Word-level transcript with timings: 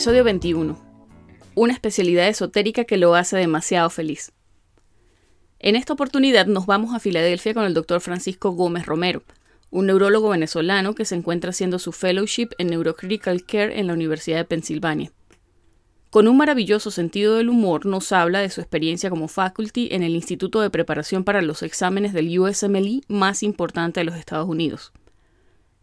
Episodio 0.00 0.24
21. 0.24 0.78
Una 1.56 1.74
especialidad 1.74 2.26
esotérica 2.26 2.84
que 2.84 2.96
lo 2.96 3.14
hace 3.14 3.36
demasiado 3.36 3.90
feliz. 3.90 4.32
En 5.58 5.76
esta 5.76 5.92
oportunidad 5.92 6.46
nos 6.46 6.64
vamos 6.64 6.94
a 6.94 7.00
Filadelfia 7.00 7.52
con 7.52 7.64
el 7.64 7.74
doctor 7.74 8.00
Francisco 8.00 8.52
Gómez 8.52 8.86
Romero, 8.86 9.22
un 9.68 9.84
neurólogo 9.84 10.30
venezolano 10.30 10.94
que 10.94 11.04
se 11.04 11.16
encuentra 11.16 11.50
haciendo 11.50 11.78
su 11.78 11.92
fellowship 11.92 12.48
en 12.56 12.68
Neurocritical 12.68 13.44
Care 13.44 13.78
en 13.78 13.88
la 13.88 13.92
Universidad 13.92 14.38
de 14.38 14.46
Pensilvania. 14.46 15.12
Con 16.08 16.28
un 16.28 16.38
maravilloso 16.38 16.90
sentido 16.90 17.36
del 17.36 17.50
humor 17.50 17.84
nos 17.84 18.10
habla 18.12 18.40
de 18.40 18.48
su 18.48 18.62
experiencia 18.62 19.10
como 19.10 19.28
faculty 19.28 19.90
en 19.92 20.02
el 20.02 20.16
Instituto 20.16 20.62
de 20.62 20.70
Preparación 20.70 21.24
para 21.24 21.42
los 21.42 21.62
Exámenes 21.62 22.14
del 22.14 22.38
USMLE 22.38 23.02
más 23.08 23.42
importante 23.42 24.00
de 24.00 24.04
los 24.04 24.16
Estados 24.16 24.48
Unidos, 24.48 24.94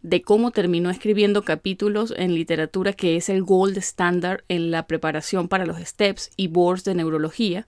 de 0.07 0.21
cómo 0.21 0.51
terminó 0.51 0.89
escribiendo 0.89 1.43
capítulos 1.43 2.13
en 2.15 2.33
literatura 2.33 2.93
que 2.93 3.17
es 3.17 3.27
el 3.27 3.43
gold 3.43 3.77
standard 3.79 4.41
en 4.47 4.71
la 4.71 4.87
preparación 4.87 5.49
para 5.49 5.65
los 5.65 5.79
STEPS 5.79 6.31
y 6.37 6.47
boards 6.47 6.85
de 6.85 6.95
neurología, 6.95 7.67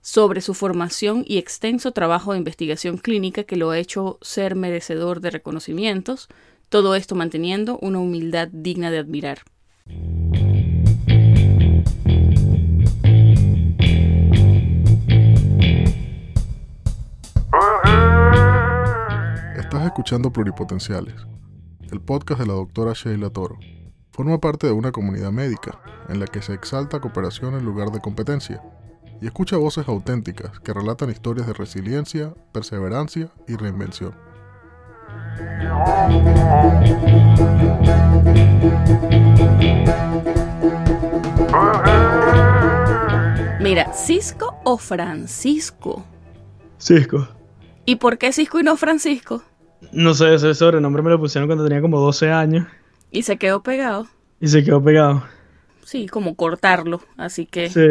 sobre 0.00 0.42
su 0.42 0.54
formación 0.54 1.24
y 1.26 1.38
extenso 1.38 1.90
trabajo 1.90 2.30
de 2.30 2.38
investigación 2.38 2.98
clínica 2.98 3.42
que 3.42 3.56
lo 3.56 3.70
ha 3.70 3.78
hecho 3.78 4.18
ser 4.22 4.54
merecedor 4.54 5.20
de 5.20 5.30
reconocimientos, 5.30 6.28
todo 6.68 6.94
esto 6.94 7.16
manteniendo 7.16 7.80
una 7.82 7.98
humildad 7.98 8.46
digna 8.52 8.92
de 8.92 8.98
admirar. 8.98 9.40
Estás 19.58 19.84
escuchando 19.84 20.32
Pluripotenciales, 20.32 21.26
el 21.92 22.00
podcast 22.00 22.40
de 22.40 22.46
la 22.46 22.54
doctora 22.54 22.92
Sheila 22.94 23.30
Toro. 23.30 23.58
Forma 24.10 24.38
parte 24.40 24.66
de 24.66 24.72
una 24.72 24.92
comunidad 24.92 25.30
médica 25.30 25.80
en 26.08 26.20
la 26.20 26.26
que 26.26 26.42
se 26.42 26.54
exalta 26.54 27.00
cooperación 27.00 27.54
en 27.54 27.64
lugar 27.64 27.90
de 27.90 28.00
competencia 28.00 28.62
y 29.20 29.26
escucha 29.26 29.56
voces 29.56 29.86
auténticas 29.88 30.58
que 30.60 30.72
relatan 30.72 31.10
historias 31.10 31.46
de 31.46 31.52
resiliencia, 31.52 32.34
perseverancia 32.52 33.30
y 33.46 33.56
reinvención. 33.56 34.14
Mira, 43.60 43.92
¿Cisco 43.92 44.58
o 44.64 44.78
Francisco? 44.78 46.04
Cisco. 46.78 47.28
¿Y 47.84 47.96
por 47.96 48.18
qué 48.18 48.32
Cisco 48.32 48.60
y 48.60 48.62
no 48.62 48.76
Francisco? 48.76 49.42
No 49.92 50.14
sé, 50.14 50.34
ese 50.34 50.54
sobrenombre 50.54 51.02
me 51.02 51.10
lo 51.10 51.18
pusieron 51.18 51.48
cuando 51.48 51.64
tenía 51.64 51.80
como 51.80 52.00
12 52.00 52.30
años 52.30 52.66
Y 53.10 53.22
se 53.22 53.36
quedó 53.36 53.62
pegado. 53.62 54.08
y 54.40 54.48
se 54.48 54.64
quedó 54.64 54.82
pegado. 54.82 55.22
Sí, 55.84 56.06
como 56.06 56.34
cortarlo. 56.34 57.00
Así 57.16 57.46
que 57.46 57.70
Sí. 57.70 57.86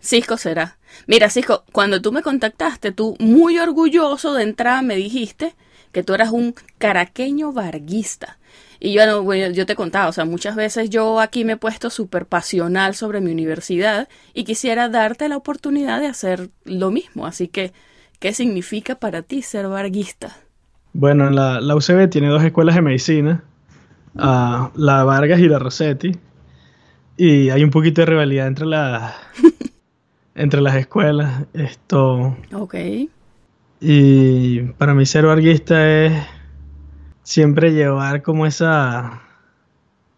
Cisco 0.00 0.36
será. 0.36 0.78
Mira, 1.06 1.28
Cisco, 1.28 1.64
cuando 1.72 2.00
tú 2.00 2.12
me 2.12 2.22
contactaste, 2.22 2.92
tú 2.92 3.16
muy 3.18 3.58
orgulloso 3.58 4.34
de 4.34 4.44
entrada 4.44 4.80
me 4.82 4.94
dijiste 4.94 5.56
que 5.90 6.04
tú 6.04 6.14
eras 6.14 6.30
un 6.30 6.54
caraqueño 6.78 7.52
varguista. 7.52 8.38
Y 8.78 8.92
yo, 8.92 9.04
no, 9.06 9.22
bueno, 9.24 9.52
yo 9.52 9.66
te 9.66 9.74
contaba, 9.74 10.06
o 10.08 10.12
sea, 10.12 10.24
muchas 10.24 10.54
veces 10.54 10.88
yo 10.90 11.18
aquí 11.18 11.44
me 11.44 11.54
he 11.54 11.56
puesto 11.56 11.90
súper 11.90 12.26
pasional 12.26 12.94
sobre 12.94 13.20
mi 13.20 13.32
universidad 13.32 14.08
y 14.34 14.44
quisiera 14.44 14.88
darte 14.88 15.28
la 15.28 15.36
oportunidad 15.36 15.98
de 15.98 16.06
hacer 16.06 16.50
lo 16.64 16.92
mismo. 16.92 17.26
Así 17.26 17.48
que, 17.48 17.72
¿qué 18.20 18.32
significa 18.32 18.94
para 18.94 19.22
ti 19.22 19.42
ser 19.42 19.66
varguista? 19.66 20.36
Bueno, 21.00 21.30
la, 21.30 21.60
la 21.60 21.76
UCB 21.76 22.08
tiene 22.10 22.26
dos 22.26 22.42
escuelas 22.42 22.74
de 22.74 22.82
medicina, 22.82 23.44
la 24.14 25.04
Vargas 25.04 25.38
y 25.38 25.46
la 25.48 25.60
Rossetti, 25.60 26.10
y 27.16 27.50
hay 27.50 27.62
un 27.62 27.70
poquito 27.70 28.00
de 28.00 28.06
rivalidad 28.06 28.48
entre, 28.48 28.66
la, 28.66 29.14
entre 30.34 30.60
las 30.60 30.74
escuelas. 30.74 31.44
Esto, 31.54 32.36
Ok. 32.52 32.74
y 33.80 34.60
para 34.76 34.92
mí 34.94 35.06
ser 35.06 35.24
varguista 35.26 35.88
es 36.04 36.12
siempre 37.22 37.72
llevar 37.72 38.22
como 38.22 38.44
esa, 38.44 39.22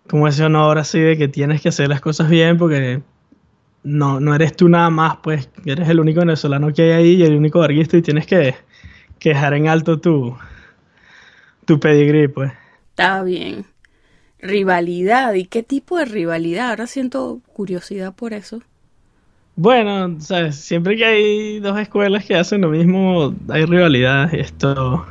como 0.08 0.28
ese 0.28 0.44
honor 0.44 0.78
así 0.78 0.98
de 0.98 1.18
que 1.18 1.28
tienes 1.28 1.60
que 1.60 1.68
hacer 1.68 1.90
las 1.90 2.00
cosas 2.00 2.30
bien 2.30 2.56
porque 2.56 3.02
no, 3.82 4.18
no 4.18 4.34
eres 4.34 4.56
tú 4.56 4.70
nada 4.70 4.88
más, 4.88 5.18
pues 5.22 5.50
eres 5.66 5.90
el 5.90 6.00
único 6.00 6.20
venezolano 6.20 6.72
que 6.72 6.84
hay 6.84 6.90
ahí 6.92 7.12
y 7.16 7.22
el 7.24 7.36
único 7.36 7.58
varguista 7.58 7.98
y 7.98 8.02
tienes 8.02 8.26
que, 8.26 8.54
que 9.18 9.30
dejar 9.30 9.52
en 9.52 9.68
alto 9.68 10.00
tu, 10.00 10.34
tu 11.70 11.78
pedigrí, 11.78 12.26
pues. 12.26 12.50
Está 12.88 13.22
bien. 13.22 13.64
Rivalidad. 14.40 15.34
¿Y 15.34 15.44
qué 15.44 15.62
tipo 15.62 15.98
de 15.98 16.04
rivalidad? 16.04 16.70
Ahora 16.70 16.88
siento 16.88 17.40
curiosidad 17.52 18.12
por 18.12 18.32
eso. 18.32 18.60
Bueno, 19.54 20.20
sabes, 20.20 20.56
siempre 20.56 20.96
que 20.96 21.04
hay 21.04 21.60
dos 21.60 21.78
escuelas 21.78 22.24
que 22.24 22.34
hacen 22.34 22.62
lo 22.62 22.70
mismo, 22.70 23.36
hay 23.48 23.66
rivalidad. 23.66 24.34
Esto 24.34 25.06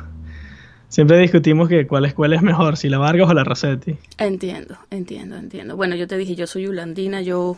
siempre 0.88 1.16
discutimos 1.18 1.66
que 1.66 1.86
cuál 1.86 2.04
escuela 2.04 2.36
es 2.36 2.42
mejor, 2.42 2.76
si 2.76 2.90
la 2.90 2.98
Vargas 2.98 3.30
o 3.30 3.32
la 3.32 3.44
Rossetti. 3.44 3.96
Entiendo, 4.18 4.76
entiendo, 4.90 5.36
entiendo. 5.36 5.76
Bueno, 5.76 5.96
yo 5.96 6.06
te 6.06 6.18
dije, 6.18 6.34
yo 6.34 6.46
soy 6.46 6.64
Yulandina, 6.64 7.22
yo, 7.22 7.56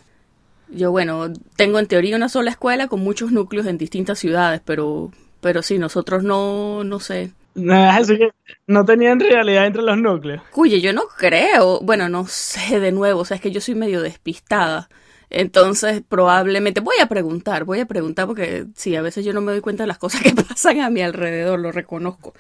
yo, 0.69 0.93
bueno, 0.93 1.33
tengo 1.57 1.81
en 1.81 1.89
teoría 1.89 2.15
una 2.15 2.29
sola 2.29 2.53
escuela 2.53 2.87
con 2.87 3.01
muchos 3.01 3.33
núcleos 3.33 3.67
en 3.67 3.79
distintas 3.79 4.21
ciudades, 4.21 4.61
pero, 4.65 5.11
pero 5.41 5.61
sí, 5.63 5.81
nosotros 5.81 6.23
no, 6.23 6.85
no 6.85 7.01
sé. 7.01 7.33
No, 7.55 7.75
así 7.91 8.17
que 8.17 8.31
no 8.67 8.85
tenían 8.85 9.21
rivalidad 9.21 9.67
entre 9.67 9.83
los 9.83 9.99
núcleos. 9.99 10.43
Cuye, 10.51 10.81
yo 10.81 10.93
no 10.93 11.03
creo, 11.19 11.81
bueno, 11.81 12.09
no 12.09 12.27
sé 12.27 12.81
de 12.81 12.93
nuevo, 12.93 13.21
o 13.21 13.25
sea, 13.25 13.35
es 13.37 13.41
que 13.43 13.51
yo 13.51 13.61
soy 13.61 13.75
medio 13.75 14.01
despistada. 14.01 14.89
Entonces, 15.29 16.03
probablemente 16.07 16.81
voy 16.81 16.97
a 17.01 17.07
preguntar, 17.07 17.65
voy 17.65 17.81
a 17.81 17.87
preguntar 17.87 18.27
porque 18.27 18.67
sí, 18.75 18.97
a 18.97 19.03
veces 19.03 19.25
yo 19.25 19.33
no 19.33 19.41
me 19.41 19.53
doy 19.53 19.61
cuenta 19.61 19.83
de 19.85 19.87
las 19.89 19.99
cosas 19.99 20.21
que 20.23 20.33
pasan 20.35 20.81
a 20.81 20.91
mi 20.91 21.03
alrededor, 21.03 21.59
lo 21.61 21.73
reconozco. 21.73 22.35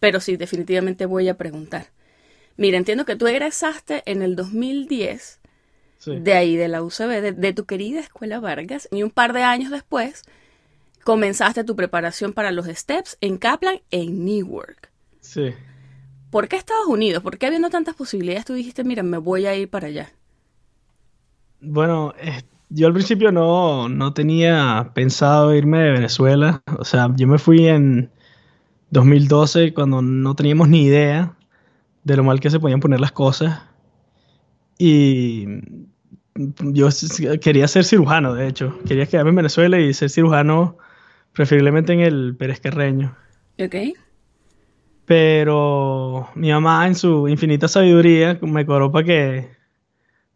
Pero 0.00 0.20
sí, 0.20 0.36
definitivamente 0.36 1.06
voy 1.06 1.28
a 1.28 1.36
preguntar. 1.36 1.88
Mira, 2.56 2.78
entiendo 2.78 3.04
que 3.04 3.16
tú 3.16 3.26
egresaste 3.26 4.02
en 4.06 4.22
el 4.22 4.36
2010 4.36 5.40
Sí. 5.98 6.18
de 6.20 6.34
ahí, 6.34 6.56
de 6.56 6.68
la 6.68 6.82
UCB, 6.82 7.20
de, 7.22 7.32
de 7.32 7.52
tu 7.54 7.64
querida 7.64 8.00
Escuela 8.00 8.38
Vargas, 8.38 8.86
y 8.92 9.02
un 9.02 9.10
par 9.10 9.32
de 9.32 9.42
años 9.42 9.70
después 9.70 10.22
comenzaste 11.06 11.62
tu 11.62 11.76
preparación 11.76 12.32
para 12.32 12.50
los 12.50 12.66
STEPS 12.66 13.16
en 13.20 13.38
Kaplan 13.38 13.80
en 13.92 14.24
Newark. 14.24 14.90
Sí. 15.20 15.52
¿Por 16.30 16.48
qué 16.48 16.56
Estados 16.56 16.88
Unidos? 16.88 17.22
¿Por 17.22 17.38
qué 17.38 17.46
habiendo 17.46 17.70
tantas 17.70 17.94
posibilidades 17.94 18.44
tú 18.44 18.54
dijiste, 18.54 18.82
mira, 18.82 19.04
me 19.04 19.18
voy 19.18 19.46
a 19.46 19.54
ir 19.54 19.70
para 19.70 19.86
allá? 19.86 20.10
Bueno, 21.60 22.12
eh, 22.20 22.42
yo 22.70 22.88
al 22.88 22.92
principio 22.92 23.30
no, 23.30 23.88
no 23.88 24.14
tenía 24.14 24.90
pensado 24.94 25.54
irme 25.54 25.78
de 25.78 25.92
Venezuela. 25.92 26.64
O 26.76 26.84
sea, 26.84 27.08
yo 27.14 27.28
me 27.28 27.38
fui 27.38 27.68
en 27.68 28.10
2012 28.90 29.74
cuando 29.74 30.02
no 30.02 30.34
teníamos 30.34 30.68
ni 30.68 30.82
idea 30.82 31.36
de 32.02 32.16
lo 32.16 32.24
mal 32.24 32.40
que 32.40 32.50
se 32.50 32.58
podían 32.58 32.80
poner 32.80 32.98
las 32.98 33.12
cosas. 33.12 33.62
Y 34.76 35.46
yo 36.34 36.88
quería 37.40 37.68
ser 37.68 37.84
cirujano, 37.84 38.34
de 38.34 38.48
hecho. 38.48 38.76
Quería 38.88 39.06
quedarme 39.06 39.30
en 39.30 39.36
Venezuela 39.36 39.78
y 39.78 39.94
ser 39.94 40.10
cirujano, 40.10 40.78
preferiblemente 41.36 41.92
en 41.92 42.00
el 42.00 42.34
Pérez 42.34 42.60
Carreño. 42.60 43.14
¿Ok? 43.60 43.74
Pero 45.04 46.28
mi 46.34 46.50
mamá, 46.50 46.86
en 46.86 46.94
su 46.94 47.28
infinita 47.28 47.68
sabiduría, 47.68 48.38
me 48.40 48.64
cobró 48.64 48.90
para 48.90 49.04
que, 49.04 49.50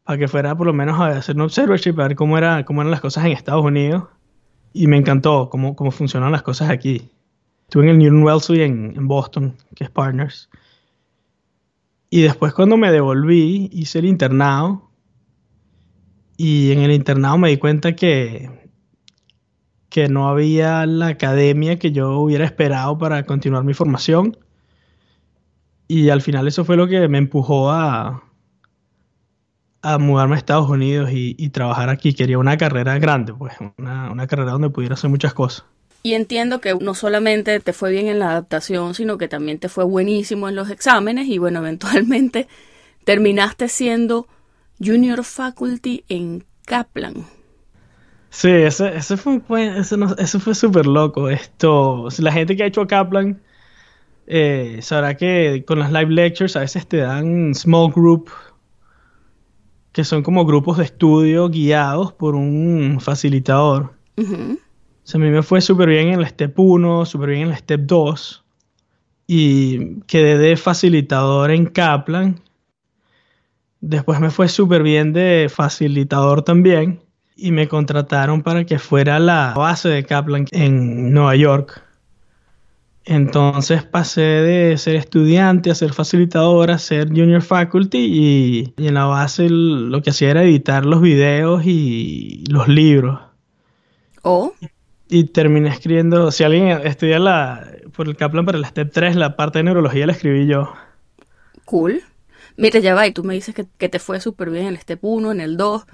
para 0.04 0.18
que 0.18 0.28
fuera 0.28 0.54
por 0.54 0.66
lo 0.66 0.74
menos 0.74 1.00
a 1.00 1.08
hacer 1.08 1.36
un 1.36 1.42
observership, 1.42 1.98
a 1.98 2.08
ver 2.08 2.16
cómo, 2.16 2.36
era, 2.36 2.66
cómo 2.66 2.82
eran 2.82 2.90
las 2.90 3.00
cosas 3.00 3.24
en 3.24 3.32
Estados 3.32 3.64
Unidos. 3.64 4.04
Y 4.74 4.86
me 4.86 4.98
encantó 4.98 5.48
cómo, 5.50 5.74
cómo 5.74 5.90
funcionan 5.90 6.32
las 6.32 6.42
cosas 6.42 6.68
aquí. 6.68 7.10
Estuve 7.62 7.84
en 7.84 7.90
el 7.90 7.98
Newton 7.98 8.22
Wellesley 8.22 8.60
en, 8.60 8.92
en 8.94 9.08
Boston, 9.08 9.56
que 9.74 9.84
es 9.84 9.90
Partners. 9.90 10.50
Y 12.10 12.20
después 12.20 12.52
cuando 12.52 12.76
me 12.76 12.92
devolví, 12.92 13.70
hice 13.72 14.00
el 14.00 14.04
internado. 14.04 14.90
Y 16.36 16.72
en 16.72 16.80
el 16.80 16.92
internado 16.92 17.38
me 17.38 17.48
di 17.48 17.56
cuenta 17.56 17.96
que, 17.96 18.69
que 19.90 20.08
no 20.08 20.28
había 20.28 20.86
la 20.86 21.08
academia 21.08 21.78
que 21.78 21.92
yo 21.92 22.18
hubiera 22.18 22.44
esperado 22.44 22.96
para 22.96 23.24
continuar 23.24 23.64
mi 23.64 23.74
formación. 23.74 24.38
Y 25.88 26.08
al 26.10 26.22
final 26.22 26.46
eso 26.46 26.64
fue 26.64 26.76
lo 26.76 26.86
que 26.86 27.08
me 27.08 27.18
empujó 27.18 27.70
a, 27.70 28.22
a 29.82 29.98
mudarme 29.98 30.36
a 30.36 30.38
Estados 30.38 30.70
Unidos 30.70 31.10
y, 31.12 31.48
trabajar 31.50 31.90
aquí. 31.90 32.14
Quería 32.14 32.38
una 32.38 32.56
carrera 32.56 32.98
grande, 33.00 33.34
pues, 33.34 33.54
una, 33.76 34.10
una 34.12 34.26
carrera 34.28 34.52
donde 34.52 34.70
pudiera 34.70 34.94
hacer 34.94 35.10
muchas 35.10 35.34
cosas. 35.34 35.64
Y 36.04 36.14
entiendo 36.14 36.60
que 36.60 36.74
no 36.76 36.94
solamente 36.94 37.58
te 37.58 37.72
fue 37.72 37.90
bien 37.90 38.06
en 38.06 38.20
la 38.20 38.30
adaptación, 38.30 38.94
sino 38.94 39.18
que 39.18 39.28
también 39.28 39.58
te 39.58 39.68
fue 39.68 39.84
buenísimo 39.84 40.48
en 40.48 40.54
los 40.54 40.70
exámenes 40.70 41.26
y 41.26 41.38
bueno, 41.38 41.58
eventualmente 41.66 42.46
terminaste 43.04 43.68
siendo 43.68 44.28
junior 44.78 45.24
faculty 45.24 46.04
en 46.08 46.44
Kaplan. 46.64 47.26
Sí, 48.30 48.48
ese, 48.48 48.96
ese 48.96 49.16
fue, 49.16 49.34
un 49.34 49.44
buen- 49.46 49.76
ese 49.76 49.96
no- 49.96 50.14
eso 50.16 50.38
fue 50.40 50.54
súper 50.54 50.86
loco. 50.86 51.28
Esto, 51.28 52.08
la 52.18 52.32
gente 52.32 52.56
que 52.56 52.62
ha 52.62 52.66
hecho 52.66 52.86
Kaplan 52.86 53.42
eh, 54.26 54.78
sabrá 54.82 55.16
que 55.16 55.64
con 55.66 55.80
las 55.80 55.92
live 55.92 56.10
lectures 56.12 56.56
a 56.56 56.60
veces 56.60 56.86
te 56.86 56.98
dan 56.98 57.54
small 57.54 57.90
group 57.92 58.30
que 59.92 60.04
son 60.04 60.22
como 60.22 60.44
grupos 60.46 60.78
de 60.78 60.84
estudio 60.84 61.48
guiados 61.48 62.12
por 62.12 62.36
un 62.36 62.98
facilitador. 63.00 63.94
O 65.02 65.06
sea, 65.10 65.20
a 65.20 65.24
mí 65.24 65.30
me 65.30 65.42
fue 65.42 65.60
súper 65.60 65.88
bien 65.88 66.08
en 66.08 66.20
la 66.20 66.28
Step 66.28 66.56
1, 66.58 67.04
súper 67.06 67.30
bien 67.30 67.42
en 67.42 67.48
la 67.48 67.56
Step 67.56 67.80
2. 67.82 68.44
Y 69.26 70.00
quedé 70.02 70.38
de 70.38 70.56
facilitador 70.56 71.50
en 71.50 71.66
Kaplan. 71.66 72.40
Después 73.80 74.20
me 74.20 74.30
fue 74.30 74.48
súper 74.48 74.82
bien 74.82 75.12
de 75.12 75.48
facilitador 75.52 76.42
también. 76.42 77.00
Y 77.42 77.52
me 77.52 77.68
contrataron 77.68 78.42
para 78.42 78.64
que 78.66 78.78
fuera 78.78 79.18
la 79.18 79.54
base 79.56 79.88
de 79.88 80.04
Kaplan 80.04 80.46
en 80.52 81.12
Nueva 81.12 81.34
York. 81.36 81.82
Entonces 83.04 83.82
pasé 83.84 84.20
de 84.20 84.76
ser 84.78 84.96
estudiante 84.96 85.70
a 85.70 85.74
ser 85.74 85.92
facilitador, 85.92 86.70
a 86.70 86.78
ser 86.78 87.08
junior 87.08 87.42
faculty 87.42 87.98
y, 87.98 88.74
y 88.76 88.86
en 88.88 88.94
la 88.94 89.06
base 89.06 89.48
lo 89.50 90.00
que 90.02 90.10
hacía 90.10 90.30
era 90.30 90.44
editar 90.44 90.84
los 90.86 91.00
videos 91.02 91.62
y 91.66 92.44
los 92.50 92.68
libros. 92.68 93.20
O, 94.22 94.54
Y 95.08 95.24
terminé 95.24 95.68
escribiendo, 95.68 96.30
si 96.30 96.44
alguien 96.44 96.68
estudia 96.86 97.18
la, 97.18 97.66
por 97.94 98.08
el 98.08 98.16
Kaplan 98.16 98.46
para 98.46 98.58
el 98.58 98.64
Step 98.64 98.90
3, 98.92 99.16
la 99.16 99.36
parte 99.36 99.58
de 99.58 99.64
neurología 99.64 100.06
la 100.06 100.12
escribí 100.12 100.46
yo. 100.46 100.72
cool. 101.64 102.02
Mira, 102.56 102.80
ya 102.80 102.94
va, 102.94 103.06
y 103.06 103.12
tú 103.12 103.24
me 103.24 103.34
dices 103.34 103.54
que, 103.54 103.66
que 103.78 103.88
te 103.88 103.98
fue 103.98 104.20
súper 104.20 104.50
bien 104.50 104.66
en 104.66 104.74
el 104.74 104.78
Step 104.80 104.98
1, 105.02 105.32
en 105.32 105.40
el 105.40 105.56
2. 105.56 105.84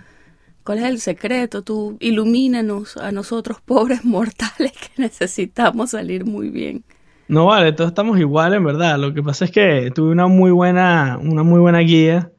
¿Cuál 0.67 0.79
es 0.79 0.85
el 0.87 0.99
secreto? 0.99 1.63
Tú 1.63 1.97
ilumínanos 2.01 2.97
a 2.97 3.13
nosotros, 3.13 3.59
pobres 3.65 4.05
mortales, 4.05 4.73
que 4.73 5.01
necesitamos 5.01 5.91
salir 5.91 6.27
muy 6.27 6.51
bien. 6.51 6.83
No 7.29 7.47
vale, 7.47 7.73
todos 7.73 7.91
estamos 7.91 8.19
igual 8.19 8.53
en 8.53 8.65
verdad. 8.65 8.99
Lo 8.99 9.15
que 9.15 9.23
pasa 9.23 9.45
es 9.45 9.53
que 9.53 9.93
tuve 9.95 10.11
una 10.11 10.27
muy 10.27 10.51
buena, 10.51 11.21
una 11.23 11.45
muy 11.45 11.61
buena 11.61 11.79
guía 11.79 12.33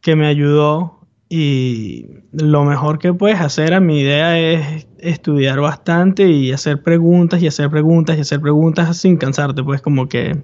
que 0.00 0.16
me 0.16 0.26
ayudó 0.26 1.06
y 1.28 2.06
lo 2.32 2.64
mejor 2.64 2.98
que 2.98 3.14
puedes 3.14 3.40
hacer 3.40 3.72
a 3.72 3.78
mi 3.78 4.00
idea 4.00 4.36
es 4.36 4.88
estudiar 4.98 5.60
bastante 5.60 6.28
y 6.28 6.50
hacer 6.50 6.82
preguntas 6.82 7.40
y 7.40 7.46
hacer 7.46 7.70
preguntas 7.70 8.18
y 8.18 8.22
hacer 8.22 8.40
preguntas 8.40 8.96
sin 8.96 9.18
cansarte, 9.18 9.62
pues 9.62 9.80
como 9.82 10.08
que 10.08 10.42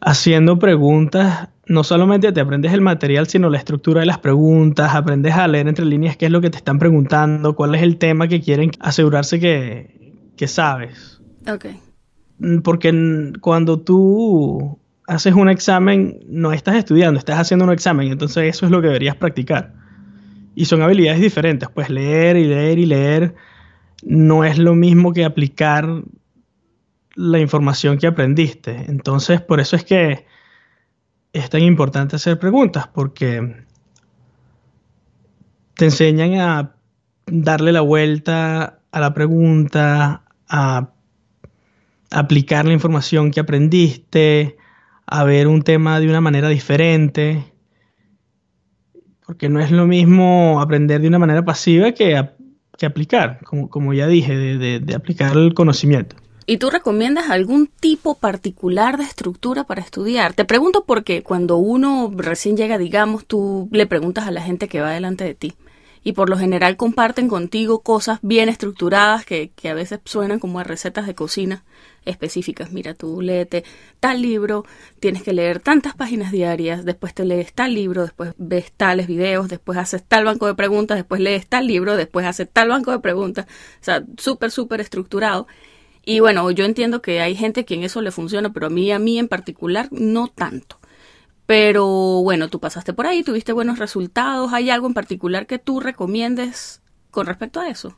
haciendo 0.00 0.58
preguntas 0.58 1.50
no 1.66 1.84
solamente 1.84 2.32
te 2.32 2.40
aprendes 2.40 2.72
el 2.72 2.80
material, 2.80 3.26
sino 3.26 3.48
la 3.50 3.58
estructura 3.58 4.00
de 4.00 4.06
las 4.06 4.18
preguntas, 4.18 4.94
aprendes 4.94 5.34
a 5.34 5.48
leer 5.48 5.68
entre 5.68 5.84
líneas 5.84 6.16
qué 6.16 6.26
es 6.26 6.32
lo 6.32 6.40
que 6.40 6.50
te 6.50 6.58
están 6.58 6.78
preguntando, 6.78 7.54
cuál 7.54 7.74
es 7.74 7.82
el 7.82 7.96
tema 7.96 8.28
que 8.28 8.40
quieren 8.40 8.70
asegurarse 8.80 9.40
que, 9.40 10.12
que 10.36 10.46
sabes. 10.46 11.20
Ok. 11.50 11.66
Mm, 12.38 12.58
Porque 12.58 13.32
cuando 13.40 13.80
tú 13.80 14.78
haces 15.06 15.34
un 15.34 15.48
examen, 15.48 16.20
no 16.28 16.52
estás 16.52 16.76
estudiando, 16.76 17.18
estás 17.18 17.38
haciendo 17.38 17.64
un 17.64 17.72
examen, 17.72 18.10
entonces 18.10 18.54
eso 18.54 18.66
es 18.66 18.72
lo 18.72 18.80
que 18.80 18.88
deberías 18.88 19.16
practicar. 19.16 19.74
Y 20.54 20.66
son 20.66 20.82
habilidades 20.82 21.20
diferentes, 21.20 21.68
pues 21.68 21.90
leer 21.90 22.36
y 22.36 22.44
leer 22.44 22.78
y 22.78 22.86
leer 22.86 23.34
no 24.02 24.44
es 24.44 24.58
lo 24.58 24.74
mismo 24.74 25.12
que 25.12 25.24
aplicar 25.24 25.88
la 27.14 27.38
información 27.38 27.98
que 27.98 28.06
aprendiste. 28.06 28.84
Entonces, 28.88 29.40
por 29.40 29.60
eso 29.60 29.76
es 29.76 29.84
que 29.84 30.26
es 31.34 31.50
tan 31.50 31.60
importante 31.62 32.16
hacer 32.16 32.38
preguntas, 32.38 32.86
porque 32.86 33.56
te 35.74 35.84
enseñan 35.86 36.34
a 36.40 36.74
darle 37.26 37.72
la 37.72 37.80
vuelta 37.80 38.78
a 38.92 39.00
la 39.00 39.12
pregunta, 39.12 40.22
a 40.48 40.88
aplicar 42.12 42.64
la 42.66 42.72
información 42.72 43.32
que 43.32 43.40
aprendiste, 43.40 44.56
a 45.06 45.24
ver 45.24 45.48
un 45.48 45.62
tema 45.62 45.98
de 45.98 46.08
una 46.08 46.20
manera 46.20 46.48
diferente. 46.48 47.52
Porque 49.26 49.48
no 49.48 49.58
es 49.58 49.72
lo 49.72 49.86
mismo 49.86 50.60
aprender 50.60 51.00
de 51.00 51.08
una 51.08 51.18
manera 51.18 51.44
pasiva 51.44 51.90
que, 51.92 52.28
que 52.78 52.86
aplicar, 52.86 53.40
como, 53.44 53.68
como 53.68 53.92
ya 53.92 54.06
dije, 54.06 54.36
de- 54.36 54.78
de 54.80 54.94
aplicar 54.94 55.36
el 55.36 55.54
conocimiento. 55.54 56.14
¿Y 56.46 56.58
tú 56.58 56.68
recomiendas 56.68 57.30
algún 57.30 57.68
tipo 57.68 58.16
particular 58.16 58.98
de 58.98 59.04
estructura 59.04 59.64
para 59.64 59.80
estudiar? 59.80 60.34
Te 60.34 60.44
pregunto 60.44 60.84
porque 60.84 61.22
cuando 61.22 61.56
uno 61.56 62.12
recién 62.14 62.56
llega, 62.56 62.76
digamos, 62.76 63.24
tú 63.24 63.68
le 63.72 63.86
preguntas 63.86 64.26
a 64.26 64.30
la 64.30 64.42
gente 64.42 64.68
que 64.68 64.82
va 64.82 64.90
delante 64.90 65.24
de 65.24 65.34
ti. 65.34 65.54
Y 66.02 66.12
por 66.12 66.28
lo 66.28 66.36
general 66.36 66.76
comparten 66.76 67.28
contigo 67.28 67.80
cosas 67.80 68.18
bien 68.20 68.50
estructuradas 68.50 69.24
que, 69.24 69.52
que 69.56 69.70
a 69.70 69.74
veces 69.74 70.00
suenan 70.04 70.38
como 70.38 70.58
a 70.58 70.64
recetas 70.64 71.06
de 71.06 71.14
cocina 71.14 71.64
específicas. 72.04 72.72
Mira, 72.72 72.92
tú 72.92 73.22
léete 73.22 73.64
tal 74.00 74.20
libro, 74.20 74.66
tienes 75.00 75.22
que 75.22 75.32
leer 75.32 75.60
tantas 75.60 75.94
páginas 75.94 76.30
diarias, 76.30 76.84
después 76.84 77.14
te 77.14 77.24
lees 77.24 77.54
tal 77.54 77.72
libro, 77.72 78.02
después 78.02 78.34
ves 78.36 78.70
tales 78.72 79.06
videos, 79.06 79.48
después 79.48 79.78
haces 79.78 80.04
tal 80.04 80.26
banco 80.26 80.46
de 80.46 80.54
preguntas, 80.54 80.98
después 80.98 81.22
lees 81.22 81.46
tal 81.46 81.66
libro, 81.66 81.96
después 81.96 82.26
haces 82.26 82.50
tal 82.52 82.68
banco 82.68 82.90
de 82.90 82.98
preguntas. 82.98 83.46
O 83.80 83.84
sea, 83.84 84.04
súper, 84.18 84.50
súper 84.50 84.82
estructurado. 84.82 85.46
Y 86.04 86.20
bueno, 86.20 86.50
yo 86.50 86.64
entiendo 86.64 87.00
que 87.02 87.20
hay 87.20 87.34
gente 87.34 87.64
que 87.64 87.74
en 87.74 87.84
eso 87.84 88.02
le 88.02 88.10
funciona, 88.10 88.52
pero 88.52 88.66
a 88.66 88.70
mí, 88.70 88.90
a 88.92 88.98
mí 88.98 89.18
en 89.18 89.28
particular, 89.28 89.88
no 89.90 90.28
tanto. 90.28 90.78
Pero 91.46 91.86
bueno, 92.22 92.48
tú 92.48 92.60
pasaste 92.60 92.92
por 92.92 93.06
ahí, 93.06 93.22
tuviste 93.22 93.52
buenos 93.52 93.78
resultados. 93.78 94.52
¿Hay 94.52 94.70
algo 94.70 94.86
en 94.86 94.94
particular 94.94 95.46
que 95.46 95.58
tú 95.58 95.80
recomiendes 95.80 96.82
con 97.10 97.26
respecto 97.26 97.60
a 97.60 97.68
eso? 97.68 97.96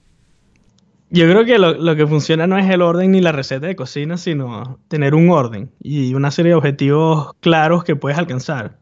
Yo 1.10 1.28
creo 1.28 1.44
que 1.44 1.58
lo, 1.58 1.74
lo 1.74 1.94
que 1.94 2.06
funciona 2.06 2.48
no 2.48 2.58
es 2.58 2.68
el 2.68 2.82
orden 2.82 3.12
ni 3.12 3.20
la 3.20 3.30
receta 3.30 3.66
de 3.66 3.76
cocina, 3.76 4.16
sino 4.16 4.80
tener 4.88 5.14
un 5.14 5.30
orden 5.30 5.70
y 5.80 6.14
una 6.14 6.32
serie 6.32 6.50
de 6.50 6.56
objetivos 6.56 7.32
claros 7.40 7.84
que 7.84 7.94
puedes 7.94 8.18
alcanzar. 8.18 8.78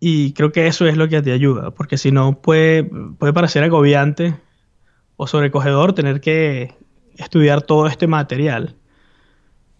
Y 0.00 0.32
creo 0.32 0.52
que 0.52 0.66
eso 0.66 0.86
es 0.86 0.96
lo 0.96 1.08
que 1.08 1.22
te 1.22 1.32
ayuda, 1.32 1.70
porque 1.70 1.96
si 1.96 2.10
no 2.10 2.40
puede, 2.40 2.84
puede 2.84 3.32
parecer 3.32 3.62
agobiante 3.62 4.36
o 5.16 5.26
sobrecogedor 5.26 5.94
tener 5.94 6.20
que 6.20 6.74
estudiar 7.16 7.62
todo 7.62 7.86
este 7.86 8.06
material. 8.06 8.76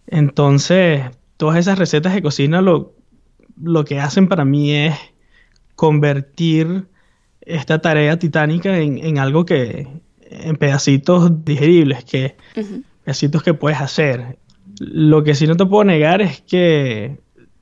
Entonces, 0.07 1.05
todas 1.37 1.59
esas 1.59 1.79
recetas 1.79 2.15
de 2.15 2.23
cocina 2.23 2.63
lo, 2.63 2.95
lo 3.61 3.85
que 3.85 4.01
hacen 4.01 4.29
para 4.29 4.45
mí 4.45 4.73
es 4.73 4.95
convertir 5.75 6.87
esta 7.41 7.81
tarea 7.81 8.19
titánica 8.19 8.79
en, 8.79 8.99
en 8.99 9.19
algo 9.19 9.45
que, 9.45 9.89
en 10.31 10.57
pedacitos 10.57 11.45
digeribles, 11.45 12.05
que 12.05 12.37
Ujú. 12.57 12.83
pedacitos 13.05 13.43
que 13.43 13.55
puedes 13.55 13.81
hacer. 13.81 14.39
Lo 14.79 15.23
que 15.23 15.35
sí 15.35 15.47
no 15.47 15.57
te 15.57 15.67
puedo 15.67 15.85
negar 15.85 16.21
es 16.21 16.41
que 16.41 17.19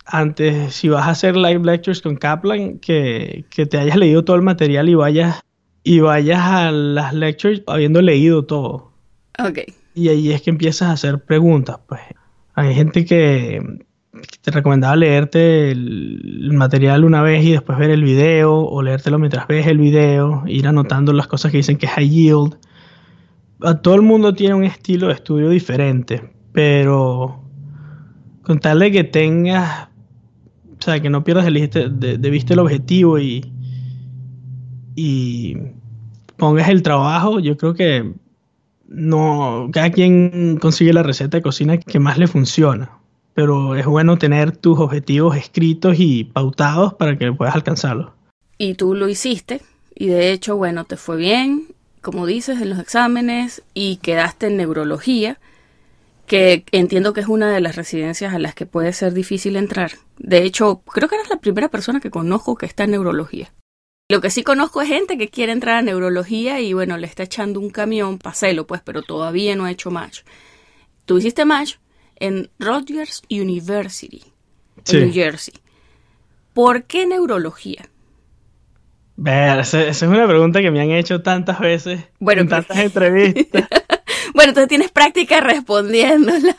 antes, 0.06 0.75
si 0.75 0.88
vas 0.88 1.06
a 1.06 1.10
hacer 1.10 1.37
live 1.37 1.64
lectures 1.64 2.02
con 2.02 2.16
Kaplan, 2.16 2.78
que, 2.78 3.44
que 3.50 3.66
te 3.66 3.78
hayas 3.78 3.96
leído 3.96 4.25
todo 4.25 4.37
el 4.37 4.42
material 4.42 4.88
y 4.88 4.94
vayas, 4.94 5.40
y 5.82 6.00
vayas 6.00 6.40
a 6.40 6.70
las 6.70 7.14
lectures 7.14 7.62
habiendo 7.66 8.02
leído 8.02 8.44
todo. 8.44 8.93
Ok. 9.38 9.60
Y 9.94 10.08
ahí 10.08 10.32
es 10.32 10.42
que 10.42 10.50
empiezas 10.50 10.88
a 10.88 10.92
hacer 10.92 11.24
preguntas, 11.24 11.78
pues. 11.88 12.00
Hay 12.54 12.74
gente 12.74 13.04
que 13.04 13.60
te 14.42 14.50
recomendaba 14.50 14.94
leerte 14.96 15.70
el, 15.70 16.52
material 16.52 17.04
una 17.04 17.22
vez 17.22 17.44
y 17.44 17.52
después 17.52 17.78
ver 17.78 17.90
el 17.90 18.04
video, 18.04 18.54
o 18.54 18.82
leértelo 18.82 19.18
mientras 19.18 19.46
ves 19.48 19.66
el 19.66 19.78
video, 19.78 20.44
ir 20.46 20.68
anotando 20.68 21.12
las 21.12 21.26
cosas 21.26 21.50
que 21.50 21.58
dicen 21.58 21.78
que 21.78 21.86
es 21.86 21.92
high 21.92 22.08
yield. 22.08 22.58
Todo 23.82 23.94
el 23.94 24.02
mundo 24.02 24.34
tiene 24.34 24.54
un 24.54 24.64
estilo 24.64 25.08
de 25.08 25.14
estudio 25.14 25.48
diferente, 25.50 26.30
pero 26.52 27.42
con 28.42 28.60
tal 28.60 28.80
de 28.80 28.92
que 28.92 29.04
tengas, 29.04 29.88
o 30.78 30.82
sea, 30.82 31.00
que 31.00 31.10
no 31.10 31.24
pierdas 31.24 31.46
el, 31.46 31.54
de, 31.54 32.18
de 32.18 32.30
vista 32.30 32.52
el 32.52 32.60
objetivo 32.60 33.18
y, 33.18 33.52
y 34.94 35.56
pongas 36.36 36.68
el 36.68 36.82
trabajo, 36.82 37.40
yo 37.40 37.56
creo 37.56 37.74
que 37.74 38.12
no, 38.88 39.70
cada 39.72 39.90
quien 39.90 40.58
consigue 40.58 40.92
la 40.92 41.02
receta 41.02 41.38
de 41.38 41.42
cocina 41.42 41.78
que 41.78 41.98
más 41.98 42.18
le 42.18 42.26
funciona, 42.26 42.98
pero 43.34 43.76
es 43.76 43.86
bueno 43.86 44.18
tener 44.18 44.56
tus 44.56 44.78
objetivos 44.78 45.36
escritos 45.36 45.96
y 45.98 46.24
pautados 46.24 46.94
para 46.94 47.18
que 47.18 47.32
puedas 47.32 47.54
alcanzarlos. 47.54 48.12
Y 48.58 48.74
tú 48.74 48.94
lo 48.94 49.08
hiciste, 49.08 49.60
y 49.94 50.06
de 50.06 50.32
hecho, 50.32 50.56
bueno, 50.56 50.84
te 50.84 50.96
fue 50.96 51.16
bien, 51.16 51.68
como 52.00 52.26
dices, 52.26 52.60
en 52.60 52.70
los 52.70 52.78
exámenes, 52.78 53.62
y 53.74 53.96
quedaste 53.96 54.46
en 54.46 54.56
neurología, 54.56 55.38
que 56.26 56.64
entiendo 56.72 57.12
que 57.12 57.20
es 57.20 57.28
una 57.28 57.50
de 57.50 57.60
las 57.60 57.76
residencias 57.76 58.32
a 58.32 58.38
las 58.38 58.54
que 58.54 58.66
puede 58.66 58.92
ser 58.92 59.12
difícil 59.12 59.56
entrar. 59.56 59.92
De 60.18 60.42
hecho, 60.42 60.82
creo 60.86 61.08
que 61.08 61.16
eres 61.16 61.28
la 61.28 61.40
primera 61.40 61.68
persona 61.68 62.00
que 62.00 62.10
conozco 62.10 62.56
que 62.56 62.66
está 62.66 62.84
en 62.84 62.92
neurología. 62.92 63.52
Lo 64.14 64.21
que 64.21 64.30
sí 64.30 64.44
conozco 64.44 64.80
es 64.80 64.87
gente 64.87 65.18
que 65.18 65.28
quiere 65.28 65.50
entrar 65.50 65.78
a 65.78 65.83
neurología 65.83 66.61
y 66.61 66.73
bueno, 66.73 66.97
le 66.99 67.09
está 67.09 67.25
echando 67.25 67.59
un 67.59 67.68
camión, 67.68 68.18
paselo 68.18 68.64
pues, 68.64 68.80
pero 68.80 69.02
todavía 69.02 69.56
no 69.56 69.64
ha 69.64 69.73
hecho 69.73 69.90
match. 69.90 70.21
Tú 71.04 71.18
hiciste 71.18 71.44
match 71.44 71.78
en 72.14 72.49
Rutgers 72.61 73.25
University, 73.28 74.23
en. 74.85 75.00
New 75.00 75.12
Jersey. 75.12 75.54
¿Por 76.52 76.85
qué 76.85 77.06
neurología? 77.06 77.88
Ver, 79.16 79.59
esa, 79.59 79.83
esa 79.83 80.06
es 80.06 80.12
una 80.12 80.28
pregunta 80.28 80.61
que 80.61 80.71
me 80.71 80.80
han 80.80 80.92
hecho 80.92 81.21
tantas 81.21 81.59
veces 81.59 82.04
Bueno, 82.21 82.42
en 82.42 82.49
tantas 82.49 82.78
entrevistas. 82.78 83.66
Bueno, 84.33 84.50
entonces 84.50 84.68
tienes 84.68 84.92
práctica 84.92 85.40
respondiéndola. 85.40 86.56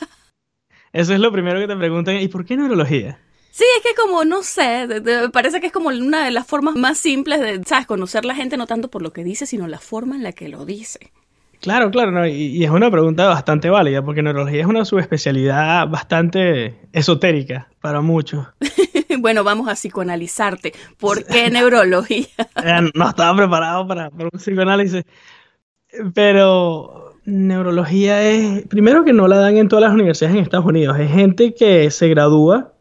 Eso 0.91 1.13
es 1.13 1.19
lo 1.21 1.31
primero 1.31 1.59
que 1.59 1.67
te 1.67 1.75
preguntan, 1.77 2.17
¿y 2.17 2.27
por 2.27 2.43
qué 2.43 2.57
neurología? 2.57 3.17
Sí, 3.55 3.63
es 3.77 3.83
que 3.83 3.95
como, 3.95 4.25
no 4.25 4.43
sé, 4.43 4.85
parece 5.31 5.61
que 5.61 5.67
es 5.67 5.71
como 5.71 5.87
una 5.87 6.25
de 6.25 6.31
las 6.31 6.45
formas 6.45 6.75
más 6.75 6.97
simples 6.97 7.39
de, 7.39 7.63
¿sabes? 7.63 7.85
Conocer 7.85 8.25
la 8.25 8.35
gente 8.35 8.57
no 8.57 8.67
tanto 8.67 8.89
por 8.89 9.01
lo 9.01 9.13
que 9.13 9.23
dice, 9.23 9.45
sino 9.45 9.65
la 9.69 9.79
forma 9.79 10.17
en 10.17 10.23
la 10.23 10.33
que 10.33 10.49
lo 10.49 10.65
dice. 10.65 11.13
Claro, 11.61 11.89
claro, 11.89 12.11
no, 12.11 12.27
y, 12.27 12.61
es 12.65 12.69
una 12.69 12.91
pregunta 12.91 13.27
bastante 13.27 13.69
válida, 13.69 14.03
porque 14.03 14.21
neurología 14.21 14.59
es 14.59 14.67
una 14.67 14.83
subespecialidad 14.83 15.87
bastante 15.87 16.81
esotérica 16.91 17.69
para 17.79 18.01
muchos. 18.01 18.45
bueno, 19.19 19.45
vamos 19.45 19.69
a 19.69 19.75
psicoanalizarte. 19.75 20.73
¿Por 20.97 21.23
qué 21.23 21.49
neurología? 21.49 22.27
Eh, 22.61 22.91
no 22.93 23.07
estaba 23.07 23.37
preparado 23.37 23.87
para, 23.87 24.09
para 24.09 24.25
un 24.25 24.37
psicoanálisis. 24.37 25.05
Pero 26.13 27.13
neurología 27.23 28.21
es, 28.21 28.67
primero 28.67 29.05
que 29.05 29.13
no 29.13 29.29
la 29.29 29.37
dan 29.37 29.55
en 29.55 29.69
todas 29.69 29.83
las 29.83 29.93
universidades 29.93 30.35
en 30.35 30.43
Estados 30.43 30.65
Unidos, 30.65 30.99
es 30.99 31.09
gente 31.09 31.53
que 31.53 31.89
se 31.89 32.09
gradúa 32.09 32.74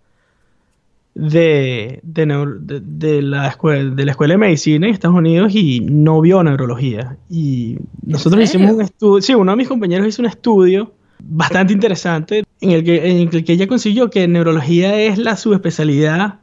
de, 1.15 2.01
de, 2.03 3.23
la 3.23 3.49
escuela, 3.49 3.95
de 3.95 4.05
la 4.05 4.11
Escuela 4.11 4.35
de 4.35 4.39
Medicina 4.39 4.87
en 4.87 4.95
Estados 4.95 5.17
Unidos 5.17 5.55
y 5.55 5.81
no 5.81 6.21
vio 6.21 6.43
neurología. 6.43 7.17
Y 7.31 7.79
nosotros 8.05 8.43
hicimos 8.43 8.73
un 8.73 8.83
estudio, 8.83 9.23
sí, 9.23 9.35
uno 9.35 9.53
de 9.53 9.57
mis 9.57 9.69
compañeros 9.69 10.09
hizo 10.09 10.23
un 10.23 10.27
estudio 10.27 10.93
bastante 11.21 11.73
interesante 11.73 12.45
en 12.61 12.71
el 12.73 12.85
que, 12.85 13.11
en 13.11 13.29
el 13.33 13.45
que 13.45 13.53
ella 13.53 13.67
consiguió 13.67 14.11
que 14.11 14.27
neurología 14.27 14.99
es 15.01 15.19
la 15.19 15.37
subespecialidad 15.37 16.41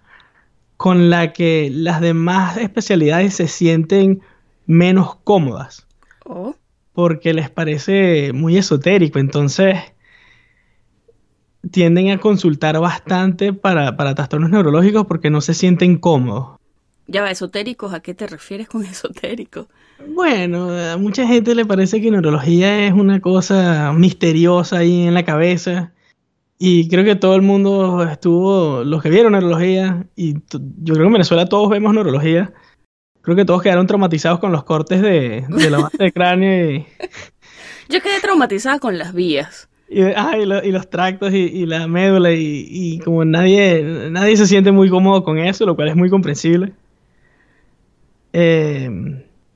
con 0.77 1.09
la 1.09 1.33
que 1.33 1.69
las 1.71 2.01
demás 2.01 2.57
especialidades 2.57 3.35
se 3.35 3.47
sienten 3.47 4.21
menos 4.65 5.15
cómodas. 5.23 5.85
Oh. 6.25 6.55
Porque 6.93 7.33
les 7.33 7.49
parece 7.49 8.31
muy 8.33 8.57
esotérico. 8.57 9.19
Entonces, 9.19 9.77
tienden 11.69 12.09
a 12.09 12.19
consultar 12.19 12.79
bastante 12.79 13.53
para, 13.53 13.95
trastornos 14.15 14.49
neurológicos 14.49 15.05
porque 15.05 15.29
no 15.29 15.41
se 15.41 15.53
sienten 15.53 15.97
cómodos. 15.97 16.57
Ya 17.07 17.21
va, 17.21 17.31
esotéricos, 17.31 17.93
¿a 17.93 17.99
qué 17.99 18.13
te 18.13 18.27
refieres 18.27 18.67
con 18.67 18.85
esotérico? 18.85 19.67
Bueno, 20.07 20.71
a 20.71 20.97
mucha 20.97 21.27
gente 21.27 21.53
le 21.53 21.65
parece 21.65 22.01
que 22.01 22.09
neurología 22.09 22.87
es 22.87 22.93
una 22.93 23.19
cosa 23.21 23.93
misteriosa 23.93 24.79
ahí 24.79 25.07
en 25.07 25.13
la 25.13 25.25
cabeza. 25.25 25.93
Y 26.57 26.87
creo 26.89 27.03
que 27.03 27.15
todo 27.15 27.35
el 27.35 27.41
mundo 27.41 28.03
estuvo, 28.03 28.83
los 28.83 29.01
que 29.01 29.09
vieron 29.09 29.31
neurología, 29.31 30.05
y 30.15 30.35
yo 30.35 30.93
creo 30.93 30.97
que 30.97 31.07
en 31.07 31.13
Venezuela 31.13 31.47
todos 31.47 31.69
vemos 31.69 31.93
neurología. 31.93 32.53
Creo 33.21 33.35
que 33.35 33.45
todos 33.45 33.61
quedaron 33.61 33.87
traumatizados 33.87 34.39
con 34.39 34.51
los 34.51 34.63
cortes 34.63 35.01
de, 35.01 35.45
la 35.49 35.79
base 35.79 35.97
de 35.97 36.11
cráneo. 36.11 36.85
Yo 37.89 38.01
quedé 38.01 38.19
traumatizada 38.19 38.79
con 38.79 38.97
las 38.97 39.13
vías. 39.13 39.70
Y, 39.93 40.03
ah, 40.03 40.37
y, 40.37 40.71
los 40.71 40.89
tractos 40.89 41.33
y, 41.33 41.65
la 41.65 41.85
médula 41.85 42.31
y, 42.31 42.99
como 43.03 43.25
nadie, 43.25 44.09
nadie 44.09 44.37
se 44.37 44.47
siente 44.47 44.71
muy 44.71 44.89
cómodo 44.89 45.21
con 45.21 45.37
eso, 45.37 45.65
lo 45.65 45.75
cual 45.75 45.89
es 45.89 45.97
muy 45.97 46.09
comprensible. 46.09 46.71
Eh, 48.31 48.89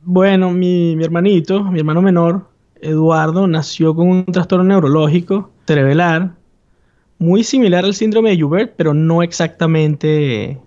bueno, 0.04 0.52
mi, 0.52 1.02
hermanito, 1.02 1.64
mi 1.64 1.80
hermano 1.80 2.02
menor, 2.02 2.50
Eduardo, 2.82 3.48
nació 3.48 3.96
con 3.96 4.10
un 4.10 4.26
trastorno 4.26 4.66
neurológico 4.66 5.52
cerebelar 5.66 6.34
muy 7.18 7.46
similar 7.46 7.86
al 7.86 7.94
síndrome 7.94 8.32
de 8.32 8.42
Joubert, 8.42 8.74
pero 8.76 8.94
no 8.94 9.24
exactamente, 9.24 10.60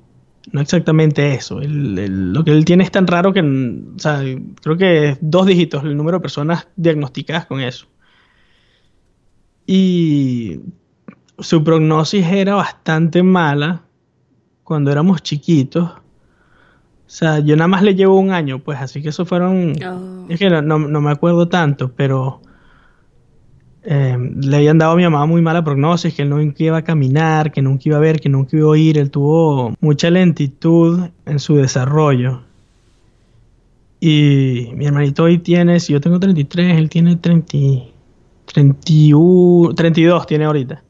no 0.51 0.63
exactamente 0.63 1.35
eso. 1.35 1.61
lo 1.61 2.43
que 2.43 2.53
él 2.53 2.65
tiene 2.65 2.85
es 2.85 2.91
tan 2.91 3.07
raro 3.07 3.35
que, 3.35 3.43
o 3.43 3.99
sea, 3.99 4.23
creo 4.63 4.79
que 4.79 5.09
es 5.11 5.19
dos 5.21 5.45
dígitos 5.45 5.85
el 5.85 5.95
número 5.95 6.17
de 6.17 6.23
personas 6.23 6.69
diagnosticadas 6.75 7.45
con 7.45 7.61
eso 7.61 7.87
y 9.71 10.61
su 11.39 11.63
prognosis 11.63 12.27
era 12.27 12.55
bastante 12.55 13.23
mala 13.23 13.83
cuando 14.65 14.91
éramos 14.91 15.23
chiquitos. 15.23 15.91
O 15.91 17.11
sea, 17.11 17.41
yo 17.41 17.55
nada 17.55 17.69
más 17.69 17.83
le 17.83 17.95
llevo 17.95 18.19
un 18.19 18.33
año, 18.33 18.61
pues, 18.61 18.81
así 18.81 19.03
que 19.03 19.11
eso 19.11 19.27
fueron... 19.27 19.75
Oh. 19.85 20.27
Es 20.31 20.39
que 20.39 20.49
no, 20.49 20.79
me 20.79 21.11
acuerdo 21.11 21.49
tanto, 21.49 21.93
pero 21.95 22.41
eh, 23.83 24.17
le 24.41 24.57
habían 24.57 24.79
dado 24.79 24.93
a 24.93 24.97
mi 24.97 25.03
mamá 25.03 25.27
muy 25.27 25.43
mala 25.43 25.63
prognosis, 25.63 26.15
que 26.15 26.23
él 26.23 26.31
nunca 26.31 26.65
iba 26.65 26.79
a 26.79 26.83
caminar, 26.83 27.53
que 27.53 27.61
nunca 27.61 27.83
iba 27.87 27.99
a 27.99 28.01
ver, 28.01 28.21
que 28.21 28.31
nunca 28.31 28.57
iba 28.57 28.69
a 28.69 28.71
oír. 28.71 28.97
Él 28.97 29.11
tuvo 29.11 29.75
mucha 29.81 30.09
lentitud 30.09 31.11
en 31.27 31.39
su 31.39 31.57
desarrollo. 31.57 32.41
Y 34.01 34.71
mi 34.77 34.87
hermanito 34.87 35.25
hoy 35.25 35.37
tiene, 35.37 35.79
si 35.79 35.93
yo 35.93 36.01
tengo 36.01 36.19
33, 36.19 36.79
él 36.79 36.89
tiene 36.89 37.17
30, 37.17 37.59
31, 38.52 39.75
32 39.75 40.26
tiene 40.26 40.45
ahorita. 40.45 40.83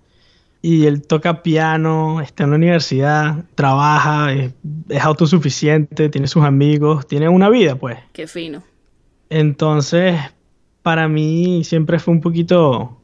Y 0.60 0.86
él 0.86 1.06
toca 1.06 1.42
piano, 1.42 2.20
está 2.20 2.44
en 2.44 2.50
la 2.50 2.56
universidad, 2.56 3.44
trabaja, 3.54 4.32
es, 4.32 4.52
autosuficiente, 5.00 6.08
tiene 6.08 6.26
sus 6.26 6.44
amigos, 6.44 7.06
tiene 7.06 7.28
una 7.28 7.48
vida, 7.48 7.76
pues. 7.76 7.98
Qué 8.12 8.26
fino. 8.26 8.62
Entonces, 9.30 10.18
para 10.82 11.06
mí 11.08 11.62
siempre 11.64 11.98
fue 11.98 12.14
un 12.14 12.20
poquito 12.20 12.96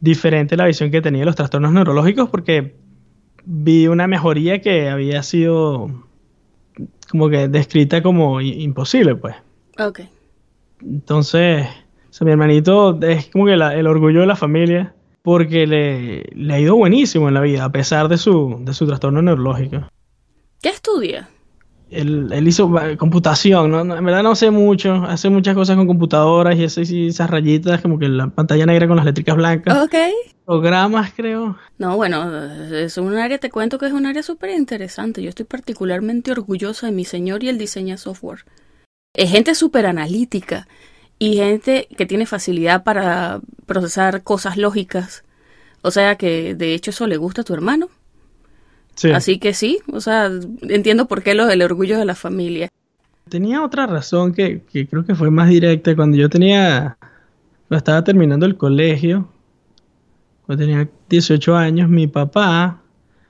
diferente 0.00 0.56
la 0.56 0.66
visión 0.66 0.90
que 0.90 1.00
tenía 1.00 1.20
de 1.20 1.26
los 1.26 1.36
trastornos 1.36 1.72
neurológicos 1.72 2.28
porque 2.30 2.74
vi 3.44 3.86
una 3.86 4.06
mejoría 4.06 4.60
que 4.60 4.88
había 4.88 5.22
sido 5.22 5.90
como 7.10 7.28
que 7.28 7.48
descrita 7.48 8.02
como 8.02 8.40
imposible, 8.40 9.16
pues. 9.16 9.34
Ok. 9.78 10.00
Entonces, 10.82 11.66
mi 12.20 12.30
hermanito 12.30 12.98
es 13.02 13.26
como 13.30 13.46
que 13.46 13.54
el 13.54 13.86
orgullo 13.86 14.20
de 14.20 14.26
la 14.26 14.36
familia 14.36 14.94
porque 15.22 15.66
le, 15.66 16.54
ha 16.54 16.58
ido 16.58 16.76
buenísimo 16.76 17.28
en 17.28 17.34
la 17.34 17.40
vida, 17.40 17.64
a 17.64 17.72
pesar 17.72 18.08
de 18.08 18.18
su, 18.18 18.58
de 18.60 18.72
su 18.72 18.86
trastorno 18.86 19.20
neurológico. 19.22 19.88
¿Qué 20.62 20.70
estudia? 20.70 21.28
Él, 21.90 22.46
hizo 22.46 22.72
computación, 22.98 23.70
¿no? 23.70 23.80
En 23.80 24.04
verdad 24.04 24.22
no 24.22 24.36
sé 24.36 24.50
mucho, 24.50 24.94
hace 25.06 25.28
muchas 25.28 25.54
cosas 25.56 25.76
con 25.76 25.88
computadoras 25.88 26.56
y, 26.56 27.08
esas 27.08 27.28
rayitas, 27.28 27.80
como 27.80 27.98
que 27.98 28.08
la 28.08 28.28
pantalla 28.28 28.64
negra 28.64 28.86
con 28.86 28.96
las 28.96 29.04
letricas 29.04 29.36
blancas. 29.36 29.76
Ok. 29.82 29.94
Programas, 30.44 31.12
creo. 31.14 31.56
No, 31.78 31.96
bueno, 31.96 32.44
es 32.72 32.96
un 32.96 33.16
área, 33.16 33.38
te 33.38 33.50
cuento 33.50 33.78
que 33.78 33.86
es 33.86 33.92
un 33.92 34.06
área 34.06 34.22
súper 34.22 34.50
interesante. 34.50 35.22
Yo 35.22 35.28
estoy 35.28 35.46
particularmente 35.46 36.30
orgullosa 36.30 36.86
de 36.86 36.92
mi 36.92 37.04
señor 37.04 37.42
y 37.42 37.48
el 37.48 37.58
diseño 37.58 37.94
de 37.94 37.98
software. 37.98 38.44
Es 39.12 39.30
gente 39.30 39.54
súper 39.56 39.86
analítica 39.86 40.68
y 41.20 41.34
gente 41.34 41.86
que 41.96 42.06
tiene 42.06 42.24
facilidad 42.24 42.82
para 42.82 43.40
procesar 43.66 44.22
cosas 44.22 44.56
lógicas. 44.56 45.22
O 45.82 45.90
sea 45.90 46.16
que 46.16 46.54
de 46.54 46.72
hecho 46.72 46.90
eso 46.90 47.06
le 47.06 47.18
gusta 47.18 47.42
a 47.42 47.44
tu 47.44 47.52
hermano. 47.52 47.88
Sí. 48.94 49.10
Así 49.10 49.38
que 49.38 49.52
sí, 49.52 49.80
o 49.92 50.00
sea, 50.00 50.30
entiendo 50.62 51.06
por 51.06 51.22
qué 51.22 51.34
lo 51.34 51.46
del 51.46 51.62
orgullo 51.62 51.98
de 51.98 52.06
la 52.06 52.14
familia. 52.14 52.70
Tenía 53.28 53.62
otra 53.62 53.86
razón 53.86 54.32
que, 54.32 54.62
que 54.72 54.88
creo 54.88 55.04
que 55.04 55.14
fue 55.14 55.30
más 55.30 55.50
directa. 55.50 55.94
Cuando 55.94 56.16
yo 56.16 56.30
tenía, 56.30 56.96
estaba 57.68 58.02
terminando 58.02 58.46
el 58.46 58.56
colegio, 58.56 59.28
cuando 60.46 60.64
tenía 60.64 60.88
18 61.10 61.54
años, 61.54 61.90
mi 61.90 62.06
papá 62.06 62.80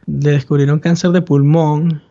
le 0.06 0.30
descubrieron 0.30 0.78
cáncer 0.78 1.10
de 1.10 1.22
pulmón 1.22 2.02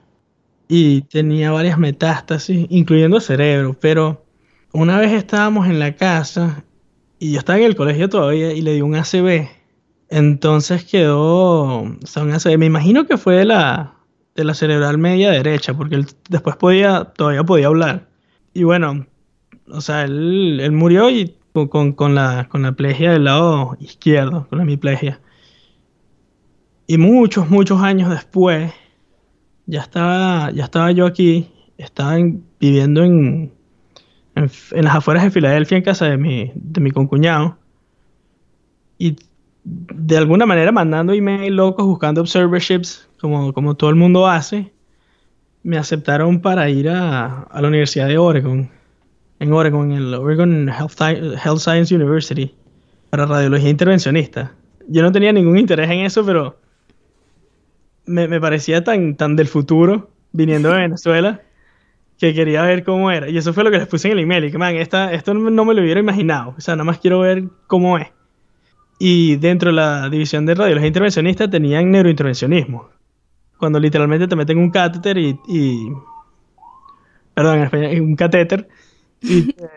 y 0.67 1.01
tenía 1.03 1.51
varias 1.51 1.79
metástasis, 1.79 2.67
incluyendo 2.69 3.21
cerebro, 3.21 3.77
pero 3.79 4.25
una 4.71 4.99
vez 4.99 5.11
estábamos 5.11 5.67
en 5.67 5.79
la 5.79 5.95
casa 5.95 6.63
y 7.19 7.33
yo 7.33 7.39
estaba 7.39 7.59
en 7.59 7.65
el 7.65 7.75
colegio 7.75 8.09
todavía 8.09 8.53
y 8.53 8.61
le 8.61 8.73
di 8.73 8.81
un 8.81 8.95
ACB. 8.95 9.47
Entonces 10.09 10.85
quedó, 10.85 11.81
o 11.81 11.97
sea, 12.05 12.23
un 12.23 12.31
ACB, 12.31 12.57
me 12.57 12.65
imagino 12.65 13.05
que 13.05 13.17
fue 13.17 13.35
de 13.35 13.45
la, 13.45 13.95
de 14.35 14.43
la 14.43 14.53
cerebral 14.53 14.97
media 14.97 15.31
derecha, 15.31 15.73
porque 15.73 15.95
él 15.95 16.07
después 16.29 16.55
podía, 16.55 17.05
todavía 17.05 17.43
podía 17.43 17.67
hablar. 17.67 18.07
Y 18.53 18.63
bueno, 18.63 19.05
o 19.67 19.81
sea, 19.81 20.03
él, 20.03 20.59
él 20.61 20.71
murió 20.71 21.09
y 21.09 21.35
con, 21.67 21.91
con, 21.93 22.15
la, 22.15 22.47
con 22.49 22.61
la 22.61 22.71
plegia 22.71 23.11
del 23.11 23.25
lado 23.25 23.75
izquierdo, 23.79 24.47
con 24.47 24.57
la 24.57 24.63
hemiplegia. 24.63 25.19
Y 26.87 26.97
muchos, 26.97 27.49
muchos 27.49 27.81
años 27.81 28.09
después, 28.09 28.71
ya 29.65 29.81
estaba, 29.81 30.51
ya 30.51 30.63
estaba 30.63 30.91
yo 30.91 31.05
aquí, 31.05 31.51
estaba 31.77 32.17
viviendo 32.59 33.03
en, 33.03 33.53
en, 34.39 34.83
las 34.83 34.95
afueras 34.95 35.23
de 35.23 35.31
Filadelfia, 35.31 35.77
en 35.77 35.83
casa 35.83 36.05
de 36.05 36.17
mi, 36.17 36.51
de 36.55 36.81
mi 36.81 36.91
concuñado. 36.91 37.57
Y 38.97 39.15
de 39.63 40.17
alguna 40.17 40.45
manera 40.45 40.71
mandando 40.71 41.13
email 41.13 41.55
locos, 41.55 41.85
buscando 41.85 42.21
observerships, 42.21 43.09
como, 43.19 43.53
como 43.53 43.75
todo 43.75 43.89
el 43.89 43.95
mundo 43.95 44.27
hace, 44.27 44.71
me 45.63 45.77
aceptaron 45.77 46.41
para 46.41 46.69
ir 46.69 46.89
a, 46.89 47.43
a 47.43 47.61
la 47.61 47.67
Universidad 47.67 48.07
de 48.07 48.17
Oregon, 48.17 48.69
en 49.39 49.53
Oregon, 49.53 49.91
en 49.91 49.97
el 49.97 50.13
Oregon 50.13 50.69
Health, 50.69 50.99
Health 51.01 51.59
Science 51.59 51.93
University, 51.93 52.53
para 53.09 53.25
radiología 53.25 53.69
intervencionista. 53.69 54.53
Yo 54.87 55.01
no 55.01 55.11
tenía 55.11 55.31
ningún 55.31 55.57
interés 55.57 55.89
en 55.89 55.99
eso, 55.99 56.25
pero 56.25 56.59
me, 58.05 58.27
me 58.27 58.39
parecía 58.41 58.83
tan, 58.83 59.15
tan 59.15 59.35
del 59.35 59.47
futuro, 59.47 60.09
viniendo 60.31 60.69
de 60.69 60.77
Venezuela 60.79 61.41
que 62.19 62.33
quería 62.33 62.61
ver 62.63 62.83
cómo 62.83 63.09
era. 63.11 63.29
Y 63.29 63.37
eso 63.37 63.53
fue 63.53 63.63
lo 63.63 63.71
que 63.71 63.77
les 63.79 63.87
puse 63.87 64.09
en 64.09 64.17
el 64.17 64.23
email. 64.23 64.45
Y 64.45 64.51
que, 64.51 64.57
man, 64.57 64.75
esta, 64.75 65.13
esto 65.13 65.33
no 65.33 65.65
me 65.65 65.73
lo 65.73 65.81
hubiera 65.81 65.99
imaginado. 65.99 66.53
O 66.57 66.61
sea, 66.61 66.75
nada 66.75 66.83
más 66.83 66.99
quiero 66.99 67.19
ver 67.19 67.45
cómo 67.67 67.97
es. 67.97 68.07
Y 68.99 69.37
dentro 69.37 69.69
de 69.69 69.77
la 69.77 70.09
división 70.09 70.45
de 70.45 70.55
radiología 70.55 70.87
intervencionista 70.87 71.49
tenían 71.49 71.89
neurointervencionismo. 71.91 72.89
cuando 73.57 73.79
literalmente 73.79 74.27
te 74.27 74.35
meten 74.35 74.57
un 74.57 74.69
catéter 74.71 75.17
y, 75.17 75.39
y 75.47 75.89
perdón, 77.33 77.59
en 77.59 77.63
español, 77.63 78.01
un 78.01 78.15
catéter 78.15 78.67
y 79.21 79.43
te, 79.53 79.69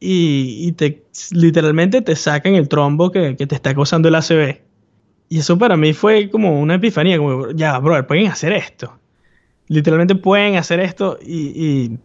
y, 0.00 0.72
te 0.72 1.04
literalmente 1.32 2.00
te 2.02 2.16
sacan 2.16 2.54
el 2.54 2.68
trombo 2.68 3.10
que, 3.10 3.34
te 3.34 3.54
está 3.54 3.74
causando 3.74 4.08
el 4.08 4.14
ACV. 4.14 4.62
Y 5.28 5.38
eso 5.38 5.58
para 5.58 5.76
mí 5.76 5.92
fue 5.92 6.30
como 6.30 6.60
una 6.60 6.76
epifanía, 6.76 7.18
como, 7.18 7.50
ya, 7.50 7.78
bro, 7.78 8.06
pueden 8.06 8.28
hacer 8.28 8.52
esto. 8.52 8.98
Literalmente 9.68 10.14
pueden 10.14 10.56
hacer 10.56 10.80
esto 10.80 11.18
y, 11.20 11.98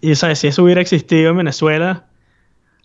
y, 0.00 0.14
¿sabes? 0.14 0.40
Si 0.40 0.48
eso 0.48 0.62
hubiera 0.62 0.80
existido 0.80 1.30
en 1.30 1.38
Venezuela, 1.38 2.06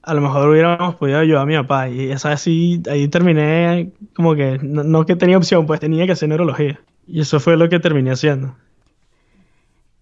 a 0.01 0.13
lo 0.13 0.21
mejor 0.21 0.49
hubiéramos 0.49 0.95
podido 0.95 1.19
ayudar 1.19 1.41
a 1.41 1.45
mi 1.45 1.55
papá. 1.55 1.89
Y 1.89 2.11
esa 2.11 2.31
así, 2.31 2.81
ahí 2.89 3.09
terminé 3.09 3.91
como 4.15 4.35
que, 4.35 4.57
no, 4.61 5.05
que 5.05 5.15
tenía 5.17 5.37
opción, 5.37 5.65
pues 5.65 5.81
tenía 5.81 6.05
que 6.05 6.13
hacer 6.13 6.29
neurología. 6.29 6.79
Y 7.05 7.21
eso 7.21 7.39
fue 7.39 7.57
lo 7.57 7.67
que 7.67 7.79
terminé 7.79 8.11
haciendo. 8.11 8.55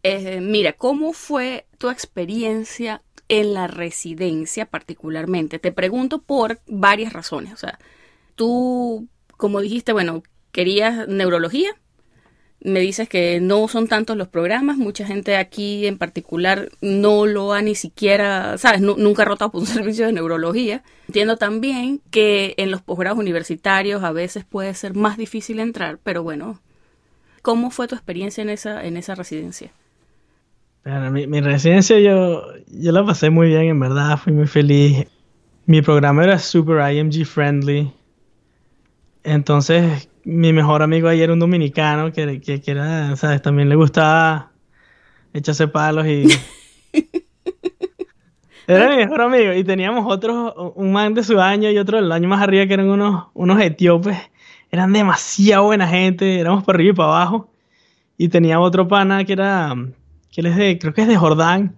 Eh, 0.03 0.39
mira, 0.41 0.74
¿cómo 0.74 1.13
fue 1.13 1.65
tu 1.79 1.89
experiencia 1.89 3.01
en 3.27 3.55
la 3.55 3.65
residencia 3.65 4.67
particularmente? 4.67 5.57
Te 5.57 5.71
pregunto 5.71 6.21
por 6.21 6.59
varias 6.67 7.12
razones. 7.12 7.53
O 7.53 7.57
sea, 7.57 7.79
tú, 8.35 9.07
como 9.38 9.62
dijiste, 9.62 9.93
bueno, 9.93 10.21
querías 10.51 11.07
neurología. 11.07 11.71
Me 12.65 12.79
dices 12.79 13.07
que 13.07 13.39
no 13.39 13.67
son 13.67 13.88
tantos 13.88 14.17
los 14.17 14.27
programas, 14.27 14.77
mucha 14.77 15.05
gente 15.05 15.38
aquí 15.38 15.86
en 15.86 15.98
particular 15.98 16.69
no 16.81 17.25
lo 17.25 17.53
ha 17.53 17.62
ni 17.62 17.75
siquiera, 17.75 18.57
sabes, 18.57 18.81
nunca 18.81 19.22
ha 19.22 19.25
rotado 19.25 19.51
por 19.51 19.62
un 19.62 19.67
servicio 19.67 20.07
de 20.07 20.13
neurología. 20.13 20.84
Entiendo 21.07 21.38
también 21.38 22.01
que 22.10 22.55
en 22.57 22.72
los 22.72 22.81
posgrados 22.81 23.19
universitarios 23.19 24.03
a 24.03 24.12
veces 24.12 24.45
puede 24.45 24.74
ser 24.74 24.95
más 24.95 25.17
difícil 25.17 25.60
entrar, 25.60 26.00
pero 26.03 26.24
bueno, 26.24 26.60
¿cómo 27.41 27.69
fue 27.69 27.88
tu 27.88 27.95
experiencia 27.95 28.41
en 28.41 28.50
esa, 28.50 28.84
en 28.84 28.98
esa 28.98 29.13
residencia? 29.13 29.72
mi, 31.12 31.41
residencia 31.41 32.00
yo, 32.00 32.43
yo 32.67 32.91
la 32.91 33.05
pasé 33.05 33.29
muy 33.29 33.48
bien, 33.48 33.63
en 33.63 33.79
verdad, 33.79 34.17
fui 34.17 34.34
muy 34.34 34.48
feliz. 34.48 35.07
Mi 35.65 35.81
programa 35.81 36.24
era 36.24 36.38
super 36.38 36.91
IMG 36.91 37.25
friendly. 37.25 37.91
Entonces, 39.24 40.07
mi 40.25 40.51
mejor 40.53 40.82
amigo 40.84 41.08
ahí 41.08 41.22
era 41.22 41.34
un 41.34 41.39
dominicano 41.39 42.12
que, 42.12 42.41
que, 42.41 42.60
que 42.60 42.72
era, 42.72 43.15
¿sabes? 43.15 43.41
También 43.41 43.70
le 43.70 43.75
gustaba 43.75 44.51
echarse 45.34 45.67
palos 45.67 46.05
y... 46.08 46.27
era 48.67 48.89
mi 48.89 48.98
mejor 48.98 49.22
amigo. 49.22 49.53
Y 49.53 49.63
teníamos 49.63 50.05
otros, 50.08 50.53
un 50.75 50.91
man 50.91 51.13
de 51.13 51.24
su 51.24 51.39
año 51.39 51.70
y 51.70 51.77
otro 51.77 52.01
del 52.01 52.12
año 52.12 52.27
más 52.27 52.41
arriba 52.41 52.65
que 52.65 52.74
eran 52.74 52.89
unos, 52.89 53.27
unos 53.34 53.62
etíopes. 53.62 54.17
Eran 54.72 54.91
demasiado 54.91 55.65
buena 55.65 55.88
gente, 55.88 56.39
éramos 56.39 56.63
para 56.63 56.77
arriba 56.77 56.91
y 56.91 56.96
para 56.96 57.10
abajo. 57.10 57.50
Y 58.17 58.27
tenía 58.29 58.60
otro 58.60 58.88
pana 58.88 59.24
que 59.24 59.34
era 59.34 59.75
que 60.36 60.41
él 60.41 60.48
es 60.48 60.58
de, 60.58 60.77
creo 60.77 60.94
que 60.94 61.01
es 61.01 61.08
de 61.08 61.15
Jordán, 61.15 61.77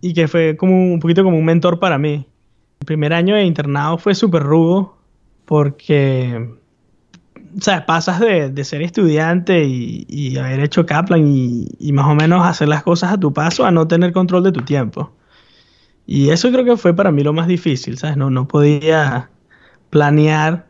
y 0.00 0.14
que 0.14 0.28
fue 0.28 0.56
como 0.56 0.92
un 0.92 1.00
poquito 1.00 1.24
como 1.24 1.36
un 1.36 1.44
mentor 1.44 1.80
para 1.80 1.98
mí. 1.98 2.24
El 2.78 2.86
primer 2.86 3.12
año 3.12 3.34
de 3.34 3.42
internado 3.42 3.98
fue 3.98 4.14
súper 4.14 4.44
rudo, 4.44 4.96
porque, 5.44 6.54
o 7.56 7.60
sea, 7.62 7.86
pasas 7.86 8.20
de, 8.20 8.64
ser 8.64 8.82
estudiante 8.82 9.64
y, 9.64 10.36
haber 10.36 10.60
hecho 10.60 10.84
Kaplan 10.84 11.26
y, 11.26 11.68
y, 11.78 11.92
más 11.92 12.06
o 12.06 12.14
menos 12.14 12.46
hacer 12.46 12.68
las 12.68 12.82
cosas 12.82 13.12
a 13.12 13.20
tu 13.20 13.32
paso 13.32 13.64
a 13.64 13.70
no 13.70 13.88
tener 13.88 14.12
control 14.12 14.42
de 14.42 14.52
tu 14.52 14.62
tiempo. 14.62 15.12
Y 16.06 16.30
eso 16.30 16.50
creo 16.52 16.64
que 16.64 16.76
fue 16.76 16.94
para 16.94 17.10
mí 17.12 17.22
lo 17.22 17.32
más 17.32 17.48
difícil, 17.48 17.98
¿sabes? 17.98 18.16
No, 18.16 18.30
no 18.30 18.46
podía 18.46 19.30
planear 19.90 20.66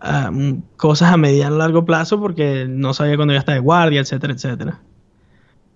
ah, 0.00 0.30
cosas 0.76 1.12
a 1.12 1.16
mediano 1.16 1.56
largo 1.56 1.84
plazo 1.84 2.20
porque 2.20 2.66
no 2.68 2.94
sabía 2.94 3.16
cuándo 3.16 3.32
iba 3.32 3.38
a 3.38 3.40
estar 3.40 3.54
de 3.54 3.60
guardia, 3.60 4.00
etcétera, 4.00 4.34
etcétera. 4.34 4.80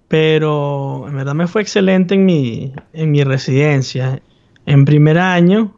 Pero 0.08 1.06
en 1.08 1.16
verdad 1.16 1.34
me 1.34 1.46
fue 1.46 1.62
excelente 1.62 2.14
en 2.14 2.26
mi, 2.26 2.72
en 2.92 3.10
mi 3.10 3.24
residencia. 3.24 4.20
En 4.66 4.84
primer 4.84 5.18
año, 5.18 5.76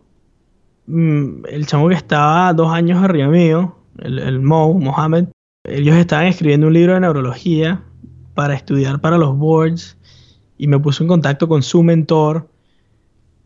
mm, 0.86 1.46
el 1.48 1.66
chamo 1.66 1.88
que 1.88 1.94
estaba 1.94 2.52
dos 2.54 2.72
años 2.72 3.02
arriba 3.02 3.28
mío, 3.28 3.81
el, 3.98 4.40
Mo, 4.40 4.74
Mohamed, 4.74 5.26
ellos 5.64 5.96
estaban 5.96 6.26
escribiendo 6.26 6.66
un 6.66 6.72
libro 6.72 6.94
de 6.94 7.00
neurología 7.00 7.82
para 8.34 8.54
estudiar 8.54 9.00
para 9.00 9.18
los 9.18 9.36
boards 9.36 9.96
y 10.58 10.66
me 10.66 10.78
puso 10.78 11.04
en 11.04 11.08
contacto 11.08 11.48
con 11.48 11.62
su 11.62 11.82
mentor 11.82 12.48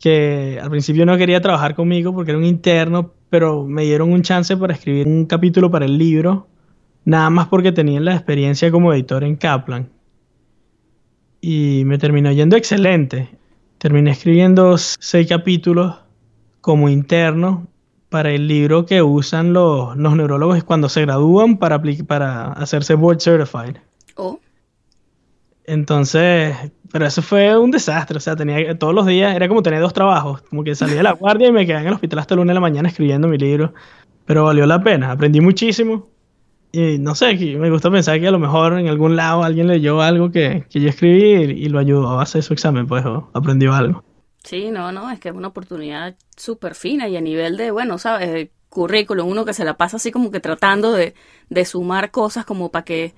que 0.01 0.59
al 0.63 0.71
principio 0.71 1.07
no 1.07 1.17
quería 1.17 1.41
trabajar 1.41 1.75
conmigo 1.75 2.15
porque 2.15 2.31
era 2.33 2.39
un 2.39 2.45
interno, 2.45 3.13
pero 3.31 3.65
me 3.65 3.83
dieron 3.83 4.13
un 4.13 4.23
chance 4.23 4.57
para 4.57 4.75
escribir 4.75 5.07
un 5.07 5.27
capítulo 5.27 5.71
para 5.71 5.87
el 5.87 5.99
libro, 5.99 6.49
nada 7.05 7.31
más 7.31 7.49
porque 7.49 7.73
tenían 7.73 8.05
la 8.05 8.15
experiencia 8.15 8.71
como 8.71 8.93
editor 8.93 9.25
en 9.25 9.37
Kaplan 9.37 9.89
y 11.41 11.85
me 11.85 11.99
terminó 11.99 12.33
yendo 12.33 12.57
excelente. 12.57 13.29
Terminé 13.79 14.11
escribiendo 14.11 14.77
seis 14.79 15.29
capítulos 15.29 15.95
como 16.61 16.89
interno 16.89 17.69
para 18.09 18.31
el 18.31 18.49
libro 18.49 18.87
que 18.87 19.03
usan 19.03 19.53
los, 19.53 19.97
los 19.97 20.17
neurólogos 20.17 20.63
cuando 20.65 20.89
se 20.89 21.03
gradúan 21.03 21.59
para, 21.59 21.83
para 22.07 22.53
hacerse 22.53 22.95
board 22.95 23.21
certified. 23.21 23.77
Oh. 24.17 24.39
Entonces, 25.65 26.57
pero 26.93 27.07
eso 27.07 27.23
fue 27.23 27.59
un 27.59 27.73
desastre, 27.73 28.17
o 28.17 28.21
sea, 28.21 28.37
tenía 28.37 28.79
todos 28.79 28.95
los 28.95 29.07
días, 29.07 29.35
era 29.35 29.49
como 29.49 29.63
tener 29.63 29.81
dos 29.81 29.93
trabajos, 29.93 30.43
como 30.43 30.63
que 30.63 30.75
salía 30.75 30.97
de 30.97 31.03
la 31.03 31.13
guardia 31.21 31.49
y 31.49 31.53
me 31.53 31.67
quedaba 31.67 31.83
en 31.83 31.89
el 31.89 31.95
hospital 31.95 32.21
hasta 32.21 32.35
el 32.35 32.39
lunes 32.39 32.51
de 32.51 32.55
la 32.55 32.61
mañana 32.61 32.89
escribiendo 32.89 33.27
mi 33.27 33.37
libro, 33.37 33.75
pero 34.25 34.45
valió 34.45 34.65
la 34.67 34.83
pena, 34.83 35.11
aprendí 35.11 35.41
muchísimo, 35.41 36.07
y 36.73 36.99
no 36.99 37.15
sé, 37.15 37.35
me 37.59 37.71
gusta 37.71 37.91
pensar 37.91 38.21
que 38.21 38.29
a 38.29 38.31
lo 38.31 38.39
mejor 38.39 38.79
en 38.79 38.89
algún 38.89 39.17
lado 39.17 39.43
alguien 39.43 39.67
leyó 39.67 40.03
algo 40.03 40.31
que, 40.31 40.67
yo 40.71 40.89
escribí 40.89 41.53
y, 41.53 41.69
lo 41.69 41.79
ayudó 41.79 42.19
a 42.19 42.23
hacer 42.23 42.43
su 42.43 42.53
examen, 42.53 42.87
pues 42.87 43.05
aprendió 43.33 43.73
algo. 43.73 44.05
Sí, 44.47 44.71
no, 44.71 44.93
no, 44.93 45.11
es 45.11 45.19
que 45.19 45.31
es 45.31 45.35
una 45.35 45.49
oportunidad 45.49 46.15
súper 46.37 46.77
fina 46.77 47.09
y 47.09 47.17
a 47.17 47.21
nivel 47.21 47.57
de, 47.57 47.73
bueno, 47.73 47.99
sabes, 47.99 48.33
de 48.33 48.53
currículum, 48.69 49.29
uno 49.29 49.45
que 49.45 49.53
se 49.53 49.65
la 49.65 49.77
pasa 49.77 49.97
así 49.97 50.13
como 50.13 50.31
que 50.31 50.39
tratando 50.39 50.93
de, 50.93 51.15
sumar 51.65 52.13
cosas 52.13 52.45
como 52.45 52.71
para 52.71 52.85
que, 52.85 53.13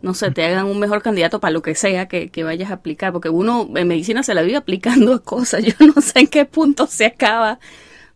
no 0.00 0.14
sé, 0.14 0.30
te 0.30 0.44
hagan 0.44 0.66
un 0.66 0.78
mejor 0.78 1.02
candidato 1.02 1.40
para 1.40 1.50
lo 1.50 1.62
que 1.62 1.74
sea 1.74 2.06
que, 2.06 2.30
que, 2.30 2.44
vayas 2.44 2.70
a 2.70 2.74
aplicar, 2.74 3.12
porque 3.12 3.30
uno 3.30 3.68
en 3.74 3.88
medicina 3.88 4.22
se 4.22 4.32
la 4.32 4.42
vive 4.42 4.58
aplicando 4.58 5.22
cosas, 5.24 5.64
yo 5.64 5.74
no 5.84 6.00
sé 6.00 6.20
en 6.20 6.28
qué 6.28 6.44
punto 6.44 6.86
se 6.86 7.06
acaba, 7.06 7.58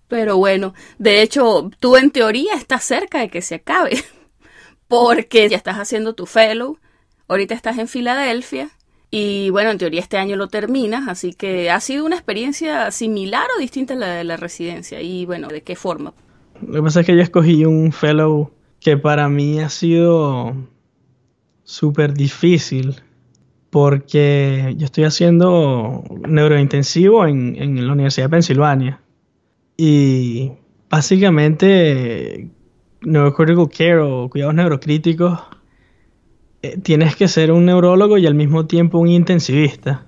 pero 0.06 0.36
bueno, 0.36 0.74
de 0.98 1.22
hecho, 1.22 1.70
tú 1.80 1.96
en 1.96 2.12
teoría 2.12 2.54
estás 2.54 2.84
cerca 2.84 3.18
de 3.18 3.30
que 3.30 3.42
se 3.42 3.56
acabe 3.56 4.04
porque 4.88 5.48
ya 5.48 5.56
estás 5.56 5.78
haciendo 5.78 6.14
tu 6.14 6.26
fellow, 6.26 6.78
ahorita 7.26 7.54
estás 7.54 7.78
en 7.78 7.88
Filadelfia 7.88 8.70
y 9.10 9.50
bueno, 9.50 9.70
en 9.70 9.78
teoría 9.78 10.00
este 10.00 10.18
año 10.18 10.36
lo 10.36 10.48
terminas, 10.48 11.08
así 11.08 11.32
que 11.32 11.70
ha 11.70 11.80
sido 11.80 12.04
una 12.04 12.16
experiencia 12.16 12.90
similar 12.90 13.46
o 13.56 13.60
distinta 13.60 13.94
a 13.94 13.96
la 13.96 14.08
de 14.14 14.24
la 14.24 14.36
residencia 14.36 15.00
y 15.00 15.24
bueno, 15.26 15.48
¿de 15.48 15.62
qué 15.62 15.76
forma? 15.76 16.14
Lo 16.66 16.74
que 16.74 16.82
pasa 16.82 17.00
es 17.00 17.06
que 17.06 17.16
yo 17.16 17.22
escogí 17.22 17.64
un 17.64 17.92
fellow 17.92 18.50
que 18.80 18.96
para 18.96 19.28
mí 19.28 19.60
ha 19.60 19.68
sido 19.68 20.54
súper 21.62 22.14
difícil 22.14 22.96
porque 23.70 24.74
yo 24.76 24.84
estoy 24.84 25.04
haciendo 25.04 26.04
neurointensivo 26.28 27.26
en, 27.26 27.56
en 27.56 27.86
la 27.86 27.92
Universidad 27.92 28.26
de 28.26 28.30
Pensilvania 28.30 29.00
y 29.76 30.52
básicamente 30.88 32.50
neurocritical 33.02 33.68
care 33.68 34.00
o 34.00 34.28
cuidados 34.30 34.54
neurocríticos, 34.54 35.40
eh, 36.64 36.78
tienes 36.82 37.14
que 37.14 37.28
ser 37.28 37.52
un 37.52 37.66
neurólogo 37.66 38.16
y 38.16 38.26
al 38.26 38.34
mismo 38.34 38.64
tiempo 38.64 38.98
un 38.98 39.08
intensivista. 39.08 40.06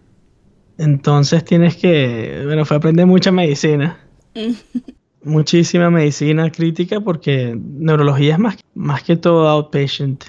Entonces 0.79 1.45
tienes 1.45 1.77
que, 1.77 2.43
bueno, 2.47 2.65
fue 2.65 2.79
aprender 2.79 3.05
mucha 3.07 3.31
medicina. 3.31 4.01
Muchísima 5.23 5.91
medicina 5.91 6.51
crítica 6.51 7.01
porque 7.01 7.59
neurología 7.61 8.35
es 8.35 8.39
más, 8.39 8.57
más 8.75 9.03
que 9.03 9.17
todo 9.17 9.49
outpatient. 9.49 10.25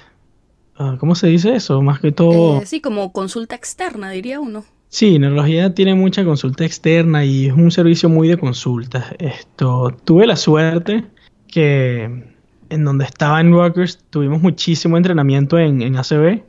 Ah, 0.76 0.96
¿Cómo 1.00 1.14
se 1.14 1.28
dice 1.28 1.54
eso? 1.54 1.80
Más 1.80 2.00
que 2.00 2.12
todo... 2.12 2.60
Eh, 2.60 2.66
sí, 2.66 2.80
como 2.82 3.10
consulta 3.12 3.54
externa, 3.54 4.10
diría 4.10 4.38
uno. 4.38 4.64
Sí, 4.88 5.18
neurología 5.18 5.72
tiene 5.72 5.94
mucha 5.94 6.24
consulta 6.24 6.66
externa 6.66 7.24
y 7.24 7.46
es 7.46 7.54
un 7.54 7.70
servicio 7.70 8.10
muy 8.10 8.28
de 8.28 8.36
consultas. 8.36 9.14
Esto, 9.18 9.96
tuve 10.04 10.26
la 10.26 10.36
suerte 10.36 11.04
que 11.46 12.36
en 12.70 12.84
donde 12.84 13.04
estaba 13.04 13.40
en 13.40 13.52
Rutgers 13.52 13.98
tuvimos 14.10 14.42
muchísimo 14.42 14.96
entrenamiento 14.96 15.58
en, 15.58 15.82
en 15.82 15.96
ACB 15.96 16.42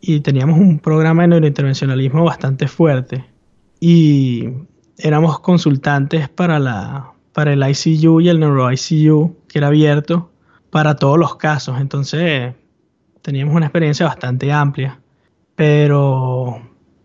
y 0.00 0.20
teníamos 0.20 0.58
un 0.58 0.78
programa 0.78 1.22
de 1.22 1.28
neurointervencionalismo 1.28 2.24
bastante 2.24 2.68
fuerte. 2.68 3.24
Y 3.80 4.48
éramos 4.98 5.40
consultantes 5.40 6.28
para, 6.28 6.58
la, 6.58 7.12
para 7.32 7.52
el 7.52 7.62
ICU 7.62 8.20
y 8.20 8.28
el 8.28 8.40
Neuro 8.40 8.70
ICU, 8.72 9.36
que 9.48 9.58
era 9.58 9.68
abierto 9.68 10.30
para 10.70 10.96
todos 10.96 11.18
los 11.18 11.36
casos. 11.36 11.80
Entonces 11.80 12.54
teníamos 13.22 13.54
una 13.54 13.66
experiencia 13.66 14.06
bastante 14.06 14.52
amplia. 14.52 15.00
Pero 15.54 16.60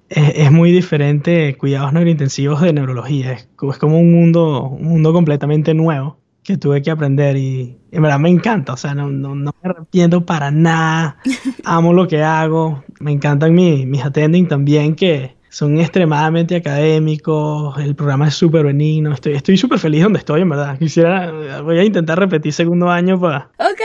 es, 0.10 0.52
muy 0.52 0.72
diferente 0.72 1.58
cuidados 1.58 1.94
neurointensivos 1.94 2.62
de 2.62 2.74
neurología. 2.74 3.32
Es, 3.32 3.50
es 3.70 3.78
como 3.78 3.98
un 3.98 4.12
mundo, 4.12 4.64
un 4.64 4.84
mundo 4.84 5.14
completamente 5.14 5.74
nuevo 5.74 6.21
que 6.44 6.58
tuve 6.58 6.82
que 6.82 6.92
aprender 6.92 7.38
y 7.38 7.78
en 7.92 8.02
verdad 8.02 8.20
me 8.20 8.30
encanta, 8.30 8.74
o 8.74 8.78
sea, 8.78 8.96
no, 8.96 9.10
no, 9.10 9.36
no 9.36 9.54
me 9.62 9.70
arrepiento 9.70 10.26
para 10.26 10.50
nada, 10.52 11.18
amo 11.64 11.94
lo 11.94 12.08
que 12.08 12.24
hago, 12.24 12.84
me 13.00 13.12
encantan 13.12 13.54
mis, 13.54 13.86
mis 13.86 14.04
attending 14.04 14.48
también 14.48 14.96
que 14.96 15.36
son 15.50 15.80
extremadamente 15.80 16.56
académicos, 16.56 17.78
el 17.78 17.96
programa 17.96 18.30
es 18.30 18.36
súper 18.36 18.66
benigno, 18.66 19.14
estoy 19.14 19.34
estoy 19.34 19.58
súper 19.58 19.80
feliz 19.80 20.04
donde 20.04 20.20
estoy, 20.20 20.42
en 20.42 20.50
verdad, 20.50 20.80
quisiera, 20.80 21.62
voy 21.62 21.78
a 21.78 21.84
intentar 21.84 22.18
repetir 22.18 22.54
segundo 22.54 22.90
año 22.90 23.20
para... 23.20 23.50
Ok. 23.60 23.82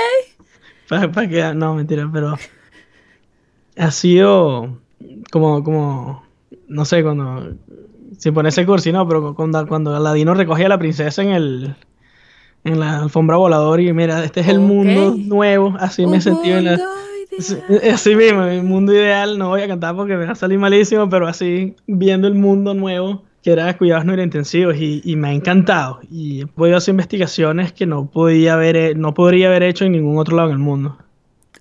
Para 0.88 1.28
que, 1.28 1.52
no, 1.54 1.74
mentira, 1.74 2.08
pero 2.12 2.36
ha 3.76 3.90
sido 3.90 4.78
como, 5.32 5.64
como, 5.64 6.24
no 6.68 6.84
sé, 6.84 7.02
cuando, 7.02 7.56
sin 8.16 8.32
ponerse 8.32 8.64
cursi, 8.64 8.92
no, 8.92 9.06
pero 9.08 9.34
cuando, 9.34 9.66
cuando 9.66 9.94
Aladino 9.94 10.34
recogía 10.34 10.66
a 10.66 10.70
la 10.70 10.78
princesa 10.78 11.22
en 11.22 11.30
el, 11.30 11.76
en 12.66 12.80
la 12.80 13.02
alfombra 13.02 13.36
voladora 13.36 13.82
y 13.82 13.92
mira, 13.92 14.24
este 14.24 14.40
es 14.40 14.48
el 14.48 14.60
mundo 14.60 15.14
nuevo, 15.16 15.74
así 15.78 16.06
me 16.06 16.16
Un 16.16 16.22
sentí 16.22 16.50
en 16.50 16.64
la... 16.64 16.70
mundo 16.72 16.86
Sí, 17.38 17.54
ideal. 17.68 17.94
Así 17.94 18.14
mismo, 18.14 18.44
el 18.44 18.62
mundo 18.62 18.92
ideal, 18.94 19.38
no 19.38 19.48
voy 19.48 19.60
a 19.60 19.68
cantar 19.68 19.94
porque 19.94 20.16
me 20.16 20.24
va 20.24 20.32
a 20.32 20.36
salir 20.36 20.58
malísimo, 20.58 21.08
pero 21.08 21.26
así 21.26 21.74
viendo 21.86 22.28
el 22.28 22.34
mundo 22.34 22.72
nuevo, 22.72 23.24
que 23.42 23.52
era 23.52 23.76
cuidados 23.76 24.04
no 24.04 24.20
intensivos 24.20 24.76
y, 24.76 25.02
y 25.04 25.16
me 25.16 25.28
ha 25.28 25.32
encantado. 25.32 26.00
Y 26.10 26.42
he 26.42 26.46
podido 26.46 26.78
hacer 26.78 26.92
investigaciones 26.92 27.72
que 27.72 27.84
no 27.84 28.10
podía 28.10 28.54
haber, 28.54 28.96
no 28.96 29.12
podría 29.12 29.48
haber 29.48 29.64
hecho 29.64 29.84
en 29.84 29.92
ningún 29.92 30.18
otro 30.18 30.36
lado 30.36 30.48
en 30.48 30.54
el 30.54 30.60
mundo. 30.60 30.96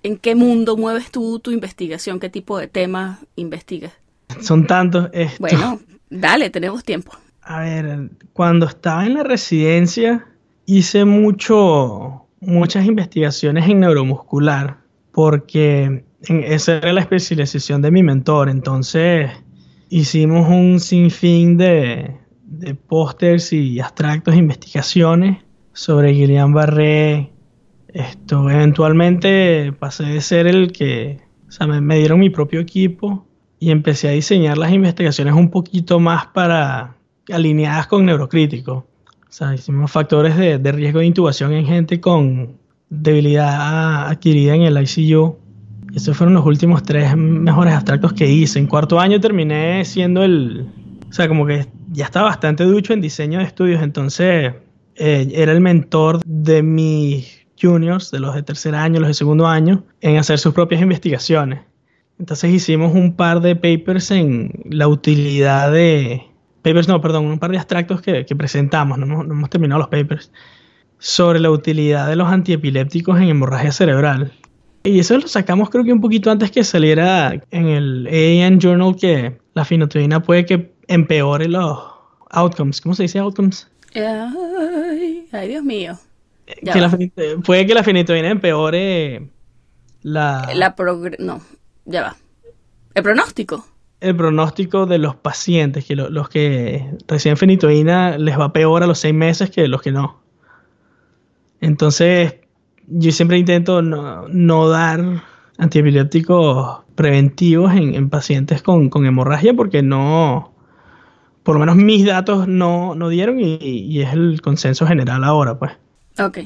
¿En 0.02 0.16
qué 0.16 0.34
mundo 0.34 0.76
mueves 0.76 1.10
tú 1.10 1.40
tu 1.40 1.50
investigación? 1.50 2.20
¿Qué 2.20 2.30
tipo 2.30 2.58
de 2.58 2.68
temas 2.68 3.18
investigas? 3.34 3.92
Son 4.40 4.66
tantos. 4.66 5.10
Bueno, 5.38 5.78
dale, 6.08 6.48
tenemos 6.50 6.84
tiempo. 6.84 7.12
A 7.42 7.60
ver, 7.60 8.10
cuando 8.32 8.66
estaba 8.66 9.04
en 9.04 9.14
la 9.14 9.24
residencia 9.24 10.26
hice 10.66 11.04
mucho, 11.04 12.26
muchas 12.40 12.84
investigaciones 12.84 13.68
en 13.68 13.80
neuromuscular, 13.80 14.78
porque 15.12 16.04
esa 16.28 16.78
era 16.78 16.92
la 16.92 17.00
especialización 17.00 17.80
de 17.82 17.90
mi 17.90 18.02
mentor. 18.02 18.48
Entonces 18.48 19.30
hicimos 19.88 20.48
un 20.48 20.80
sinfín 20.80 21.56
de, 21.56 22.16
de 22.44 22.74
pósters 22.74 23.52
y 23.52 23.80
abstractos 23.80 24.34
investigaciones 24.34 25.38
sobre 25.72 26.12
Guillain 26.12 26.52
Barré. 26.52 27.30
Esto, 27.88 28.50
eventualmente 28.50 29.72
pasé 29.78 30.04
de 30.04 30.20
ser 30.20 30.46
el 30.46 30.72
que, 30.72 31.20
o 31.48 31.50
sea, 31.50 31.66
me, 31.66 31.80
me 31.80 31.96
dieron 31.96 32.18
mi 32.18 32.28
propio 32.28 32.60
equipo 32.60 33.26
y 33.58 33.70
empecé 33.70 34.08
a 34.08 34.12
diseñar 34.12 34.58
las 34.58 34.72
investigaciones 34.72 35.32
un 35.34 35.50
poquito 35.50 35.98
más 35.98 36.26
para 36.26 36.96
alineadas 37.32 37.86
con 37.86 38.04
neurocrítico. 38.04 38.86
O 39.36 39.38
sea, 39.38 39.52
hicimos 39.52 39.90
factores 39.90 40.34
de, 40.34 40.72
riesgo 40.72 41.00
de 41.00 41.04
intubación 41.04 41.52
en 41.52 41.66
gente 41.66 42.00
con 42.00 42.56
debilidad 42.88 44.08
adquirida 44.08 44.54
en 44.54 44.62
el 44.62 44.82
ICU. 44.82 45.36
Esos 45.94 46.16
fueron 46.16 46.32
los 46.32 46.46
últimos 46.46 46.82
tres 46.82 47.14
mejores 47.14 47.74
abstractos 47.74 48.14
que 48.14 48.26
hice. 48.26 48.58
En 48.58 48.66
cuarto 48.66 48.98
año 48.98 49.20
terminé 49.20 49.84
siendo 49.84 50.22
el... 50.22 50.66
O 51.10 51.12
sea, 51.12 51.28
como 51.28 51.44
que 51.44 51.66
ya 51.92 52.06
estaba 52.06 52.28
bastante 52.28 52.64
ducho 52.64 52.94
en 52.94 53.02
diseño 53.02 53.40
de 53.40 53.44
estudios, 53.44 53.82
entonces 53.82 54.54
eh, 54.94 55.28
era 55.34 55.52
el 55.52 55.60
mentor 55.60 56.22
de 56.24 56.62
mis 56.62 57.46
juniors, 57.60 58.10
de 58.10 58.20
los 58.20 58.34
de 58.34 58.42
tercer 58.42 58.74
año, 58.74 59.00
los 59.00 59.08
de 59.08 59.14
segundo 59.14 59.46
año, 59.46 59.84
en 60.00 60.16
hacer 60.16 60.38
sus 60.38 60.54
propias 60.54 60.80
investigaciones. 60.80 61.60
Entonces 62.18 62.54
hicimos 62.54 62.94
un 62.94 63.14
par 63.14 63.42
de 63.42 63.54
papers 63.54 64.12
en 64.12 64.62
la 64.70 64.88
utilidad 64.88 65.70
de... 65.70 66.22
Papers, 66.66 66.88
no, 66.88 67.00
perdón, 67.00 67.26
un 67.26 67.38
par 67.38 67.52
de 67.52 67.58
abstractos 67.58 68.02
que, 68.02 68.26
que 68.26 68.34
presentamos, 68.34 68.98
no 68.98 69.06
hemos, 69.06 69.26
no 69.26 69.34
hemos 69.34 69.50
terminado 69.50 69.78
los 69.78 69.88
papers, 69.88 70.32
sobre 70.98 71.38
la 71.38 71.50
utilidad 71.50 72.08
de 72.08 72.16
los 72.16 72.26
antiepilépticos 72.28 73.16
en 73.18 73.28
hemorragia 73.28 73.70
cerebral. 73.70 74.32
Y 74.82 74.98
eso 74.98 75.16
lo 75.16 75.28
sacamos 75.28 75.70
creo 75.70 75.84
que 75.84 75.92
un 75.92 76.00
poquito 76.00 76.28
antes 76.30 76.50
que 76.50 76.64
saliera 76.64 77.40
en 77.52 77.66
el 77.68 78.08
AAN 78.08 78.58
Journal 78.58 78.96
que 78.96 79.38
la 79.54 79.64
fenotidiina 79.64 80.20
puede 80.22 80.44
que 80.44 80.74
empeore 80.88 81.46
los 81.48 81.78
outcomes. 82.30 82.80
¿Cómo 82.80 82.94
se 82.96 83.04
dice 83.04 83.20
outcomes? 83.20 83.68
Ay, 83.94 85.26
ay, 85.32 85.48
Dios 85.48 85.62
mío. 85.62 85.96
Que 86.46 86.80
la 86.80 86.90
fenit- 86.90 87.42
puede 87.44 87.66
que 87.66 87.74
la 87.74 87.82
fenitoína 87.84 88.28
empeore 88.30 89.28
la, 90.02 90.48
La 90.54 90.74
progre- 90.76 91.16
No, 91.18 91.40
ya 91.84 92.02
va. 92.02 92.16
El 92.94 93.02
pronóstico. 93.04 93.66
El 94.00 94.16
pronóstico 94.16 94.86
de 94.86 94.98
los 94.98 95.16
pacientes, 95.16 95.84
que 95.86 95.96
lo- 95.96 96.10
los 96.10 96.28
que 96.28 96.86
reciben 97.08 97.36
fenitoína 97.36 98.18
les 98.18 98.38
va 98.38 98.52
peor 98.52 98.82
a 98.82 98.86
los 98.86 98.98
seis 98.98 99.14
meses 99.14 99.50
que 99.50 99.68
los 99.68 99.82
que 99.82 99.92
no. 99.92 100.20
Entonces, 101.60 102.36
yo 102.86 103.10
siempre 103.12 103.38
intento 103.38 103.82
no, 103.82 104.28
no 104.28 104.68
dar 104.68 105.22
antiepilépticos 105.58 106.80
preventivos 106.94 107.72
en, 107.74 107.94
en 107.94 108.10
pacientes 108.10 108.62
con, 108.62 108.88
con 108.90 109.06
hemorragia 109.06 109.54
porque 109.54 109.82
no, 109.82 110.52
por 111.42 111.54
lo 111.56 111.60
menos 111.60 111.76
mis 111.76 112.04
datos 112.06 112.46
no, 112.48 112.94
no 112.94 113.08
dieron 113.08 113.40
y, 113.40 113.56
y 113.60 114.00
es 114.02 114.12
el 114.12 114.40
consenso 114.42 114.86
general 114.86 115.24
ahora, 115.24 115.58
pues. 115.58 115.72
Ok. 116.18 116.38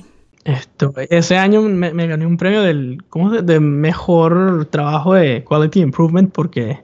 Esto, 0.44 0.94
ese 1.10 1.36
año 1.36 1.60
me, 1.62 1.92
me 1.92 2.06
gané 2.06 2.24
un 2.26 2.38
premio 2.38 2.62
del 2.62 3.04
¿cómo 3.10 3.30
de 3.30 3.60
mejor 3.60 4.66
trabajo 4.70 5.12
de 5.14 5.44
quality 5.44 5.80
improvement 5.80 6.32
porque 6.32 6.80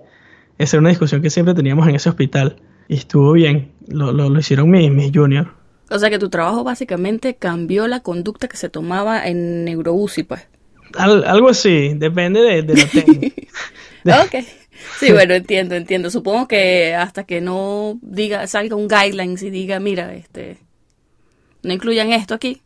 esa 0.59 0.77
era 0.77 0.81
una 0.81 0.89
discusión 0.91 1.23
que 1.23 1.31
siempre 1.31 1.55
teníamos 1.55 1.87
en 1.89 1.95
ese 1.97 2.09
hospital 2.09 2.57
y 2.89 2.95
estuvo 2.97 3.33
bien. 3.33 3.73
Lo, 3.89 4.13
lo, 4.13 4.29
lo 4.31 4.39
hicieron 4.39 4.71
mis, 4.71 4.91
mis 4.91 5.11
juniors. 5.15 5.49
O 5.91 5.99
sea 5.99 6.11
que 6.11 6.19
tu 6.19 6.29
trabajo 6.31 6.65
básicamente 6.65 7.37
cambió 7.37 7.87
la 7.87 8.01
conducta 8.01 8.49
que 8.49 8.57
se 8.57 8.69
tomaba 8.69 9.27
en 9.29 9.65
NeuroUCI, 9.65 10.23
pues. 10.25 10.49
Al- 10.95 11.25
algo 11.25 11.49
así, 11.49 11.95
depende 11.95 12.41
de, 12.41 12.63
de 12.63 12.75
la 12.77 12.87
técnica. 12.93 13.43
De- 14.05 14.13
Ok. 14.13 14.45
Sí, 15.01 15.11
bueno, 15.11 15.35
entiendo, 15.35 15.75
entiendo. 15.75 16.11
Supongo 16.11 16.47
que 16.49 16.95
hasta 16.95 17.25
que 17.25 17.41
no 17.41 17.99
diga, 18.03 18.47
salga 18.47 18.77
un 18.77 18.89
guidelines 18.89 19.43
y 19.43 19.51
diga, 19.51 19.81
mira, 19.81 20.15
este, 20.15 20.59
no 21.63 21.73
incluyan 21.73 22.13
esto 22.13 22.35
aquí, 22.35 22.63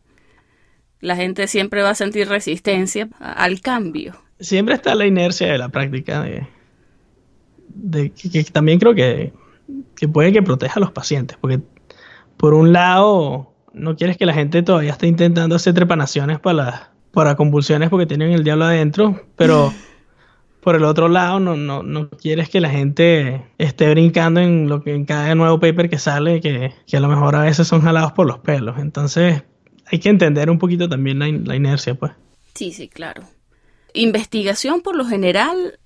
la 0.99 1.15
gente 1.15 1.47
siempre 1.47 1.81
va 1.81 1.91
a 1.91 1.95
sentir 1.95 2.27
resistencia 2.27 3.07
al 3.19 3.61
cambio. 3.61 4.15
Siempre 4.39 4.75
está 4.75 4.93
la 4.93 5.05
inercia 5.05 5.51
de 5.51 5.57
la 5.57 5.69
práctica 5.69 6.21
de, 6.21 6.45
de 7.75 8.11
que, 8.11 8.29
que 8.29 8.43
también 8.45 8.79
creo 8.79 8.93
que, 8.95 9.33
que 9.95 10.07
puede 10.07 10.31
que 10.31 10.41
proteja 10.41 10.75
a 10.75 10.79
los 10.81 10.91
pacientes, 10.91 11.37
porque 11.39 11.59
por 12.37 12.53
un 12.53 12.73
lado 12.73 13.53
no 13.73 13.95
quieres 13.95 14.17
que 14.17 14.25
la 14.25 14.33
gente 14.33 14.63
todavía 14.63 14.91
esté 14.91 15.07
intentando 15.07 15.55
hacer 15.55 15.73
trepanaciones 15.73 16.39
para, 16.39 16.53
las- 16.55 16.81
para 17.11 17.35
convulsiones 17.35 17.89
porque 17.89 18.05
tienen 18.05 18.31
el 18.31 18.43
diablo 18.43 18.65
adentro, 18.65 19.21
pero 19.35 19.73
por 20.61 20.75
el 20.75 20.83
otro 20.83 21.07
lado 21.09 21.39
no, 21.39 21.55
no, 21.55 21.81
no 21.83 22.09
quieres 22.09 22.49
que 22.49 22.61
la 22.61 22.69
gente 22.69 23.43
esté 23.57 23.89
brincando 23.91 24.39
en 24.41 24.69
lo 24.69 24.83
que 24.83 24.93
en 24.93 25.05
cada 25.05 25.33
nuevo 25.35 25.59
paper 25.59 25.89
que 25.89 25.97
sale, 25.97 26.39
que, 26.41 26.73
que 26.85 26.97
a 26.97 26.99
lo 26.99 27.07
mejor 27.07 27.35
a 27.35 27.41
veces 27.43 27.67
son 27.67 27.81
jalados 27.81 28.11
por 28.11 28.27
los 28.27 28.39
pelos. 28.39 28.77
Entonces 28.79 29.43
hay 29.87 29.99
que 29.99 30.09
entender 30.09 30.49
un 30.49 30.59
poquito 30.59 30.87
también 30.87 31.19
la, 31.19 31.27
in- 31.27 31.47
la 31.47 31.55
inercia, 31.55 31.95
pues. 31.95 32.11
Sí, 32.55 32.71
sí, 32.73 32.87
claro. 32.87 33.23
Investigación 33.93 34.81
por 34.81 34.95
lo 34.95 35.05
general 35.05 35.79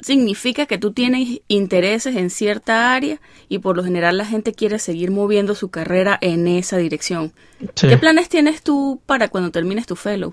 significa 0.00 0.66
que 0.66 0.78
tú 0.78 0.92
tienes 0.92 1.40
intereses 1.48 2.16
en 2.16 2.30
cierta 2.30 2.94
área 2.94 3.20
y 3.48 3.58
por 3.58 3.76
lo 3.76 3.84
general 3.84 4.16
la 4.16 4.24
gente 4.24 4.52
quiere 4.52 4.78
seguir 4.78 5.10
moviendo 5.10 5.54
su 5.54 5.70
carrera 5.70 6.18
en 6.20 6.46
esa 6.46 6.76
dirección. 6.76 7.32
Sí. 7.74 7.88
¿Qué 7.88 7.98
planes 7.98 8.28
tienes 8.28 8.62
tú 8.62 9.00
para 9.06 9.28
cuando 9.28 9.50
termines 9.50 9.86
tu 9.86 9.96
fellow? 9.96 10.32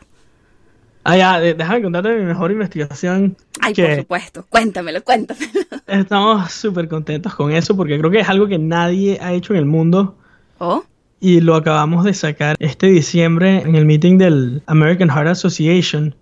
Ah, 1.07 1.17
ya, 1.17 1.39
déjame 1.39 1.83
contarte 1.83 2.17
mi 2.17 2.25
mejor 2.25 2.51
investigación. 2.51 3.37
Ay, 3.61 3.75
por 3.75 3.95
supuesto, 3.95 4.45
cuéntamelo, 4.49 5.03
cuéntamelo. 5.03 5.51
estamos 5.87 6.51
súper 6.51 6.87
contentos 6.87 7.35
con 7.35 7.51
eso 7.51 7.75
porque 7.77 7.99
creo 7.99 8.09
que 8.09 8.21
es 8.21 8.29
algo 8.29 8.47
que 8.47 8.57
nadie 8.57 9.19
ha 9.21 9.31
hecho 9.33 9.53
en 9.53 9.59
el 9.59 9.65
mundo 9.65 10.17
¿Oh? 10.57 10.83
y 11.19 11.41
lo 11.41 11.55
acabamos 11.55 12.05
de 12.05 12.15
sacar 12.15 12.55
este 12.59 12.87
diciembre 12.87 13.61
en 13.61 13.75
el 13.75 13.85
meeting 13.85 14.17
del 14.17 14.63
American 14.65 15.09
Heart 15.09 15.27
Association. 15.27 16.15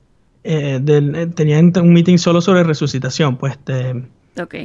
Eh, 0.43 0.79
del- 0.81 1.15
eh, 1.15 1.27
tenían 1.27 1.71
un 1.81 1.93
meeting 1.93 2.17
solo 2.17 2.41
sobre 2.41 2.63
resucitación, 2.63 3.37
pues 3.37 3.57
de, 3.65 4.03
Ok. 4.41 4.55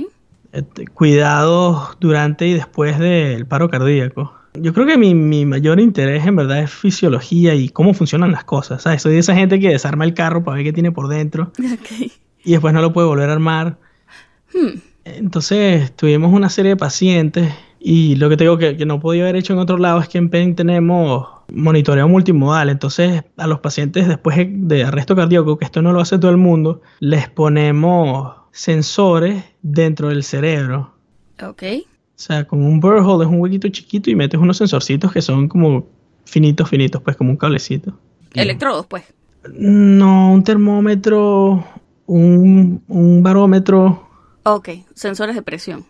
este, 0.52 0.86
cuidados 0.86 1.96
durante 2.00 2.46
y 2.46 2.54
después 2.54 2.98
del 2.98 3.46
paro 3.46 3.68
cardíaco. 3.70 4.34
Yo 4.54 4.72
creo 4.72 4.86
que 4.86 4.96
mi, 4.98 5.14
mi 5.14 5.44
mayor 5.46 5.78
interés 5.78 6.26
en 6.26 6.34
verdad 6.34 6.60
es 6.60 6.70
fisiología 6.70 7.54
y 7.54 7.68
cómo 7.68 7.94
funcionan 7.94 8.32
las 8.32 8.44
cosas. 8.44 8.82
¿sabes? 8.82 9.02
Soy 9.02 9.12
de 9.12 9.18
esa 9.20 9.34
gente 9.34 9.60
que 9.60 9.68
desarma 9.68 10.04
el 10.04 10.14
carro 10.14 10.42
para 10.42 10.56
ver 10.56 10.64
qué 10.64 10.72
tiene 10.72 10.90
por 10.90 11.06
dentro 11.08 11.52
Ok. 11.58 12.10
y 12.44 12.50
después 12.52 12.74
no 12.74 12.80
lo 12.80 12.92
puede 12.92 13.06
volver 13.06 13.28
a 13.30 13.34
armar. 13.34 13.76
Hmm. 14.52 14.78
Entonces 15.04 15.94
tuvimos 15.94 16.32
una 16.32 16.50
serie 16.50 16.70
de 16.70 16.76
pacientes 16.76 17.52
y 17.80 18.16
lo 18.16 18.28
que 18.28 18.36
te 18.36 18.44
digo 18.44 18.58
que, 18.58 18.76
que 18.76 18.84
no 18.86 19.00
podía 19.00 19.22
haber 19.22 19.36
hecho 19.36 19.52
en 19.52 19.58
otro 19.60 19.78
lado 19.78 20.00
es 20.00 20.08
que 20.08 20.18
en 20.18 20.28
PEN 20.30 20.54
tenemos 20.56 21.28
monitoreo 21.52 22.08
multimodal. 22.08 22.68
Entonces 22.70 23.24
a 23.36 23.46
los 23.46 23.60
pacientes 23.60 24.06
después 24.08 24.36
de- 24.50 24.84
arresto 24.84 25.16
cardíaco, 25.16 25.58
que 25.58 25.64
esto 25.64 25.82
no 25.82 25.92
lo 25.92 26.00
hace 26.00 26.18
todo 26.18 26.30
el 26.30 26.36
mundo, 26.36 26.82
les 27.00 27.28
ponemos 27.28 28.34
sensores 28.52 29.44
dentro 29.62 30.08
del 30.08 30.22
cerebro. 30.24 30.92
Ok. 31.42 31.62
O 31.62 32.20
sea, 32.20 32.46
con 32.46 32.62
un 32.62 32.80
burr 32.80 32.98
hole 32.98 33.24
es 33.24 33.30
un 33.30 33.40
huequito 33.40 33.68
chiquito 33.68 34.10
y 34.10 34.16
metes 34.16 34.40
unos 34.40 34.56
sensorcitos 34.56 35.12
que 35.12 35.22
son 35.22 35.46
como 35.48 35.86
finitos, 36.24 36.68
finitos, 36.68 37.00
pues 37.02 37.16
como 37.16 37.30
un 37.30 37.36
cablecito. 37.36 37.92
Electrodos, 38.34 38.86
pues. 38.86 39.04
No, 39.54 40.32
un 40.32 40.42
termómetro, 40.42 41.64
un, 42.06 42.82
un 42.88 43.22
barómetro. 43.22 44.08
Ok, 44.42 44.68
sensores 44.94 45.36
de 45.36 45.42
presión. 45.42 45.84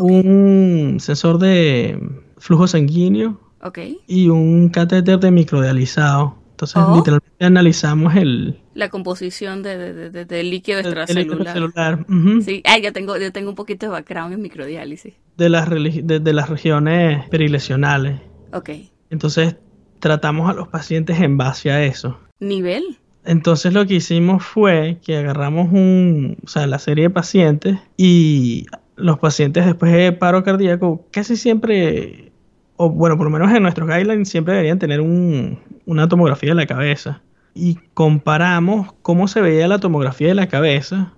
Un 0.00 0.96
sensor 1.00 1.38
de 1.38 1.98
flujo 2.38 2.66
sanguíneo 2.66 3.40
Ok. 3.64 3.78
y 4.06 4.28
un 4.28 4.68
catéter 4.68 5.18
de 5.18 5.30
microdializado. 5.30 6.36
Entonces, 6.52 6.76
Oh. 6.86 6.94
literalmente 6.96 7.44
analizamos 7.44 8.14
el, 8.14 8.60
La 8.74 8.88
composición 8.88 9.62
de, 9.64 9.92
de- 10.10 10.24
de- 10.24 10.42
líquido 10.44 10.78
el 10.78 10.86
extracelular. 10.86 11.32
extracelular, 11.38 12.06
ujú, 12.08 12.42
Sí, 12.42 12.62
ay, 12.64 12.80
yo 12.82 12.92
tengo, 12.92 13.16
yo 13.18 13.32
tengo 13.32 13.50
un 13.50 13.56
poquito 13.56 13.86
de 13.86 13.90
background 13.90 14.34
en 14.34 14.42
microdiálisis. 14.42 15.14
de, 15.36 15.48
las, 15.48 15.68
de 15.68 16.32
las 16.32 16.48
regiones 16.48 17.28
perilesionales. 17.28 18.20
Ok. 18.52 18.70
Entonces, 19.10 19.56
tratamos 19.98 20.48
a 20.48 20.52
los 20.54 20.68
pacientes 20.68 21.18
en 21.20 21.36
base 21.36 21.72
a 21.72 21.82
eso. 21.84 22.18
Nivel. 22.38 22.98
Entonces 23.24 23.72
lo 23.72 23.86
que 23.86 23.94
hicimos 23.94 24.44
fue 24.44 24.98
que 25.04 25.16
agarramos 25.16 25.72
un, 25.72 26.36
o 26.44 26.46
sea, 26.46 26.66
la 26.66 26.78
serie 26.78 27.04
de 27.04 27.10
pacientes 27.10 27.78
y 27.96 28.66
los 28.96 29.18
pacientes 29.18 29.64
después 29.66 29.90
de 29.92 30.12
paro 30.12 30.44
cardíaco 30.44 31.04
casi 31.10 31.36
siempre, 31.36 32.32
o 32.76 32.90
bueno, 32.90 33.16
por 33.16 33.26
lo 33.26 33.30
menos 33.30 33.52
en 33.54 33.62
nuestros 33.62 33.88
guidelines 33.88 34.28
siempre 34.28 34.54
deberían 34.54 34.78
tener 34.78 35.00
un- 35.00 35.58
una 35.86 36.08
tomografía 36.08 36.50
de 36.50 36.54
la 36.56 36.66
cabeza. 36.66 37.22
Y 37.54 37.76
comparamos 37.94 38.92
cómo 39.02 39.28
se 39.28 39.40
veía 39.40 39.68
la 39.68 39.78
tomografía 39.78 40.28
de 40.28 40.34
la 40.34 40.48
cabeza, 40.48 41.12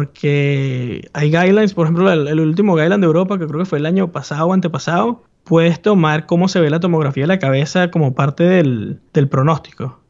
porque 0.00 1.08
hay 1.12 1.30
guidelines, 1.30 1.74
por 1.74 1.86
ejemplo, 1.86 2.10
el, 2.12 2.28
el 2.28 2.40
último 2.40 2.74
guideline 2.76 3.00
de 3.00 3.06
Europa, 3.06 3.38
que 3.38 3.46
creo 3.46 3.60
que 3.60 3.64
fue 3.66 3.78
el 3.78 3.86
año 3.86 4.12
pasado 4.12 4.46
o 4.46 4.52
antepasado, 4.52 5.22
puedes 5.44 5.80
tomar 5.80 6.26
cómo 6.26 6.48
se 6.48 6.60
ve 6.60 6.70
la 6.70 6.80
tomografía 6.80 7.24
de 7.24 7.28
la 7.28 7.38
cabeza 7.38 7.90
como 7.90 8.14
parte 8.14 8.44
del, 8.44 9.00
del 9.12 9.28
pronóstico 9.28 10.00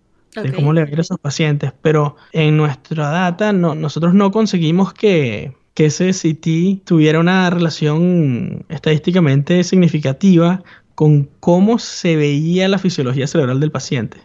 de 0.43 0.51
cómo 0.57 0.73
le 0.73 0.83
va 0.83 0.87
a 0.89 0.91
ir 0.91 0.99
a 0.99 1.01
esos 1.03 1.19
pacientes. 1.19 1.73
Pero 1.83 2.17
en 2.33 2.57
nuestra 2.57 3.09
data, 3.11 3.53
no, 3.53 3.75
nosotros 3.75 4.13
no 4.15 4.31
conseguimos 4.31 4.93
que, 4.93 5.55
que 5.77 5.85
ese 5.85 6.11
CT 6.13 6.87
tuviera 6.87 7.21
una 7.21 7.51
relación 7.51 8.65
estadísticamente 8.71 9.63
significativa 9.63 10.63
con 10.95 11.29
cómo 11.39 11.79
se 11.79 12.17
veía 12.17 12.67
la 12.67 12.79
fisiología 12.79 13.27
cerebral 13.27 13.61
del 13.61 13.71
paciente. 13.71 14.17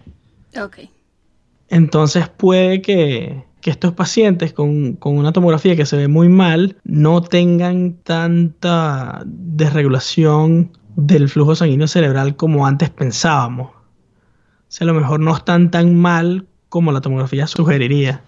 Ok. 0.58 0.78
Entonces 1.68 2.30
puede 2.30 2.82
que, 2.82 3.44
que 3.60 3.70
estos 3.70 3.92
pacientes 3.92 4.54
con, 4.54 4.94
con 4.94 5.18
una 5.18 5.34
tomografía 5.34 5.76
que 5.76 5.86
se 5.86 5.98
ve 5.98 6.08
muy 6.08 6.30
mal 6.30 6.78
no 6.86 7.22
tengan 7.22 7.98
tanta 8.04 9.22
desregulación 9.26 10.72
del 10.96 11.28
flujo 11.28 11.54
sanguíneo 11.54 11.88
cerebral 11.88 12.38
como 12.38 12.66
antes 12.66 12.90
pensábamos. 12.90 13.72
O 13.72 13.74
sea, 14.70 14.86
a 14.86 14.88
lo 14.88 14.94
mejor 14.94 15.20
no 15.20 15.36
están 15.36 15.70
tan 15.70 15.98
mal 15.98 16.46
como 16.70 16.94
la 16.94 17.02
tomografía 17.02 17.46
sugeriría. 17.46 18.24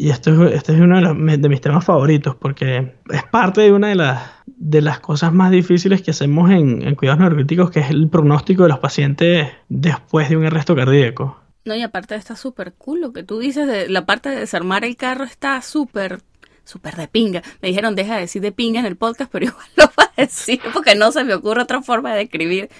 Y 0.00 0.10
esto 0.10 0.46
es, 0.46 0.54
este 0.54 0.74
es 0.74 0.80
uno 0.80 0.94
de, 0.96 1.02
los- 1.02 1.40
de 1.42 1.48
mis 1.48 1.60
temas 1.60 1.84
favoritos 1.84 2.36
porque 2.36 2.94
es 3.10 3.22
parte 3.24 3.62
de 3.62 3.72
una 3.72 3.88
de 3.88 3.96
las, 3.96 4.30
de 4.46 4.80
las 4.80 5.00
cosas 5.00 5.32
más 5.32 5.50
difíciles 5.50 6.02
que 6.02 6.12
hacemos 6.12 6.50
en, 6.52 6.86
en 6.86 6.94
cuidados 6.94 7.18
neurocríticos, 7.20 7.72
que 7.72 7.80
es 7.80 7.90
el 7.90 8.08
pronóstico 8.08 8.62
de 8.62 8.68
los 8.68 8.78
pacientes 8.78 9.48
después 9.68 10.28
de 10.28 10.36
un 10.36 10.44
arresto 10.46 10.76
cardíaco. 10.76 11.40
No, 11.64 11.74
y 11.74 11.82
aparte 11.82 12.14
está 12.14 12.36
súper 12.36 12.74
cool 12.74 13.00
lo 13.00 13.12
que 13.12 13.24
tú 13.24 13.40
dices 13.40 13.66
de 13.66 13.88
la 13.88 14.06
parte 14.06 14.28
de 14.28 14.36
desarmar 14.36 14.84
el 14.84 14.96
carro 14.96 15.24
está 15.24 15.60
súper, 15.62 16.20
súper 16.64 16.94
de 16.94 17.08
pinga. 17.08 17.42
Me 17.60 17.68
dijeron 17.68 17.96
deja 17.96 18.14
de 18.14 18.20
decir 18.20 18.40
de 18.40 18.52
pinga 18.52 18.78
en 18.78 18.86
el 18.86 18.96
podcast, 18.96 19.30
pero 19.32 19.46
igual 19.50 19.66
lo 19.76 19.84
voy 19.96 20.06
a 20.16 20.22
decir 20.22 20.60
porque 20.72 20.94
no 20.94 21.10
se 21.10 21.24
me 21.24 21.34
ocurre 21.34 21.62
otra 21.62 21.82
forma 21.82 22.12
de 22.12 22.18
describir 22.20 22.70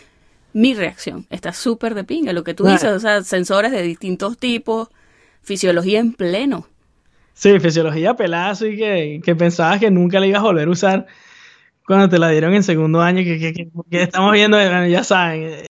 mi 0.53 0.73
reacción. 0.73 1.27
Está 1.31 1.53
súper 1.53 1.95
de 1.97 2.05
pinga 2.05 2.33
lo 2.33 2.45
que 2.45 2.55
tú 2.55 2.63
Bueno. 2.63 2.77
dices, 2.79 2.93
o 2.93 3.01
sea, 3.01 3.25
sensores 3.25 3.73
de 3.73 3.83
distintos 3.83 4.39
tipos, 4.39 4.89
fisiología 5.43 5.99
en 5.99 6.13
pleno. 6.13 6.67
Sí, 7.39 7.61
fisiología 7.61 8.15
pelada, 8.15 8.51
así 8.51 8.77
que, 8.77 9.21
que 9.25 9.37
pensabas 9.37 9.79
que 9.79 9.93
nunca 9.93 10.19
la 10.19 10.27
ibas 10.27 10.41
a 10.41 10.45
volver 10.47 10.67
a 10.67 10.71
usar 10.73 11.07
cuando 11.87 12.09
te 12.09 12.19
la 12.19 12.29
dieron 12.31 12.53
en 12.53 12.65
segundo 12.65 13.01
año, 13.01 13.23
que, 13.23 13.39
que- 13.39 13.53
que- 13.53 13.69
que 13.91 14.03
estamos 14.03 14.33
viendo, 14.33 14.57
bueno, 14.57 14.87
ya 14.89 15.05
saben, 15.05 15.43
eh, 15.45 15.67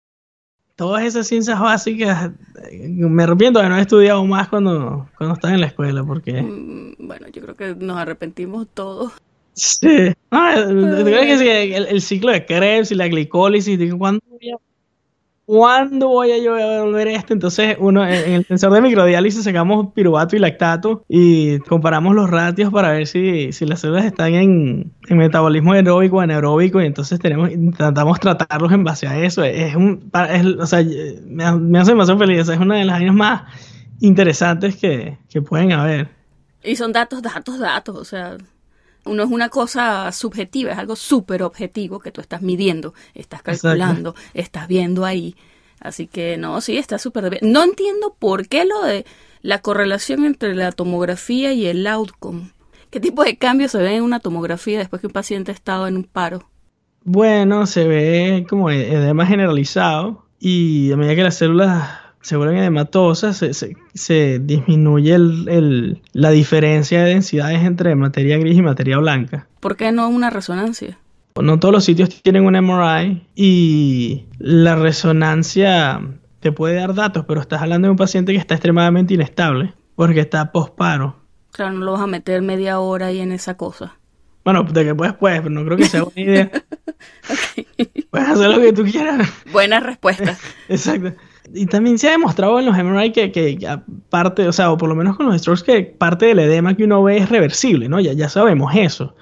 todas 0.77 1.03
esas 1.03 1.27
ciencias 1.27 1.59
básicas, 1.59 2.31
eh, 2.71 2.87
me 2.89 3.23
arrepiento 3.23 3.59
de 3.59 3.65
no 3.67 3.73
haber 3.73 3.81
estudiado 3.83 4.23
más 4.25 4.47
cuando, 4.47 5.09
cuando 5.17 5.33
estaba 5.35 5.53
en 5.53 5.61
la 5.61 5.67
escuela, 5.67 6.03
porque... 6.05 6.41
Mm, 6.41 6.93
Bueno, 6.99 7.27
yo 7.33 7.41
creo 7.41 7.55
que 7.55 7.75
nos 7.75 7.97
arrepentimos 7.97 8.67
todos. 8.73 9.13
Sí. 9.53 10.13
No, 10.31 10.49
eh, 10.51 10.63
¿tú 10.67 11.03
crees 11.05 11.25
que 11.25 11.37
sí, 11.39 11.73
el, 11.73 11.87
el 11.87 12.01
ciclo 12.01 12.31
de 12.31 12.45
Krebs 12.45 12.91
y 12.91 12.95
la 12.95 13.07
glicólisis, 13.09 13.77
¿cuándo 13.95 14.21
voy 14.29 14.51
a, 14.51 14.55
¿cuándo 15.47 16.09
voy 16.09 16.31
a 16.31 16.37
yo 16.43 16.55
a 16.55 16.83
volver 16.83 17.07
esto? 17.07 17.33
Entonces, 17.33 17.77
uno, 17.79 18.05
en 18.05 18.33
el 18.33 18.45
sensor 18.45 18.73
de 18.73 18.81
microdiálisis 18.81 19.45
sacamos 19.45 19.93
piruvato 19.93 20.35
y 20.35 20.39
lactato 20.39 21.05
y 21.07 21.59
comparamos 21.59 22.13
los 22.13 22.29
ratios 22.29 22.69
para 22.71 22.91
ver 22.91 23.07
si, 23.07 23.53
si 23.53 23.65
las 23.65 23.79
células 23.79 24.03
están 24.05 24.33
en, 24.33 24.91
en 25.07 25.17
metabolismo 25.17 25.71
aeróbico 25.71 26.19
anaeróbico 26.19 26.81
y 26.81 26.85
entonces 26.85 27.17
tenemos, 27.19 27.49
intentamos 27.49 28.19
tratarlos 28.19 28.71
en 28.73 28.83
base 28.83 29.07
a 29.07 29.17
eso. 29.23 29.43
Es 29.43 29.73
un, 29.75 30.11
es- 30.29 30.45
o 30.45 30.65
sea, 30.67 30.83
me, 31.25 31.51
me 31.55 31.79
hace 31.79 31.91
demasiado 31.91 32.19
feliz. 32.19 32.47
es 32.49 32.59
una 32.59 32.75
de 32.75 32.85
las 32.85 32.97
áreas 32.97 33.15
más 33.15 33.43
interesantes 34.01 34.75
que, 34.75 35.17
que 35.29 35.41
pueden 35.41 35.71
haber. 35.71 36.09
Y 36.63 36.75
son 36.75 36.91
datos, 36.91 37.21
datos, 37.21 37.57
datos, 37.59 37.95
o 37.95 38.03
sea, 38.03 38.37
no 39.07 39.23
es 39.23 39.29
una 39.29 39.49
cosa 39.49 40.11
subjetiva, 40.11 40.71
es 40.71 40.77
algo 40.77 40.95
súper 40.95 41.43
objetivo 41.43 41.99
que 41.99 42.11
tú 42.11 42.21
estás 42.21 42.41
midiendo, 42.41 42.93
estás 43.13 43.39
Exacto. 43.41 43.61
calculando, 43.61 44.15
estás 44.33 44.67
viendo 44.67 45.05
ahí. 45.05 45.35
Así 45.79 46.07
que 46.07 46.37
no, 46.37 46.59
sí, 46.61 46.77
está 46.77 46.97
súper 46.97 47.29
bien. 47.29 47.51
No 47.51 47.63
entiendo 47.63 48.15
por 48.17 48.47
qué 48.47 48.65
lo 48.65 48.81
de 48.83 49.05
la 49.41 49.59
correlación 49.61 50.25
entre 50.25 50.55
la 50.55 50.71
tomografía 50.71 51.53
y 51.53 51.67
el 51.67 51.85
outcome. 51.87 52.51
¿Qué 52.89 52.99
tipo 52.99 53.23
de 53.23 53.37
cambios 53.37 53.71
se 53.71 53.79
ven 53.79 53.93
en 53.93 54.03
una 54.03 54.19
tomografía 54.19 54.79
después 54.79 55.01
que 55.01 55.07
un 55.07 55.13
paciente 55.13 55.51
ha 55.51 55.55
estado 55.55 55.87
en 55.87 55.97
un 55.97 56.03
paro? 56.03 56.49
Bueno, 57.03 57.65
se 57.67 57.87
ve 57.87 58.45
como 58.49 58.69
edema 58.69 59.25
generalizado 59.25 60.25
y 60.39 60.91
a 60.91 60.97
medida 60.97 61.15
que 61.15 61.23
las 61.23 61.35
células 61.35 61.89
se 62.21 62.35
vuelven 62.35 62.57
edematosas, 62.57 63.37
se, 63.37 63.53
se- 63.53 63.77
se 63.93 64.39
disminuye 64.39 65.13
el- 65.15 65.47
el- 65.49 66.01
la 66.13 66.31
diferencia 66.31 67.03
de 67.03 67.09
densidades 67.09 67.63
entre 67.63 67.95
materia 67.95 68.37
gris 68.37 68.57
y 68.57 68.61
materia 68.61 68.97
blanca. 68.97 69.47
¿Por 69.59 69.75
qué 69.77 69.91
no 69.91 70.07
una 70.09 70.29
resonancia? 70.29 70.97
No 71.41 71.59
todos 71.59 71.71
los 71.73 71.83
sitios 71.85 72.09
tienen 72.23 72.45
un 72.45 72.55
MRI 72.55 73.27
y 73.35 74.25
la 74.39 74.75
resonancia 74.75 76.01
te 76.39 76.51
puede 76.51 76.75
dar 76.75 76.93
datos, 76.95 77.25
pero 77.27 77.41
estás 77.41 77.61
hablando 77.61 77.87
de 77.87 77.91
un 77.91 77.97
paciente 77.97 78.31
que 78.33 78.39
está 78.39 78.55
extremadamente 78.55 79.13
inestable 79.13 79.73
porque 79.95 80.19
está 80.21 80.51
posparo. 80.51 81.15
Claro, 81.51 81.73
no 81.73 81.85
lo 81.85 81.91
vas 81.93 82.01
a 82.01 82.07
meter 82.07 82.41
media 82.41 82.79
hora 82.79 83.07
ahí 83.07 83.19
en 83.19 83.31
esa 83.31 83.55
cosa. 83.55 83.95
Bueno, 84.43 84.63
de 84.63 84.83
que 84.85 84.95
puedes, 84.95 85.13
puedes, 85.15 85.41
pero 85.41 85.49
no 85.53 85.65
creo 85.65 85.77
que 85.77 85.85
sea 85.85 86.03
buena 86.03 86.21
idea. 86.21 86.51
Puedes 88.09 88.29
hacer 88.29 88.49
lo 88.49 88.59
que 88.61 88.73
tú 88.73 88.83
quieras. 88.85 89.29
Buena 89.51 89.79
respuesta. 89.79 90.37
Exacto. 90.69 91.13
Y 91.53 91.65
también 91.65 91.97
se 91.97 92.07
ha 92.07 92.11
demostrado 92.11 92.59
en 92.59 92.65
los 92.65 92.77
MRI 92.77 93.11
que, 93.11 93.31
que 93.31 93.57
que 93.57 93.67
aparte, 93.67 94.47
o 94.47 94.51
sea, 94.51 94.71
o 94.71 94.77
por 94.77 94.89
lo 94.89 94.95
menos 94.95 95.15
con 95.15 95.25
los 95.25 95.37
strokes, 95.39 95.63
que 95.63 95.83
parte 95.83 96.25
del 96.27 96.39
edema 96.39 96.75
que 96.75 96.83
uno 96.83 97.03
ve 97.03 97.17
es 97.17 97.29
reversible, 97.29 97.89
¿no? 97.89 97.99
Ya, 97.99 98.13
ya 98.13 98.29
sabemos 98.29 98.73
eso. 98.75 99.15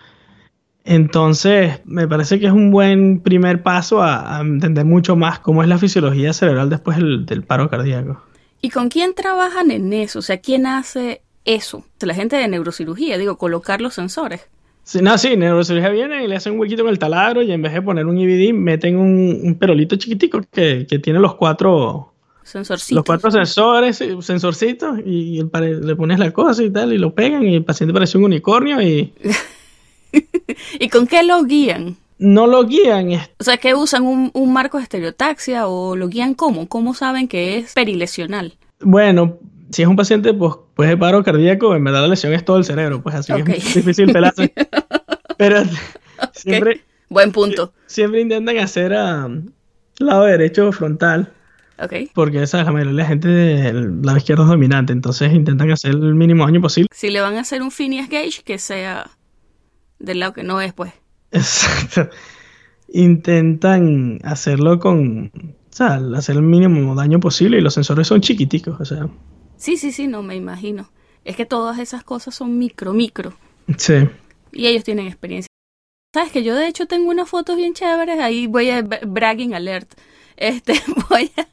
Entonces, 0.84 1.82
me 1.86 2.08
parece 2.08 2.40
que 2.40 2.46
es 2.46 2.52
un 2.52 2.70
buen 2.72 3.20
primer 3.20 3.64
paso 3.64 4.04
a, 4.04 4.38
a 4.38 4.42
entender 4.42 4.86
mucho 4.86 5.16
más 5.16 5.40
cómo 5.40 5.64
es 5.64 5.70
la 5.70 5.80
fisiología 5.80 6.32
cerebral 6.32 6.70
después 6.70 6.98
del, 6.98 7.26
del 7.26 7.44
paro 7.44 7.70
cardíaco. 7.70 8.22
¿Y 8.62 8.70
con 8.70 8.90
quién 8.90 9.14
trabajan 9.14 9.72
en 9.72 9.94
eso? 9.94 10.20
O 10.20 10.22
sea, 10.22 10.38
¿quién 10.38 10.66
hace 10.66 11.22
eso? 11.44 11.86
La 12.02 12.14
gente 12.14 12.36
de 12.36 12.48
neurocirugía, 12.48 13.18
digo, 13.18 13.38
colocar 13.38 13.82
los 13.82 13.94
sensores. 13.94 14.48
Sí, 14.84 15.02
no, 15.02 15.18
sí, 15.18 15.36
neurocirugía 15.36 15.90
viene 15.90 16.24
y 16.24 16.28
le 16.28 16.36
hacen 16.36 16.54
un 16.54 16.60
huequito 16.60 16.84
con 16.84 16.92
el 16.92 17.00
taladro 17.00 17.42
y 17.42 17.52
en 17.52 17.62
vez 17.62 17.74
de 17.74 17.82
poner 17.82 18.06
un 18.06 18.18
IVD, 18.18 18.54
meten 18.54 18.98
un, 18.98 19.40
un 19.44 19.56
perolito 19.56 19.96
chiquitico 19.96 20.42
que, 20.52 20.86
que 20.88 21.00
tiene 21.00 21.20
los 21.20 21.36
cuatro, 21.36 22.14
Sensorcitos. 22.46 22.96
los 22.96 23.04
cuatro 23.06 23.32
sensores, 23.32 24.00
eh, 24.02 24.16
sensorcitos, 24.22 25.00
y 25.04 25.42
le 25.42 25.96
pones 25.96 26.20
la 26.20 26.32
cosa 26.32 26.62
y 26.64 26.70
tal, 26.70 26.94
y 26.94 26.98
lo 27.00 27.14
pegan, 27.14 27.44
y 27.44 27.56
el 27.56 27.66
paciente 27.66 27.92
parece 27.94 28.18
un 28.20 28.26
unicornio 28.26 28.80
y 28.82 29.12
¿Y 30.80 30.90
con 30.90 31.08
qué 31.08 31.24
lo 31.24 31.44
guían? 31.44 31.98
no 32.18 32.48
lo 32.48 32.64
guían. 32.66 33.10
O 33.40 33.44
sea, 33.44 33.58
¿que 33.58 33.74
usan 33.76 34.04
un, 34.04 34.32
un 34.34 34.54
marco 34.54 34.78
de 34.78 34.84
estereotaxia 34.84 35.68
o 35.68 35.98
lo 35.98 36.08
guían 36.08 36.34
cómo? 36.34 36.70
¿Cómo 36.70 36.94
saben 36.94 37.28
que 37.28 37.58
es 37.58 37.74
perilesional? 37.74 38.54
Bueno, 38.80 39.38
si 39.72 39.82
es 39.82 39.88
un 39.90 39.98
paciente 39.98 40.34
pues, 40.34 40.54
pues 40.76 40.88
de 40.88 40.96
paro 40.96 41.24
cardíaco, 41.24 41.76
en 41.76 41.84
verdad 41.84 42.02
la 42.04 42.08
lesión 42.08 42.32
es 42.32 42.46
todo 42.46 42.58
el 42.58 42.64
cerebro, 42.64 43.02
pues 43.04 43.16
así 43.16 43.34
es 43.34 43.74
difícil 43.76 44.14
pelarse. 44.14 44.54
Pero 45.38 45.64
siempre, 46.32 46.82
Buen 47.10 47.34
punto. 47.34 47.74
siempre 47.86 48.22
intentan 48.22 48.58
hacer 48.60 48.94
a 48.94 49.28
lado 50.00 50.24
derecho 50.24 50.72
frontal, 50.72 51.34
Ok. 51.78 51.94
porque 52.14 52.42
esa 52.42 52.62
es 52.62 52.66
la 52.66 52.72
mayoría 52.72 52.94
de 52.94 52.98
la 52.98 53.06
gente 53.06 53.28
del 53.28 54.02
lado 54.02 54.18
izquierdo 54.18 54.44
es 54.44 54.50
dominante, 54.50 54.94
entonces 54.94 55.34
intentan 55.34 55.72
hacer 55.72 55.92
el 55.92 56.16
mínimo 56.16 56.46
daño 56.46 56.62
posible. 56.62 56.88
Si 56.92 57.10
le 57.10 57.22
van 57.22 57.36
a 57.36 57.42
hacer 57.42 57.62
un 57.62 57.72
Phineas 57.72 58.10
Gage, 58.10 58.44
que 58.44 58.58
sea 58.58 59.12
del 60.00 60.20
lado 60.20 60.34
que 60.34 60.44
no 60.44 60.62
es, 60.62 60.74
pues. 60.74 60.94
Exacto. 61.32 62.10
intentan 62.88 64.20
hacerlo 64.24 64.80
con, 64.80 65.32
o 65.36 65.76
sea, 65.76 66.00
hacer 66.16 66.38
el 66.38 66.44
mínimo 66.44 66.96
daño 66.96 67.20
posible 67.20 67.58
y 67.58 67.62
los 67.62 67.74
sensores 67.74 68.08
son 68.08 68.22
chiquiticos, 68.22 68.80
o 68.80 68.86
sea. 68.86 69.10
Sí, 69.58 69.78
sí, 69.78 69.92
sí, 69.92 70.08
no 70.08 70.22
me 70.24 70.36
imagino. 70.36 70.90
Es 71.24 71.36
que 71.36 71.46
todas 71.46 71.80
esas 71.80 72.04
cosas 72.04 72.36
son 72.36 72.58
micro, 72.58 72.94
micro. 72.94 73.34
Sí. 73.78 74.08
Y 74.52 74.68
ellos 74.68 74.84
tienen 74.84 75.08
experiencia. 75.08 75.50
Sabes 76.14 76.32
que 76.32 76.44
yo 76.44 76.56
de 76.56 76.68
hecho 76.68 76.86
tengo 76.86 77.10
unas 77.10 77.28
fotos 77.28 77.58
bien 77.58 77.74
chéveres, 77.74 78.20
ahí 78.20 78.48
voy 78.48 78.70
a 78.70 78.82
bragging 78.82 79.54
alert. 79.54 79.92
Este, 80.38 80.74
voy 81.10 81.32
a 81.36 81.48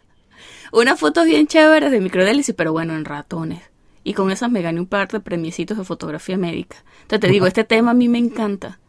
unas 0.72 0.98
fotos 0.98 1.26
bien 1.26 1.46
chéveres 1.46 1.90
de 1.90 2.00
microdélisis, 2.00 2.54
pero 2.54 2.72
bueno, 2.72 2.94
en 2.94 3.04
ratones. 3.04 3.60
Y 4.04 4.14
con 4.14 4.30
esas 4.30 4.50
me 4.50 4.62
gané 4.62 4.80
un 4.80 4.86
par 4.86 5.08
de 5.08 5.20
premiecitos 5.20 5.78
de 5.78 5.84
fotografía 5.84 6.36
médica. 6.36 6.78
Entonces 7.02 7.20
te 7.20 7.28
digo, 7.28 7.46
este 7.46 7.64
tema 7.64 7.92
a 7.92 7.94
mí 7.94 8.08
me 8.08 8.18
encanta. 8.18 8.80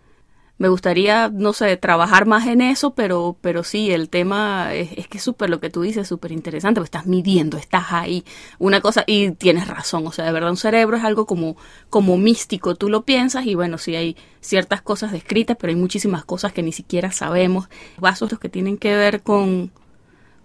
Me 0.59 0.69
gustaría, 0.69 1.29
no 1.29 1.51
sé, 1.51 1.75
trabajar 1.77 2.25
más 2.25 2.47
en 2.47 2.61
eso, 2.61 2.93
pero, 2.93 3.35
pero 3.41 3.63
sí, 3.63 3.91
el 3.91 4.07
tema 4.07 4.73
es, 4.73 5.07
que 5.07 5.17
es 5.17 5.23
súper 5.23 5.49
lo 5.49 5.59
que 5.59 5.69
tú 5.69 5.81
dices, 5.81 6.07
súper 6.07 6.31
interesante, 6.31 6.79
porque 6.79 6.95
estás 6.95 7.05
midiendo, 7.05 7.57
estás 7.57 7.91
ahí. 7.91 8.23
Una 8.59 8.79
cosa, 8.79 9.03
y 9.05 9.31
tienes 9.31 9.67
razón, 9.67 10.07
o 10.07 10.11
sea, 10.11 10.25
de 10.25 10.31
verdad 10.31 10.51
un 10.51 10.57
cerebro 10.57 10.95
es 10.95 11.03
algo 11.03 11.25
como, 11.25 11.57
como 11.89 12.17
místico, 12.17 12.75
tú 12.75 12.89
lo 12.89 13.03
piensas 13.03 13.45
y 13.45 13.55
bueno, 13.55 13.77
sí 13.77 13.95
hay 13.95 14.15
ciertas 14.41 14.81
cosas 14.81 15.11
descritas, 15.11 15.57
pero 15.59 15.71
hay 15.71 15.75
muchísimas 15.75 16.23
cosas 16.23 16.53
que 16.53 16.63
ni 16.63 16.71
siquiera 16.71 17.11
sabemos. 17.11 17.67
Vasos 17.97 18.31
los 18.31 18.39
que 18.39 18.49
tienen 18.49 18.77
que 18.77 18.95
ver 18.95 19.21
con, 19.23 19.71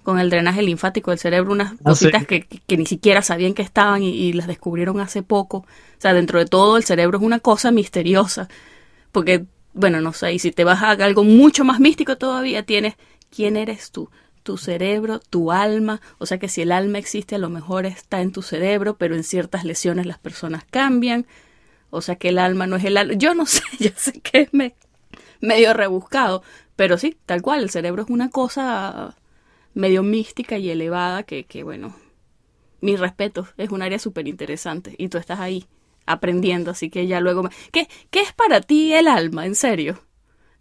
con 0.03 0.19
el 0.19 0.31
drenaje 0.31 0.63
linfático 0.63 1.11
del 1.11 1.19
cerebro, 1.19 1.53
unas 1.53 1.73
ah, 1.73 1.77
cositas 1.85 2.27
que, 2.27 2.45
que, 2.45 2.77
ni 2.77 2.87
siquiera 2.87 3.23
sabían 3.23 3.55
que 3.55 3.63
estaban 3.63 4.03
y, 4.03 4.33
las 4.33 4.47
descubrieron 4.47 5.01
hace 5.01 5.23
poco. 5.23 5.59
O 5.59 6.01
sea, 6.01 6.15
dentro 6.15 6.39
de 6.39 6.47
todo 6.47 6.77
el 6.77 6.85
cerebro 6.85 7.19
es 7.19 7.25
una 7.25 7.41
cosa 7.41 7.71
misteriosa, 7.71 8.49
porque, 9.13 9.45
bueno, 9.75 10.01
no 10.01 10.13
sé, 10.13 10.33
y 10.33 10.39
si 10.39 10.53
te 10.53 10.65
vas 10.65 10.83
a 10.83 10.91
algo 10.93 11.25
mucho 11.25 11.65
más 11.65 11.81
místico 11.81 12.17
todavía, 12.17 12.63
tienes 12.63 12.95
quién 13.31 13.57
eres 13.57 13.91
tú, 13.91 14.11
tu 14.43 14.57
cerebro, 14.57 15.19
tu 15.19 15.53
alma, 15.53 16.01
o 16.19 16.27
sea 16.27 16.39
que 16.39 16.49
si 16.49 16.63
el 16.63 16.73
alma 16.73 16.99
existe 16.99 17.35
a 17.35 17.39
lo 17.39 17.51
mejor 17.51 17.85
está 17.85 18.23
en 18.23 18.33
tu 18.33 18.43
cerebro, 18.43 18.97
pero 18.97 19.15
en 19.15 19.25
ciertas 19.25 19.65
lesiones 19.65 20.07
las 20.07 20.19
personas 20.19 20.65
cambian, 20.71 21.27
o 21.91 22.01
sea 22.01 22.17
que 22.17 22.31
el 22.31 22.39
alma 22.39 22.67
no 22.67 22.77
es 22.77 22.85
el 22.85 22.97
alma, 22.97 23.15
yo 23.15 23.35
no 23.35 23.45
sé, 23.47 23.63
yo 23.79 23.91
sé 23.97 24.21
que 24.21 24.43
es 24.43 24.51
medio 25.41 25.75
rebuscado, 25.75 26.43
pero 26.77 26.97
sí, 26.97 27.17
tal 27.27 27.43
cual, 27.43 27.63
el 27.63 27.71
cerebro 27.71 28.05
es 28.05 28.09
una 28.09 28.31
cosa 28.31 29.17
medio 29.75 30.03
mística 30.03 30.59
y 30.59 30.71
elevada 30.71 31.23
que, 31.23 31.45
que 31.45 31.63
bueno, 31.63 31.95
mi 32.81 32.97
respeto, 32.97 33.49
es 33.57 33.71
un 33.71 33.83
área 33.83 33.99
súper 33.99 34.29
interesante 34.29 34.95
y 34.99 35.09
tú 35.09 35.19
estás 35.19 35.41
ahí 35.41 35.67
aprendiendo, 36.07 36.71
así 36.71 36.91
que 36.91 37.07
ya 37.07 37.21
luego... 37.21 37.43
Me... 37.43 37.51
¿Qué, 37.73 37.89
¿Qué 38.11 38.21
es 38.21 38.33
para 38.33 38.61
ti 38.61 38.93
el 38.95 39.09
alma, 39.09 39.47
en 39.47 39.55
serio? 39.55 40.01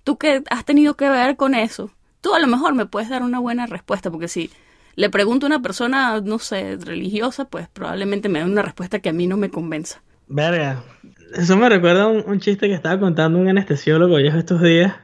Tú 0.04 0.18
que 0.18 0.44
has 0.50 0.66
tenido 0.66 0.96
que 0.96 1.10
ver 1.10 1.36
con 1.36 1.54
eso, 1.56 1.92
tú 2.22 2.34
a 2.34 2.40
lo 2.40 2.48
mejor 2.48 2.74
me 2.74 2.86
puedes 2.86 3.10
dar 3.10 3.24
una 3.24 3.40
buena 3.40 3.66
respuesta, 3.66 4.12
porque 4.12 4.28
si 4.28 4.50
le 4.96 5.10
pregunto 5.10 5.46
a 5.46 5.50
una 5.50 5.62
persona, 5.62 6.22
no 6.22 6.40
sé, 6.40 6.78
religiosa, 6.78 7.46
pues 7.46 7.68
probablemente 7.70 8.30
me 8.30 8.40
dé 8.40 8.46
una 8.46 8.62
respuesta 8.62 9.00
que 9.00 9.10
a 9.10 9.14
mí 9.14 9.28
no 9.28 9.38
me 9.38 9.50
convenza. 9.50 10.02
Verga, 10.28 10.84
eso 11.36 11.56
me 11.56 11.70
recuerda 11.70 12.04
a 12.04 12.08
un, 12.08 12.24
un 12.28 12.40
chiste 12.40 12.68
que 12.68 12.74
estaba 12.74 13.00
contando 13.00 13.40
un 13.40 13.48
anestesiólogo 13.48 14.20
ya 14.20 14.38
estos 14.38 14.62
días, 14.62 14.96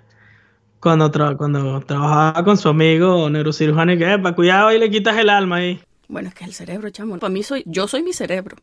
cuando, 0.84 1.10
cuando 1.38 1.80
trabajaba 1.80 2.44
con 2.44 2.58
su 2.58 2.68
amigo 2.68 3.30
neurocirujano 3.30 3.94
y 3.94 3.98
que, 3.98 4.20
para 4.20 4.36
cuidado 4.36 4.74
y 4.74 4.78
le 4.78 4.92
quitas 4.92 5.18
el 5.18 5.30
alma 5.30 5.56
ahí. 5.56 5.82
Bueno, 6.10 6.28
es 6.28 6.36
que 6.36 6.44
el 6.44 6.54
cerebro, 6.54 6.90
chamo. 6.90 7.18
Para 7.18 7.32
mí 7.32 7.42
soy, 7.42 7.64
yo 7.66 7.88
soy 7.88 8.04
mi 8.04 8.12
cerebro. 8.12 8.58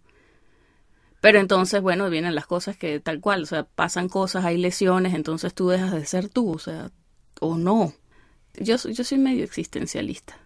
Pero 1.22 1.40
entonces, 1.40 1.80
bueno, 1.80 2.10
vienen 2.10 2.34
las 2.34 2.46
cosas 2.46 2.76
que 2.76 3.00
tal 3.00 3.20
cual, 3.20 3.42
o 3.42 3.46
sea, 3.46 3.64
pasan 3.64 4.08
cosas, 4.08 4.44
hay 4.44 4.58
lesiones, 4.58 5.14
entonces 5.14 5.54
tú 5.54 5.68
dejas 5.68 5.92
de 5.92 6.04
ser 6.04 6.28
tú, 6.28 6.52
o 6.52 6.58
sea, 6.58 6.90
o 7.40 7.56
no. 7.56 7.94
Yo, 8.58 8.76
yo 8.76 9.04
soy 9.04 9.18
medio 9.18 9.44
existencialista. 9.44 10.38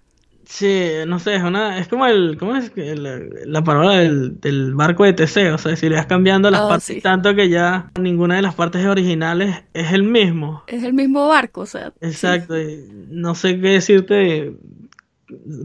Sí, 0.46 0.88
no 1.07 1.18
sé, 1.18 1.37
es 1.37 1.42
una, 1.42 1.78
es 1.78 1.88
como 1.88 2.07
el, 2.07 2.37
¿cómo 2.38 2.57
es 2.57 2.72
la, 2.76 3.64
palabra 3.64 3.98
del, 3.98 4.74
barco 4.74 5.04
de 5.04 5.12
Teseo? 5.12 5.54
O 5.54 5.59
sea, 5.59 5.76
si 5.76 5.88
le 5.88 5.96
vas 5.96 6.07
cambiando 6.07 6.50
las 6.50 6.62
oh, 6.62 6.68
partes 6.68 7.02
tanto 7.02 7.35
que 7.35 7.48
ya 7.48 7.90
ninguna 7.98 8.37
de 8.37 8.42
las 8.42 8.54
partes 8.54 8.85
originales 8.85 9.64
es 9.72 9.92
el 9.92 10.02
mismo. 10.02 10.64
Es 10.66 10.83
el 10.83 10.92
mismo 10.92 11.28
barco, 11.28 11.62
o 11.62 11.66
sea. 11.66 11.92
Exacto, 12.00 12.61
y 12.61 12.87
no 13.09 13.35
sé 13.35 13.61
qué 13.61 13.68
decirte 13.68 14.54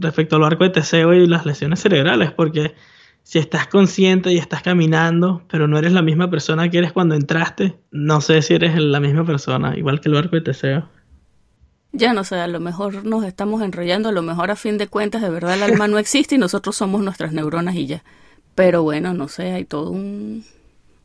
respecto 0.00 0.36
al 0.36 0.42
barco 0.42 0.64
de 0.64 0.70
Teseo 0.70 1.12
y 1.14 1.26
las 1.26 1.44
lesiones 1.44 1.80
cerebrales, 1.80 2.32
porque 2.32 2.74
si 3.22 3.38
estás 3.38 3.66
consciente 3.66 4.32
y 4.32 4.38
estás 4.38 4.62
caminando, 4.62 5.42
pero 5.48 5.68
no 5.68 5.78
eres 5.78 5.92
la 5.92 6.02
misma 6.02 6.30
persona 6.30 6.68
que 6.70 6.78
eres 6.78 6.92
cuando 6.92 7.14
entraste, 7.14 7.76
no 7.90 8.20
sé 8.20 8.42
si 8.42 8.54
eres 8.54 8.76
la 8.76 9.00
misma 9.00 9.24
persona, 9.24 9.76
igual 9.76 10.00
que 10.00 10.08
el 10.08 10.14
barco 10.14 10.36
de 10.36 10.42
Teseo. 10.42 10.88
Ya 11.92 12.12
no 12.12 12.22
sé, 12.24 12.36
a 12.36 12.46
lo 12.46 12.60
mejor 12.60 13.04
nos 13.04 13.24
estamos 13.24 13.62
enrollando, 13.62 14.10
a 14.10 14.12
lo 14.12 14.22
mejor 14.22 14.50
a 14.50 14.56
fin 14.56 14.78
de 14.78 14.86
cuentas 14.86 15.22
de 15.22 15.30
verdad 15.30 15.54
el 15.54 15.62
alma 15.62 15.88
no 15.88 15.98
existe 16.00 16.36
y 16.36 16.38
nosotros 16.38 16.76
somos 16.76 17.02
nuestras 17.02 17.32
neuronas 17.32 17.74
y 17.74 17.86
ya. 17.86 18.04
Pero 18.54 18.82
bueno, 18.82 19.14
no 19.14 19.28
sé, 19.28 19.52
hay 19.52 19.64
todo 19.64 19.90
un... 19.90 20.44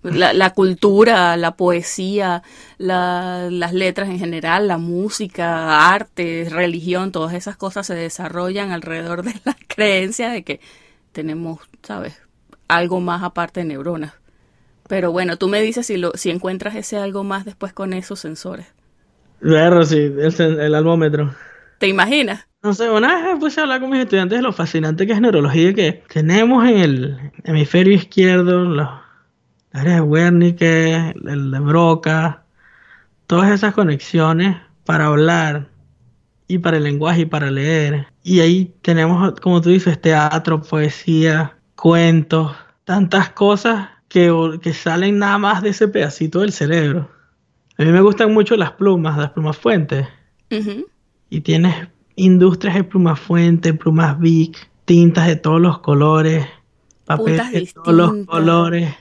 La, 0.03 0.33
la 0.33 0.51
cultura, 0.51 1.35
la 1.35 1.55
poesía, 1.55 2.43
la, 2.77 3.47
las 3.49 3.73
letras 3.73 4.07
en 4.09 4.19
general, 4.19 4.67
la 4.67 4.77
música, 4.77 5.89
arte, 5.89 6.47
religión, 6.47 7.11
todas 7.11 7.33
esas 7.33 7.57
cosas 7.57 7.87
se 7.87 7.95
desarrollan 7.95 8.71
alrededor 8.71 9.23
de 9.23 9.33
la 9.45 9.57
creencia 9.67 10.29
de 10.29 10.43
que 10.43 10.59
tenemos, 11.11 11.61
¿sabes? 11.81 12.21
Algo 12.67 12.99
más 12.99 13.23
aparte 13.23 13.61
de 13.61 13.65
neuronas. 13.65 14.13
Pero 14.87 15.11
bueno, 15.11 15.37
tú 15.37 15.47
me 15.47 15.61
dices 15.61 15.87
si, 15.87 15.97
lo, 15.97 16.11
si 16.13 16.29
encuentras 16.29 16.75
ese 16.75 16.97
algo 16.97 17.23
más 17.23 17.43
después 17.43 17.73
con 17.73 17.93
esos 17.93 18.19
sensores. 18.19 18.67
Claro, 19.45 19.85
sí, 19.85 19.97
el, 19.97 20.59
el 20.59 20.73
almómetro. 20.73 21.35
¿Te 21.77 21.87
imaginas? 21.87 22.47
No 22.63 22.73
sé, 22.73 22.89
una 22.89 23.21
vez 23.21 23.37
puse 23.39 23.59
a 23.59 23.63
hablar 23.63 23.79
con 23.79 23.91
mis 23.91 23.99
estudiantes 23.99 24.39
de 24.39 24.41
lo 24.41 24.51
fascinante 24.51 25.05
que 25.05 25.13
es 25.13 25.21
neurología, 25.21 25.71
que 25.75 26.03
tenemos 26.11 26.67
en 26.67 26.77
el 26.77 27.31
hemisferio 27.43 27.93
izquierdo 27.93 28.65
los 28.65 28.89
áreas 29.71 29.97
de 29.97 30.01
Wernicke, 30.01 31.13
el 31.27 31.51
de 31.51 31.59
Broca, 31.59 32.43
todas 33.27 33.51
esas 33.51 33.75
conexiones 33.75 34.57
para 34.83 35.05
hablar 35.05 35.67
y 36.47 36.57
para 36.57 36.77
el 36.77 36.83
lenguaje 36.83 37.21
y 37.21 37.25
para 37.25 37.51
leer. 37.51 38.07
Y 38.23 38.39
ahí 38.39 38.73
tenemos, 38.81 39.39
como 39.41 39.61
tú 39.61 39.69
dices, 39.69 40.01
teatro, 40.01 40.63
poesía, 40.63 41.55
cuentos, 41.75 42.55
tantas 42.83 43.29
cosas 43.29 43.89
que, 44.07 44.33
que 44.63 44.73
salen 44.73 45.19
nada 45.19 45.37
más 45.37 45.61
de 45.61 45.69
ese 45.69 45.87
pedacito 45.87 46.39
del 46.39 46.51
cerebro. 46.51 47.14
A 47.77 47.83
mí 47.83 47.91
me 47.91 48.01
gustan 48.01 48.33
mucho 48.33 48.55
las 48.55 48.71
plumas, 48.71 49.17
las 49.17 49.31
plumas 49.31 49.57
fuentes. 49.57 50.07
Y 51.29 51.41
tienes 51.41 51.87
industrias 52.15 52.75
de 52.75 52.83
plumas 52.85 53.19
fuentes, 53.19 53.77
plumas 53.77 54.17
big, 54.17 54.55
tintas 54.85 55.27
de 55.27 55.35
todos 55.35 55.59
los 55.59 55.79
colores, 55.79 56.45
papel 57.03 57.37
de 57.51 57.69
todos 57.73 57.93
los 57.93 58.25
colores. 58.25 58.93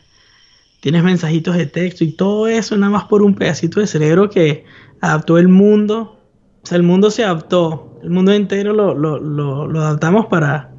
Tienes 0.80 1.04
mensajitos 1.04 1.56
de 1.56 1.66
texto 1.66 2.04
y 2.04 2.12
todo 2.12 2.48
eso 2.48 2.76
nada 2.76 2.92
más 2.92 3.04
por 3.04 3.22
un 3.22 3.34
pedacito 3.34 3.80
de 3.80 3.86
cerebro 3.86 4.28
que 4.28 4.64
adaptó 5.00 5.38
el 5.38 5.48
mundo. 5.48 6.20
O 6.62 6.66
sea, 6.66 6.76
el 6.76 6.82
mundo 6.82 7.10
se 7.10 7.24
adaptó. 7.24 8.00
El 8.02 8.10
mundo 8.10 8.32
entero 8.32 8.72
lo, 8.72 8.92
lo, 8.92 9.18
lo, 9.18 9.80
adaptamos 9.80 10.26
para 10.26 10.70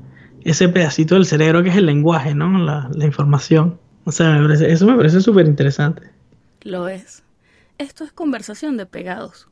ese 0.43 0.67
pedacito 0.69 1.15
del 1.15 1.25
cerebro 1.25 1.63
que 1.63 1.69
es 1.69 1.75
el 1.77 1.85
lenguaje, 1.85 2.35
¿no? 2.35 2.59
La, 2.59 2.89
la 2.93 3.05
información. 3.05 3.79
O 4.03 4.11
sea, 4.11 4.37
eso 4.67 4.85
me 4.85 4.95
parece 4.95 5.21
súper 5.21 5.47
interesante. 5.47 6.03
Lo 6.61 6.87
es 6.87 7.24
esto 7.77 8.03
es 8.03 8.11
conversación 8.11 8.77
de 8.77 8.85
pegados. 8.85 9.47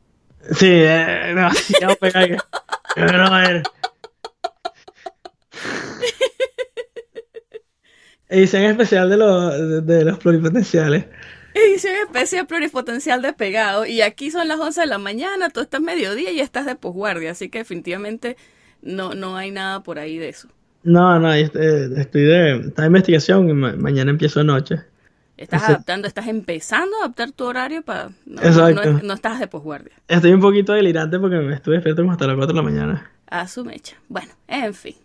Sí, 0.51 0.69
eh, 0.69 1.33
no, 1.33 1.49
ya 1.79 1.95
pegar. 1.95 2.38
Pero 2.95 3.23
a 3.23 3.41
ver. 3.41 3.63
Edición 8.29 8.63
especial 8.63 9.09
de, 9.09 9.17
los, 9.17 9.86
de 9.86 10.05
los 10.05 10.17
pluripotenciales. 10.17 11.05
Edición 11.53 11.93
especial 12.03 12.47
pluripotencial 12.47 13.21
de 13.21 13.34
pegado. 13.34 13.86
Y 13.86 14.01
aquí 14.01 14.32
son 14.32 14.47
las 14.47 14.59
11 14.59 14.82
de 14.82 14.88
la 14.88 14.97
mañana, 14.97 15.49
tú 15.49 15.61
estás 15.61 15.82
mediodía 15.82 16.32
y 16.32 16.39
estás 16.39 16.65
de 16.65 16.76
posguardia. 16.76 17.32
Así 17.32 17.49
que 17.49 17.59
definitivamente 17.59 18.38
no, 18.82 19.13
no 19.13 19.38
hay 19.38 19.51
nada 19.51 19.84
por 19.84 19.99
ahí 19.99 20.17
de 20.17 20.30
eso. 20.30 20.47
No, 20.84 21.19
no, 21.19 21.32
estoy, 21.32 21.93
estoy 21.95 22.24
de. 22.24 22.55
Está 22.67 22.86
investigación 22.88 23.49
y 23.49 23.53
mañana 23.53 24.11
empiezo 24.11 24.39
anoche. 24.39 24.82
Estás 25.36 25.63
adaptando, 25.63 26.07
estás 26.07 26.27
empezando 26.27 26.95
a 26.97 27.05
adaptar 27.05 27.31
tu 27.31 27.45
horario 27.45 27.81
para... 27.81 28.11
No, 28.25 28.41
Exacto. 28.41 28.99
No, 29.03 29.13
estás 29.13 29.39
de 29.39 29.47
posguardia. 29.47 29.93
Estoy 30.07 30.31
un 30.31 30.39
poquito 30.39 30.73
delirante 30.73 31.19
porque 31.19 31.38
me 31.38 31.55
estuve 31.55 31.75
despierto 31.75 32.09
hasta 32.09 32.27
las 32.27 32.36
4 32.36 32.53
de 32.53 32.53
la 32.53 32.61
mañana. 32.61 33.11
A 33.27 33.47
su 33.47 33.65
mecha. 33.65 33.95
Bueno, 34.09 34.31
en 34.47 34.73
fin. 34.73 34.95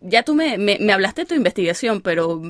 Ya 0.00 0.22
tú 0.22 0.34
me, 0.34 0.58
me, 0.58 0.92
hablaste 0.92 1.22
de 1.22 1.26
tu 1.26 1.34
investigación, 1.34 2.02
pero, 2.02 2.42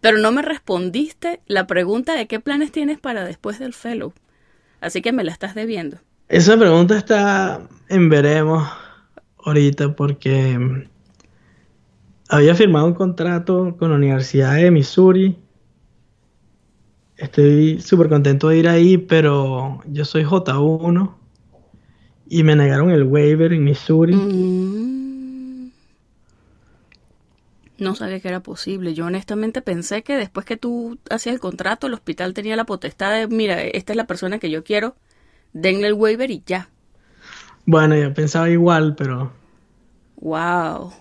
pero 0.00 0.18
no 0.18 0.30
me 0.30 0.42
respondiste 0.42 1.40
la 1.46 1.66
pregunta 1.66 2.14
de 2.14 2.26
qué 2.26 2.38
planes 2.38 2.70
tienes 2.70 3.00
para 3.00 3.24
después 3.24 3.58
del 3.58 3.74
fellow. 3.74 4.12
Así 4.80 5.02
que 5.02 5.12
me 5.12 5.24
la 5.24 5.32
estás 5.32 5.56
debiendo. 5.56 5.98
Esa 6.28 6.56
pregunta 6.56 6.96
está 6.96 7.60
en 7.88 8.08
veremos 8.08 8.68
ahorita 9.44 9.94
porque 9.96 10.86
había 12.28 12.54
firmado 12.54 12.86
un 12.86 12.94
contrato 12.94 13.76
con 13.76 13.90
la 13.90 13.96
Universidad 13.96 14.54
de 14.54 14.70
Missouri 14.70 15.36
Estoy 17.18 17.80
súper 17.80 18.08
contento 18.08 18.48
de 18.48 18.58
ir 18.58 18.68
ahí, 18.68 18.96
pero 18.96 19.80
yo 19.86 20.04
soy 20.04 20.24
J1 20.24 21.14
y 22.28 22.42
me 22.44 22.56
negaron 22.56 22.90
el 22.90 23.02
waiver 23.02 23.52
en 23.52 23.64
Missouri. 23.64 24.14
Mm. 24.14 25.70
No 27.78 27.94
sabía 27.94 28.20
que 28.20 28.28
era 28.28 28.40
posible. 28.40 28.94
Yo 28.94 29.06
honestamente 29.06 29.62
pensé 29.62 30.02
que 30.02 30.16
después 30.16 30.46
que 30.46 30.56
tú 30.56 30.98
hacías 31.10 31.34
el 31.34 31.40
contrato, 31.40 31.86
el 31.86 31.94
hospital 31.94 32.34
tenía 32.34 32.56
la 32.56 32.64
potestad 32.64 33.12
de, 33.12 33.28
mira, 33.28 33.62
esta 33.62 33.92
es 33.92 33.96
la 33.96 34.06
persona 34.06 34.38
que 34.38 34.50
yo 34.50 34.64
quiero, 34.64 34.96
denle 35.52 35.88
el 35.88 35.94
waiver 35.94 36.30
y 36.30 36.42
ya. 36.46 36.70
Bueno, 37.66 37.96
yo 37.96 38.14
pensaba 38.14 38.48
igual, 38.48 38.94
pero 38.96 39.30
Wow. 40.20 40.92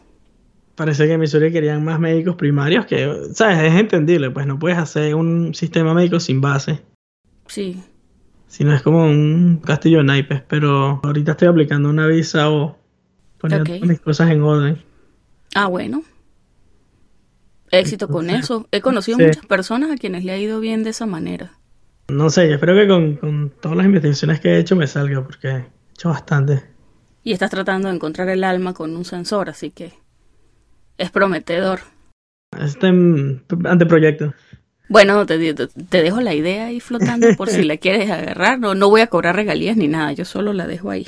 Parece 0.78 1.06
que 1.08 1.14
en 1.14 1.20
Missouri 1.20 1.52
querían 1.52 1.84
más 1.84 2.00
médicos 2.00 2.36
primarios 2.36 2.86
que, 2.86 3.12
¿sabes? 3.34 3.58
Es 3.60 3.74
entendible, 3.74 4.32
pues 4.32 4.46
no 4.48 4.58
puedes 4.58 4.78
hacer 4.78 5.16
un 5.16 5.54
sistema 5.54 5.94
médico 5.94 6.20
sin 6.22 6.40
base. 6.40 6.82
Sí. 7.48 7.84
Si 8.48 8.64
no 8.64 8.74
es 8.74 8.82
como 8.82 9.04
un 9.04 9.58
castillo 9.66 9.98
de 9.98 10.04
naipes, 10.06 10.42
pero 10.48 11.02
ahorita 11.04 11.32
estoy 11.32 11.50
aplicando 11.50 11.90
una 11.90 12.08
visa 12.08 12.50
o 12.50 12.78
poniendo 13.40 13.86
mis 13.86 14.00
cosas 14.00 14.30
en 14.32 14.42
orden. 14.42 14.82
Ah, 15.56 15.68
bueno. 15.68 16.04
Éxito 17.72 18.08
con 18.08 18.30
eso. 18.30 18.68
He 18.72 18.80
conocido 18.82 19.18
Sí. 19.18 19.26
muchas 19.26 19.46
personas 19.46 19.92
a 19.92 19.96
quienes 19.98 20.24
le 20.24 20.32
ha 20.32 20.38
ido 20.38 20.60
bien 20.60 20.84
de 20.84 20.92
esa 20.92 21.06
manera. 21.06 21.54
No 22.08 22.30
sé, 22.30 22.48
yo 22.48 22.54
espero 22.56 22.74
que 22.76 22.88
con, 22.88 23.16
con 23.18 23.50
todas 23.62 23.76
las 23.78 23.86
investigaciones 23.86 24.40
que 24.40 24.50
he 24.52 24.60
hecho 24.60 24.76
me 24.78 24.88
salga, 24.88 25.22
porque 25.24 25.48
he 25.50 25.66
hecho 25.92 26.08
bastante. 26.10 26.64
Y 27.24 27.34
estás 27.34 27.50
tratando 27.52 27.90
de 27.90 27.96
encontrar 27.96 28.30
el 28.30 28.46
alma 28.46 28.74
con 28.74 28.96
un 28.96 29.04
sensor, 29.04 29.50
así 29.50 29.72
que 29.72 29.92
es 30.98 31.12
prometedor. 31.12 31.82
Este 32.60 32.88
anteproyecto. 32.88 34.34
Bueno, 34.90 35.26
te, 35.26 35.54
te- 35.54 36.02
dejo 36.02 36.22
la 36.22 36.34
idea 36.34 36.68
ahí 36.68 36.80
flotando 36.80 37.28
por 37.36 37.50
si 37.50 37.64
la 37.64 37.78
quieres 37.78 38.10
agarrar. 38.10 38.60
No, 38.60 38.74
no 38.74 38.90
voy 38.90 39.02
a 39.02 39.08
cobrar 39.08 39.36
regalías 39.36 39.76
ni 39.78 39.88
nada, 39.88 40.14
yo 40.14 40.26
solo 40.26 40.54
la 40.54 40.66
dejo 40.66 40.90
ahí. 40.90 41.08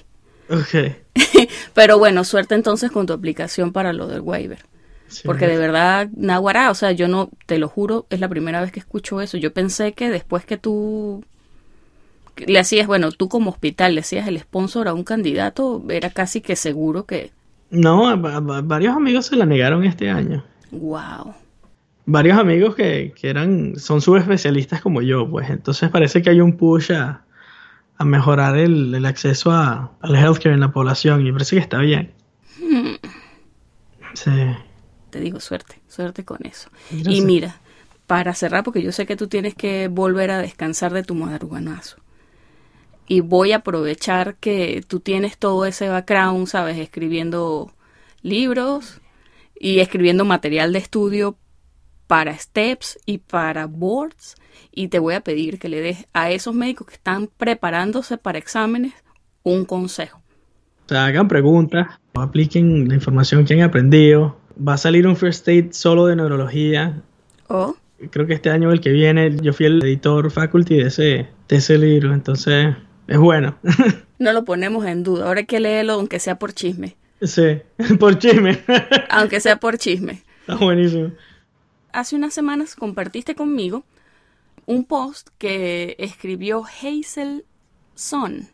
Ok. 0.49 0.93
Pero 1.73 1.97
bueno, 1.97 2.23
suerte 2.23 2.55
entonces 2.55 2.91
con 2.91 3.05
tu 3.05 3.13
aplicación 3.13 3.71
para 3.71 3.93
lo 3.93 4.07
del 4.07 4.21
waiver. 4.21 4.59
Sí, 5.07 5.21
Porque 5.25 5.47
de 5.47 5.57
verdad, 5.57 6.09
Naguará, 6.15 6.69
o 6.69 6.75
sea, 6.75 6.91
yo 6.91 7.07
no, 7.07 7.29
te 7.47 7.57
lo 7.57 7.67
juro, 7.67 8.05
es 8.11 8.19
la 8.19 8.27
primera 8.27 8.61
vez 8.61 8.71
que 8.71 8.79
escucho 8.79 9.21
eso. 9.21 9.37
Yo 9.37 9.51
pensé 9.53 9.93
que 9.93 10.09
después 10.09 10.45
que 10.45 10.57
tú 10.57 11.23
le 12.37 12.59
hacías, 12.59 12.85
bueno, 12.87 13.11
tú 13.11 13.27
como 13.27 13.49
hospital 13.49 13.95
le 13.95 14.01
hacías 14.01 14.27
el 14.27 14.39
sponsor 14.39 14.87
a 14.87 14.93
un 14.93 15.03
candidato, 15.03 15.83
era 15.89 16.09
casi 16.11 16.41
que 16.41 16.55
seguro 16.55 17.05
que, 17.05 17.31
No, 17.71 18.07
a- 18.09 18.13
a- 18.13 18.37
a 18.57 18.61
varios 18.61 18.95
amigos 18.95 19.27
se 19.27 19.35
la 19.35 19.45
negaron 19.45 19.83
este 19.83 20.09
año. 20.09 20.43
wow. 20.71 21.33
Varios 22.11 22.39
amigos 22.39 22.73
que, 22.73 23.13
que 23.15 23.29
eran, 23.29 23.75
son 23.77 24.01
subespecialistas 24.01 24.81
como 24.81 25.03
yo, 25.03 25.29
pues. 25.29 25.49
Entonces 25.51 25.89
parece 25.91 26.23
que 26.23 26.31
hay 26.31 26.41
un 26.41 26.57
push 26.57 26.91
a, 26.91 27.23
a 27.97 28.03
mejorar 28.05 28.57
el, 28.57 28.95
el 28.95 29.05
acceso 29.05 29.51
a, 29.51 29.91
al 30.01 30.15
healthcare 30.15 30.53
en 30.55 30.59
la 30.61 30.71
población 30.71 31.25
y 31.27 31.31
parece 31.31 31.55
que 31.57 31.61
está 31.61 31.77
bien. 31.77 32.11
Sí. 34.15 34.31
Te 35.11 35.19
digo 35.19 35.39
suerte, 35.39 35.79
suerte 35.87 36.25
con 36.25 36.39
eso. 36.45 36.69
Y 36.91 37.21
mira, 37.21 37.57
para 38.07 38.33
cerrar, 38.33 38.63
porque 38.63 38.81
yo 38.81 38.91
sé 38.91 39.05
que 39.05 39.15
tú 39.15 39.27
tienes 39.27 39.53
que 39.53 39.87
volver 39.87 40.31
a 40.31 40.39
descansar 40.39 40.93
de 40.93 41.03
tu 41.03 41.13
madruganazo. 41.15 41.97
Y 43.09 43.21
voy 43.21 43.53
a 43.53 43.57
aprovechar 43.57 44.35
que 44.35 44.83
tú 44.87 44.99
tienes 44.99 45.39
todo 45.39 45.65
ese 45.65 45.89
background, 45.89 46.45
¿sabes? 46.45 46.77
Escribiendo 46.77 47.73
libros 48.21 49.01
y 49.59 49.79
escribiendo 49.79 50.25
material 50.25 50.71
de 50.71 50.77
estudio 50.77 51.35
para 52.05 52.37
STEPS 52.37 52.99
y 53.07 53.17
para 53.17 53.65
boards. 53.65 54.35
Y 54.71 54.89
te 54.89 54.99
voy 54.99 55.15
a 55.15 55.21
pedir 55.21 55.57
que 55.57 55.69
le 55.69 55.81
des 55.81 56.05
a 56.13 56.29
esos 56.29 56.53
médicos 56.53 56.85
que 56.85 56.93
están 56.93 57.31
preparándose 57.35 58.19
para 58.19 58.37
exámenes 58.37 58.93
un 59.41 59.65
consejo. 59.65 60.21
O 60.85 60.89
sea, 60.89 61.07
hagan 61.07 61.27
preguntas, 61.27 61.87
apliquen 62.13 62.89
la 62.89 62.93
información 62.93 63.43
que 63.43 63.55
han 63.55 63.61
aprendido. 63.61 64.37
Va 64.55 64.73
a 64.73 64.77
salir 64.77 65.07
un 65.07 65.15
first 65.15 65.47
aid 65.47 65.71
solo 65.71 66.05
de 66.05 66.15
neurología. 66.15 67.01
O 67.47 67.75
Creo 68.11 68.27
que 68.27 68.35
este 68.35 68.51
año 68.51 68.71
el 68.71 68.81
que 68.81 68.91
viene 68.91 69.35
yo 69.41 69.51
fui 69.51 69.65
el 69.65 69.83
editor 69.83 70.29
faculty 70.29 70.77
de 70.77 70.87
ese, 70.87 71.27
de 71.47 71.55
ese 71.55 71.79
libro, 71.79 72.13
entonces 72.13 72.75
es 73.09 73.17
bueno. 73.17 73.57
no 74.19 74.33
lo 74.33 74.45
ponemos 74.45 74.85
en 74.85 75.03
duda. 75.03 75.25
Ahora 75.25 75.41
hay 75.41 75.45
que 75.45 75.59
leerlo, 75.59 75.93
aunque 75.93 76.19
sea 76.19 76.37
por 76.39 76.53
chisme. 76.53 76.95
sí, 77.21 77.61
por 77.99 78.17
chisme. 78.17 78.59
Aunque 79.09 79.39
sea 79.39 79.57
por 79.57 79.77
chisme. 79.77 80.23
Está 80.41 80.55
buenísimo. 80.55 81.11
hace 81.91 82.15
unas 82.15 82.33
semanas 82.33 82.75
compartiste 82.75 83.35
conmigo 83.35 83.83
un 84.65 84.85
post 84.85 85.29
que 85.39 85.95
escribió 85.97 86.63
Hazel 86.63 87.43
Son, 87.95 88.47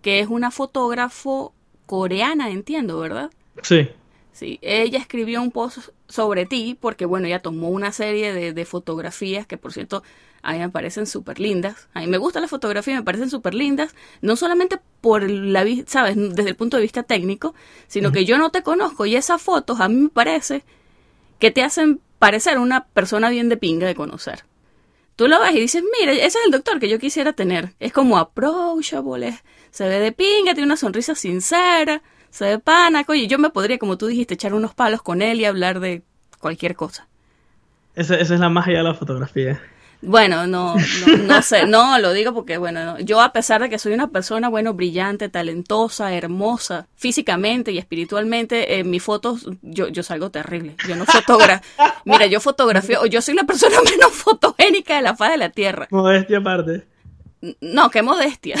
que 0.00 0.20
es 0.20 0.28
una 0.28 0.50
fotógrafo 0.50 1.54
coreana, 1.86 2.50
entiendo, 2.50 2.98
¿verdad? 2.98 3.30
Sí. 3.62 3.90
Sí, 4.32 4.58
ella 4.62 4.98
escribió 4.98 5.42
un 5.42 5.50
post 5.50 5.90
sobre 6.08 6.46
ti 6.46 6.76
porque, 6.80 7.04
bueno, 7.04 7.26
ella 7.26 7.40
tomó 7.40 7.68
una 7.68 7.92
serie 7.92 8.32
de, 8.32 8.52
de 8.54 8.64
fotografías 8.64 9.46
que, 9.46 9.58
por 9.58 9.72
cierto, 9.74 10.02
a 10.42 10.52
mí 10.54 10.58
me 10.58 10.70
parecen 10.70 11.06
súper 11.06 11.38
lindas. 11.38 11.88
A 11.92 12.00
mí 12.00 12.06
me 12.06 12.16
gusta 12.16 12.40
la 12.40 12.48
fotografía, 12.48 12.94
me 12.96 13.02
parecen 13.02 13.28
súper 13.28 13.52
lindas, 13.54 13.94
no 14.22 14.36
solamente 14.36 14.80
por 15.02 15.28
la 15.30 15.64
vista, 15.64 15.90
¿sabes? 15.92 16.16
Desde 16.16 16.48
el 16.50 16.56
punto 16.56 16.78
de 16.78 16.82
vista 16.82 17.02
técnico, 17.02 17.54
sino 17.88 18.10
que 18.10 18.24
yo 18.24 18.38
no 18.38 18.50
te 18.50 18.62
conozco 18.62 19.04
y 19.04 19.16
esas 19.16 19.40
fotos 19.42 19.80
a 19.80 19.88
mí 19.88 19.96
me 19.96 20.08
parece 20.08 20.64
que 21.38 21.50
te 21.50 21.62
hacen 21.62 22.00
parecer 22.18 22.58
una 22.58 22.86
persona 22.86 23.30
bien 23.30 23.48
de 23.48 23.56
pinga 23.56 23.86
de 23.86 23.94
conocer. 23.94 24.44
Tú 25.16 25.28
lo 25.28 25.40
ves 25.40 25.54
y 25.54 25.60
dices, 25.60 25.84
mira, 26.00 26.12
ese 26.12 26.26
es 26.26 26.38
el 26.46 26.50
doctor 26.52 26.80
que 26.80 26.88
yo 26.88 26.98
quisiera 26.98 27.32
tener. 27.34 27.74
Es 27.80 27.92
como 27.92 28.18
approachable, 28.18 29.28
es- 29.28 29.44
se 29.70 29.88
ve 29.88 30.00
de 30.00 30.12
pinga, 30.12 30.54
tiene 30.54 30.66
una 30.66 30.76
sonrisa 30.76 31.14
sincera, 31.14 32.02
se 32.32 32.46
ve 32.46 32.58
pana, 32.58 33.04
oye, 33.06 33.26
yo 33.26 33.38
me 33.38 33.50
podría, 33.50 33.78
como 33.78 33.98
tú 33.98 34.06
dijiste, 34.06 34.34
echar 34.34 34.54
unos 34.54 34.74
palos 34.74 35.02
con 35.02 35.20
él 35.20 35.40
y 35.40 35.44
hablar 35.44 35.80
de 35.80 36.02
cualquier 36.40 36.74
cosa. 36.74 37.06
Esa, 37.94 38.16
esa 38.16 38.34
es 38.34 38.40
la 38.40 38.48
magia 38.48 38.78
de 38.78 38.82
la 38.84 38.94
fotografía. 38.94 39.60
Bueno, 40.00 40.46
no, 40.46 40.74
no, 40.74 41.16
no 41.26 41.42
sé, 41.42 41.66
no, 41.66 41.98
lo 41.98 42.14
digo 42.14 42.32
porque, 42.32 42.56
bueno, 42.56 42.84
no, 42.84 42.98
yo 43.00 43.20
a 43.20 43.32
pesar 43.32 43.60
de 43.60 43.68
que 43.68 43.78
soy 43.78 43.92
una 43.92 44.08
persona, 44.08 44.48
bueno, 44.48 44.72
brillante, 44.72 45.28
talentosa, 45.28 46.14
hermosa, 46.14 46.88
físicamente 46.96 47.70
y 47.70 47.78
espiritualmente, 47.78 48.78
en 48.78 48.88
mis 48.88 49.02
fotos 49.02 49.46
yo, 49.60 49.88
yo 49.88 50.02
salgo 50.02 50.30
terrible. 50.30 50.74
Yo 50.88 50.96
no 50.96 51.04
fotografo. 51.04 51.62
Mira, 52.06 52.26
yo 52.26 52.40
fotografío, 52.40 53.04
yo 53.06 53.20
soy 53.20 53.34
la 53.34 53.44
persona 53.44 53.76
menos 53.90 54.10
fotogénica 54.10 54.96
de 54.96 55.02
la 55.02 55.14
faz 55.14 55.32
de 55.32 55.36
la 55.36 55.50
Tierra. 55.50 55.86
Modestia 55.90 56.38
aparte. 56.38 56.86
No, 57.60 57.90
qué 57.90 58.00
modestia. 58.00 58.56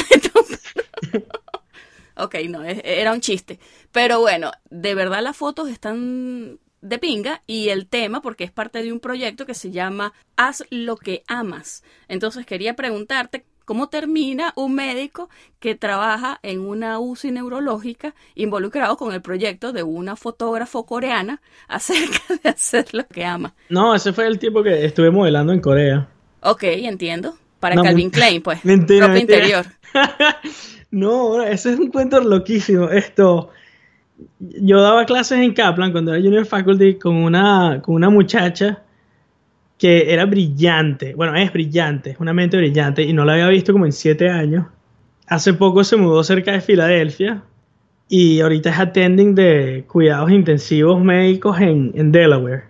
Ok, 2.24 2.34
no, 2.48 2.62
era 2.64 3.12
un 3.12 3.20
chiste. 3.20 3.58
Pero 3.92 4.20
bueno, 4.20 4.50
de 4.70 4.94
verdad 4.94 5.22
las 5.22 5.36
fotos 5.36 5.68
están 5.68 6.58
de 6.80 6.98
pinga 6.98 7.42
y 7.46 7.68
el 7.68 7.86
tema, 7.86 8.20
porque 8.22 8.44
es 8.44 8.50
parte 8.50 8.82
de 8.82 8.92
un 8.92 9.00
proyecto 9.00 9.46
que 9.46 9.54
se 9.54 9.70
llama 9.70 10.12
Haz 10.36 10.64
lo 10.70 10.96
que 10.96 11.22
amas. 11.28 11.84
Entonces 12.08 12.44
quería 12.44 12.74
preguntarte 12.74 13.44
cómo 13.64 13.88
termina 13.88 14.52
un 14.56 14.74
médico 14.74 15.30
que 15.60 15.76
trabaja 15.76 16.40
en 16.42 16.60
una 16.60 16.98
UCI 16.98 17.30
neurológica 17.30 18.14
involucrado 18.34 18.96
con 18.96 19.14
el 19.14 19.22
proyecto 19.22 19.72
de 19.72 19.84
una 19.84 20.16
fotógrafo 20.16 20.84
coreana 20.84 21.40
acerca 21.68 22.18
de 22.42 22.48
hacer 22.50 22.92
lo 22.92 23.06
que 23.06 23.24
ama. 23.24 23.54
No, 23.68 23.94
ese 23.94 24.12
fue 24.12 24.26
el 24.26 24.38
tiempo 24.40 24.62
que 24.64 24.84
estuve 24.84 25.10
modelando 25.12 25.52
en 25.52 25.60
Corea. 25.60 26.08
Ok, 26.40 26.64
entiendo. 26.64 27.36
Para 27.60 27.76
No, 27.76 27.84
Calvin 27.84 28.10
Klein, 28.10 28.42
pues. 28.42 28.58
mentira, 28.64 29.06
ropa 29.06 29.14
mentira. 29.18 29.38
interior. 29.38 29.66
no, 30.92 31.42
ese 31.42 31.72
es 31.72 31.80
un 31.80 31.88
cuento 31.88 32.20
loquísimo. 32.20 32.88
Esto, 32.90 33.48
yo 34.38 34.80
daba 34.80 35.04
clases 35.06 35.38
en 35.40 35.54
Kaplan 35.54 35.90
cuando 35.90 36.14
era 36.14 36.22
junior 36.22 36.44
faculty 36.44 36.94
con 36.98 37.16
una, 37.16 37.80
con 37.82 37.94
una 37.94 38.10
muchacha 38.10 38.82
que 39.78 40.12
era 40.12 40.26
brillante. 40.26 41.14
Bueno, 41.14 41.34
es 41.34 41.50
brillante, 41.52 42.10
es 42.10 42.20
una 42.20 42.34
mente 42.34 42.58
brillante 42.58 43.02
y 43.02 43.12
no 43.14 43.24
la 43.24 43.32
había 43.32 43.48
visto 43.48 43.72
como 43.72 43.86
en 43.86 43.92
siete 43.92 44.28
años. 44.28 44.66
Hace 45.26 45.54
poco 45.54 45.82
se 45.82 45.96
mudó 45.96 46.22
cerca 46.22 46.52
de 46.52 46.60
Filadelfia 46.60 47.42
y 48.08 48.40
ahorita 48.40 48.68
es 48.70 48.78
attending 48.78 49.34
de 49.34 49.84
cuidados 49.88 50.30
intensivos 50.30 51.02
médicos 51.02 51.58
en, 51.58 51.92
en 51.94 52.12
Delaware. 52.12 52.64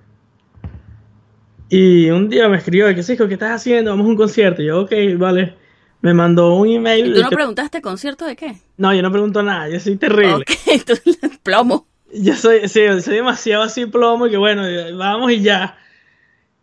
Y 1.69 2.09
un 2.11 2.29
día 2.29 2.49
me 2.49 2.59
escribió, 2.59 2.87
¿qué 2.95 3.13
hijo? 3.13 3.27
¿Qué 3.27 3.35
estás 3.35 3.51
haciendo? 3.51 3.91
Vamos 3.91 4.07
a 4.07 4.11
un 4.11 4.17
concierto. 4.17 4.63
Y 4.63 4.67
yo, 4.67 4.83
ok, 4.83 4.93
vale. 5.17 5.62
Me 6.03 6.13
mandó 6.15 6.55
un 6.57 6.69
email. 6.69 7.07
¿Y 7.07 7.15
tú 7.15 7.23
no 7.23 7.31
que- 7.31 7.37
preguntaste 7.37 7.81
concierto 7.81 8.27
de 8.27 8.37
qué? 8.37 8.57
no, 8.77 8.93
yo 8.95 9.03
no 9.03 9.11
pregunto 9.11 9.43
nada, 9.43 9.69
yo 9.69 9.81
soy 9.81 9.97
terrible. 9.97 10.45
Ok, 10.45 10.85
tú 10.87 10.95
plomo. 11.43 11.87
Yo 12.13 12.35
soy, 12.37 12.69
sí, 12.69 12.81
soy 13.01 13.15
demasiado 13.15 13.63
así 13.63 13.87
plomo 13.87 14.29
que 14.29 14.37
bueno, 14.37 14.63
vamos 14.99 15.33
y 15.33 15.41
ya. 15.41 15.79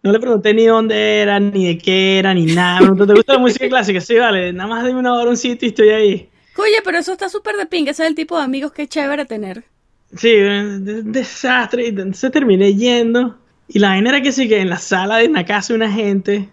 No 0.03 0.11
le 0.11 0.19
pregunté 0.19 0.53
ni 0.53 0.65
dónde 0.65 1.19
era, 1.21 1.39
ni 1.39 1.67
de 1.67 1.77
qué 1.77 2.19
era, 2.19 2.33
ni 2.33 2.45
nada. 2.45 2.81
Me 2.91 3.05
¿te 3.05 3.13
gusta 3.13 3.33
la 3.33 3.39
música 3.39 3.67
clásica? 3.67 3.99
Sí, 3.99 4.15
vale, 4.15 4.53
nada 4.53 4.69
más 4.69 4.85
dime 4.85 4.99
una 4.99 5.13
hora, 5.13 5.29
un 5.29 5.35
sitio 5.37 5.65
y 5.65 5.69
estoy 5.69 5.89
ahí. 5.89 6.29
Oye, 6.57 6.81
pero 6.83 6.99
eso 6.99 7.11
está 7.13 7.27
súper 7.29 7.55
de 7.57 7.65
pinga. 7.65 7.91
Ese 7.91 8.03
es 8.03 8.09
el 8.09 8.15
tipo 8.15 8.37
de 8.37 8.43
amigos 8.43 8.71
que 8.73 8.83
es 8.83 8.89
chévere 8.89 9.25
tener. 9.25 9.63
Sí, 10.15 10.33
un 10.35 10.85
de- 10.85 11.03
desastre. 11.03 11.85
Y 11.85 11.87
entonces 11.89 12.31
terminé 12.31 12.73
yendo. 12.75 13.37
Y 13.67 13.79
la 13.79 13.89
vaina 13.89 14.09
era 14.09 14.21
que 14.21 14.31
sí, 14.31 14.47
que 14.47 14.59
en 14.61 14.69
la 14.69 14.77
sala 14.77 15.17
de 15.17 15.29
la 15.29 15.45
casa 15.45 15.73
de 15.73 15.77
una 15.77 15.91
gente. 15.91 16.49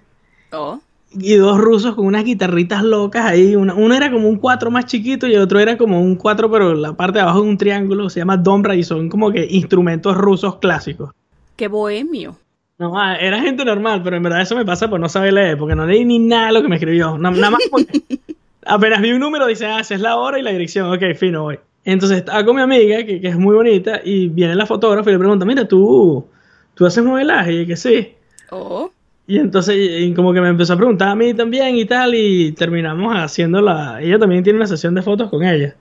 Oh. 0.53 0.81
Y 1.19 1.35
dos 1.37 1.59
rusos 1.59 1.95
con 1.95 2.07
unas 2.07 2.25
guitarritas 2.25 2.83
locas 2.83 3.25
ahí. 3.27 3.57
Una, 3.57 3.75
uno 3.75 3.95
era 3.95 4.11
como 4.11 4.29
un 4.29 4.37
cuatro 4.37 4.71
más 4.71 4.87
chiquito 4.87 5.27
y 5.27 5.35
el 5.35 5.41
otro 5.43 5.59
era 5.59 5.77
como 5.77 6.01
un 6.01 6.17
cuatro, 6.17 6.51
pero 6.51 6.75
la 6.75 6.93
parte 6.95 7.19
de 7.19 7.23
abajo 7.23 7.43
de 7.43 7.49
un 7.49 7.59
triángulo. 7.59 8.09
Se 8.11 8.21
llama 8.21 8.37
dombra 8.37 8.75
y 8.75 8.83
son 8.83 9.09
como 9.09 9.31
que 9.33 9.47
instrumentos 9.51 10.17
rusos 10.17 10.57
clásicos. 10.57 11.11
Qué 11.57 11.69
bohemio. 11.69 12.37
No, 12.79 12.99
ah, 13.01 13.17
era 13.17 13.41
gente 13.41 13.65
normal, 13.65 14.03
pero 14.05 14.17
en 14.17 14.23
verdad 14.23 14.43
eso 14.43 14.55
me 14.55 14.65
pasa 14.65 14.91
por 14.91 15.01
no 15.01 15.09
saber 15.09 15.33
leer, 15.33 15.57
porque 15.57 15.75
no 15.75 15.87
leí 15.87 16.05
ni 16.05 16.19
nada 16.19 16.49
de 16.49 16.53
lo 16.53 16.63
que 16.63 16.69
me 16.69 16.77
escribió. 16.77 17.17
Na- 17.17 17.31
Nada 17.31 17.51
más 17.51 17.63
porque 17.71 18.03
apenas 18.67 19.01
vi 19.01 19.13
un 19.13 19.21
número, 19.21 19.47
dice, 19.47 19.65
ah, 19.67 19.81
esa 19.81 19.95
es 19.95 20.01
la 20.01 20.17
hora 20.17 20.39
y 20.39 20.43
la 20.43 20.51
dirección. 20.51 20.93
Ok, 20.93 21.03
fino, 21.17 21.45
voy. 21.45 21.59
Entonces 21.85 22.19
estaba 22.19 22.45
con 22.45 22.57
mi 22.57 22.63
amiga, 22.63 23.05
que, 23.07 23.21
que 23.21 23.29
es 23.29 23.37
muy 23.39 23.55
bonita, 23.55 24.01
y 24.05 24.29
viene 24.29 24.55
la 24.57 24.67
fotógrafa 24.67 25.09
y 25.09 25.13
le 25.15 25.19
pregunta, 25.21 25.45
mira, 25.47 25.67
tú, 25.67 26.27
tú 26.75 26.85
haces 26.85 27.03
modelaje, 27.05 27.63
y 27.63 27.67
que 27.67 27.77
sí. 27.77 28.09
Oh, 28.51 28.91
Y 29.27 29.39
entonces 29.39 29.77
y 29.77 30.15
como 30.15 30.33
que 30.33 30.41
me 30.41 30.49
empezó 30.49 30.75
a 30.75 30.77
preguntar 30.77 31.09
a 31.09 31.17
mí 31.17 31.35
también 31.35 31.77
y 31.77 31.85
tal, 31.85 32.15
y 32.15 32.53
terminamos 32.53 33.15
haciendo 33.17 33.61
la... 33.61 34.01
Ella 34.01 34.19
también 34.19 34.45
tiene 34.45 34.59
una 34.59 34.67
sesión 34.67 34.95
de 34.95 35.03
fotos 35.03 35.31
con 35.31 35.43
ella. 35.43 35.75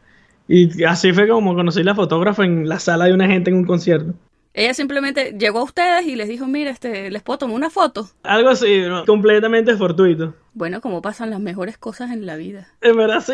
Y 0.48 0.84
así 0.84 1.14
fue 1.14 1.28
como 1.28 1.56
conocí 1.56 1.84
la 1.84 1.96
fotógrafa 1.96 2.44
en 2.44 2.68
la 2.68 2.80
sala 2.80 3.06
de 3.06 3.14
una 3.14 3.28
gente 3.28 3.50
en 3.50 3.58
un 3.58 3.66
concierto. 3.66 4.14
ella 4.54 4.74
simplemente 4.74 5.36
llegó 5.38 5.60
a 5.60 5.64
ustedes 5.64 6.06
y 6.06 6.16
les 6.16 6.28
dijo, 6.28 6.48
mira, 6.48 6.70
este, 6.70 7.10
les 7.12 7.22
puedo 7.24 7.40
tomar 7.40 7.56
una 7.56 7.70
foto. 7.70 8.10
Algo 8.24 8.50
así, 8.50 8.82
¿no? 8.82 9.06
completamente 9.06 9.76
fortuito. 9.76 10.36
Bueno, 10.54 10.82
como 10.82 11.02
pasan 11.02 11.30
las 11.30 11.40
mejores 11.40 11.78
cosas 11.78 12.12
en 12.12 12.26
la 12.26 12.36
vida. 12.36 12.68
En 12.82 12.96
verdad 12.96 13.24
sí, 13.26 13.34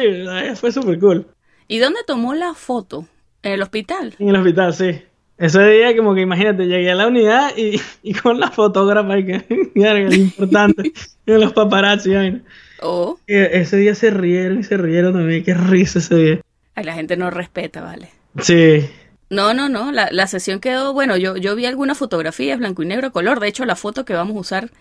fue 0.56 0.72
súper 0.72 1.00
cool. 1.00 1.28
¿Y 1.68 1.80
dónde 1.80 2.00
tomó 2.06 2.34
la 2.34 2.54
foto? 2.54 3.06
¿En 3.44 3.54
el 3.54 3.62
hospital? 3.62 4.16
En 4.20 4.30
el 4.30 4.36
hospital, 4.36 4.74
sí. 4.74 5.02
Ese 5.42 5.68
día 5.70 5.98
como 5.98 6.14
que 6.14 6.22
imagínate, 6.22 6.68
llegué 6.68 6.92
a 6.92 6.96
la 6.96 7.08
unidad 7.08 7.52
y, 7.58 7.82
y 8.04 8.14
con 8.14 8.40
la 8.40 8.52
fotógrafa 8.52 9.18
y 9.18 9.26
que 9.26 9.46
lo 9.76 10.14
importante, 10.14 10.92
y 11.26 11.32
los 11.32 11.54
paparazzi. 11.54 12.14
vaina. 12.14 12.44
Oh, 12.84 13.20
Y 13.28 13.36
ese 13.36 13.78
día 13.78 13.96
se 13.96 14.12
rieron 14.12 14.60
y 14.60 14.64
se 14.64 14.78
rieron 14.78 15.14
también, 15.14 15.44
qué 15.44 15.54
risa 15.56 16.00
ese 16.00 16.16
día. 16.16 16.42
ay, 16.76 16.84
la 16.84 16.94
gente 16.94 17.18
no 17.18 17.30
respeta, 17.32 17.82
vale. 17.82 18.12
Sí, 18.40 18.88
No, 19.30 19.54
no, 19.54 19.70
no, 19.70 19.92
la, 19.92 20.10
la 20.12 20.28
sesión 20.28 20.60
quedó, 20.60 20.94
bueno, 20.94 21.18
yo, 21.18 21.38
yo 21.38 21.56
vi 21.56 21.66
algunas 21.66 21.98
fotografías 21.98 22.60
blanco 22.60 22.84
y 22.84 22.86
negro 22.86 23.12
color, 23.12 23.40
de 23.40 23.48
hecho 23.48 23.66
la 23.66 23.76
foto 23.76 24.06
que 24.06 24.14
vamos 24.14 24.36
a 24.36 24.40
usar 24.40 24.72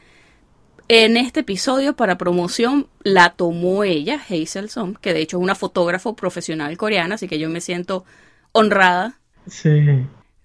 en 0.89 1.17
este 1.17 1.41
episodio 1.41 1.95
para 1.97 2.19
promoción 2.19 2.89
la 3.03 3.31
tomó 3.31 3.85
ella, 3.85 4.21
Hazel 4.29 4.69
Som, 4.71 4.95
que 4.97 5.15
de 5.15 5.21
hecho 5.21 5.39
es 5.39 5.43
una 5.43 5.55
fotógrafo 5.55 6.17
profesional 6.17 6.77
coreana, 6.77 7.15
así 7.17 7.29
que 7.29 7.39
yo 7.39 7.49
me 7.49 7.61
siento 7.61 8.05
honrada, 8.53 9.21
sí. 9.47 9.71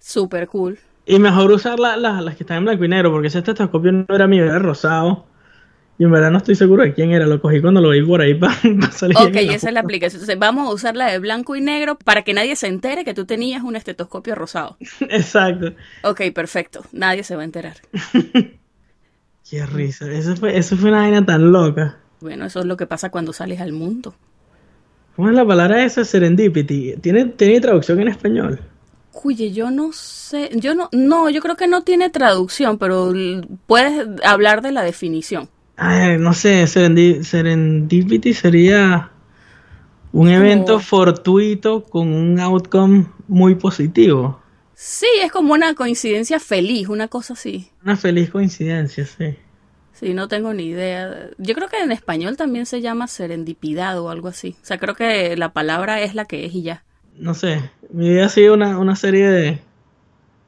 Súper 0.06 0.46
cool. 0.48 0.78
Y 1.04 1.18
mejor 1.18 1.50
usar 1.52 1.78
la- 1.78 1.96
la- 1.96 2.20
las 2.20 2.36
que 2.36 2.42
están 2.42 2.58
en 2.58 2.64
blanco 2.64 2.84
y 2.84 2.88
negro, 2.88 3.10
porque 3.12 3.28
ese 3.28 3.38
estetoscopio 3.38 3.92
no 3.92 4.06
era 4.14 4.26
mío, 4.26 4.44
era 4.44 4.58
rosado. 4.58 5.26
Y 5.98 6.04
en 6.04 6.10
verdad 6.10 6.30
no 6.30 6.38
estoy 6.38 6.54
seguro 6.54 6.82
de 6.82 6.92
quién 6.92 7.12
era, 7.12 7.26
lo 7.26 7.40
cogí 7.40 7.60
cuando 7.60 7.80
lo 7.80 7.90
vi 7.90 8.02
por 8.02 8.20
ahí 8.20 8.34
para 8.34 8.92
salir. 8.92 9.16
Ok, 9.16 9.36
esa 9.36 9.68
es 9.68 9.72
la 9.72 9.80
aplicación. 9.80 10.20
Entonces 10.20 10.38
vamos 10.38 10.68
a 10.68 10.72
usar 10.74 10.94
la 10.96 11.06
de 11.06 11.18
blanco 11.18 11.56
y 11.56 11.60
negro 11.60 11.96
para 11.96 12.22
que 12.22 12.34
nadie 12.34 12.54
se 12.54 12.66
entere 12.66 13.04
que 13.04 13.14
tú 13.14 13.24
tenías 13.24 13.62
un 13.62 13.76
estetoscopio 13.76 14.34
rosado. 14.34 14.76
Exacto. 15.00 15.72
Ok, 16.02 16.22
perfecto, 16.34 16.84
nadie 16.92 17.22
se 17.24 17.34
va 17.34 17.42
a 17.42 17.44
enterar. 17.46 17.76
Qué 19.48 19.64
risa, 19.64 20.10
eso 20.10 20.34
fue, 20.36 20.56
eso 20.58 20.76
fue 20.76 20.90
una 20.90 20.98
vaina 21.02 21.24
tan 21.24 21.52
loca. 21.52 21.98
Bueno, 22.20 22.46
eso 22.46 22.60
es 22.60 22.66
lo 22.66 22.76
que 22.76 22.86
pasa 22.86 23.10
cuando 23.10 23.32
sales 23.32 23.60
al 23.60 23.72
mundo. 23.72 24.14
¿Cómo 25.14 25.28
es 25.30 25.34
la 25.36 25.46
palabra 25.46 25.84
esa? 25.84 26.04
Serendipity. 26.04 26.96
¿Tiene, 27.00 27.26
¿Tiene 27.26 27.60
traducción 27.60 28.00
en 28.00 28.08
español? 28.08 28.60
Cuye, 29.22 29.50
yo 29.50 29.70
no 29.70 29.92
sé, 29.94 30.50
yo 30.54 30.74
no, 30.74 30.90
no, 30.92 31.30
yo 31.30 31.40
creo 31.40 31.56
que 31.56 31.66
no 31.66 31.82
tiene 31.82 32.10
traducción, 32.10 32.76
pero 32.76 33.12
puedes 33.66 34.06
hablar 34.24 34.60
de 34.60 34.72
la 34.72 34.82
definición. 34.82 35.48
Ay, 35.78 36.18
no 36.18 36.34
sé, 36.34 36.64
serendi- 36.64 37.22
serendipity 37.22 38.34
sería 38.34 39.10
un 40.12 40.28
evento 40.28 40.78
fortuito 40.80 41.82
con 41.84 42.12
un 42.12 42.38
outcome 42.40 43.06
muy 43.26 43.54
positivo. 43.54 44.38
Sí, 44.74 45.06
es 45.22 45.32
como 45.32 45.54
una 45.54 45.74
coincidencia 45.74 46.38
feliz, 46.38 46.88
una 46.88 47.08
cosa 47.08 47.32
así. 47.32 47.70
Una 47.82 47.96
feliz 47.96 48.28
coincidencia, 48.30 49.06
sí. 49.06 49.34
Sí, 49.94 50.12
no 50.12 50.28
tengo 50.28 50.52
ni 50.52 50.64
idea. 50.66 51.30
Yo 51.38 51.54
creo 51.54 51.68
que 51.68 51.78
en 51.78 51.90
español 51.90 52.36
también 52.36 52.66
se 52.66 52.82
llama 52.82 53.06
serendipidad 53.08 53.98
o 53.98 54.10
algo 54.10 54.28
así. 54.28 54.56
O 54.62 54.66
sea, 54.66 54.76
creo 54.76 54.94
que 54.94 55.36
la 55.38 55.54
palabra 55.54 56.02
es 56.02 56.14
la 56.14 56.26
que 56.26 56.44
es 56.44 56.54
y 56.54 56.62
ya. 56.62 56.84
No 57.18 57.34
sé, 57.34 57.70
mi 57.90 58.10
vida 58.10 58.26
ha 58.26 58.28
sido 58.28 58.54
una, 58.54 58.78
una 58.78 58.96
serie 58.96 59.28
de, 59.28 59.60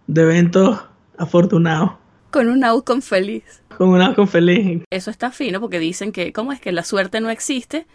de 0.06 0.22
eventos 0.22 0.80
afortunados. 1.16 1.92
Con 2.30 2.48
un 2.48 2.64
outcome 2.64 3.00
feliz. 3.00 3.62
Con 3.76 3.88
un 3.88 4.02
outcome 4.02 4.28
feliz. 4.28 4.82
Eso 4.90 5.10
está 5.10 5.30
fino 5.30 5.60
porque 5.60 5.78
dicen 5.78 6.12
que, 6.12 6.32
¿cómo 6.32 6.52
es 6.52 6.60
que 6.60 6.72
la 6.72 6.84
suerte 6.84 7.20
no 7.20 7.30
existe? 7.30 7.86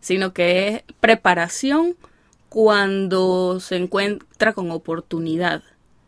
Sino 0.00 0.32
que 0.32 0.68
es 0.68 0.82
preparación 1.00 1.96
cuando 2.48 3.58
se 3.60 3.76
encuentra 3.76 4.52
con 4.52 4.70
oportunidad. 4.70 5.62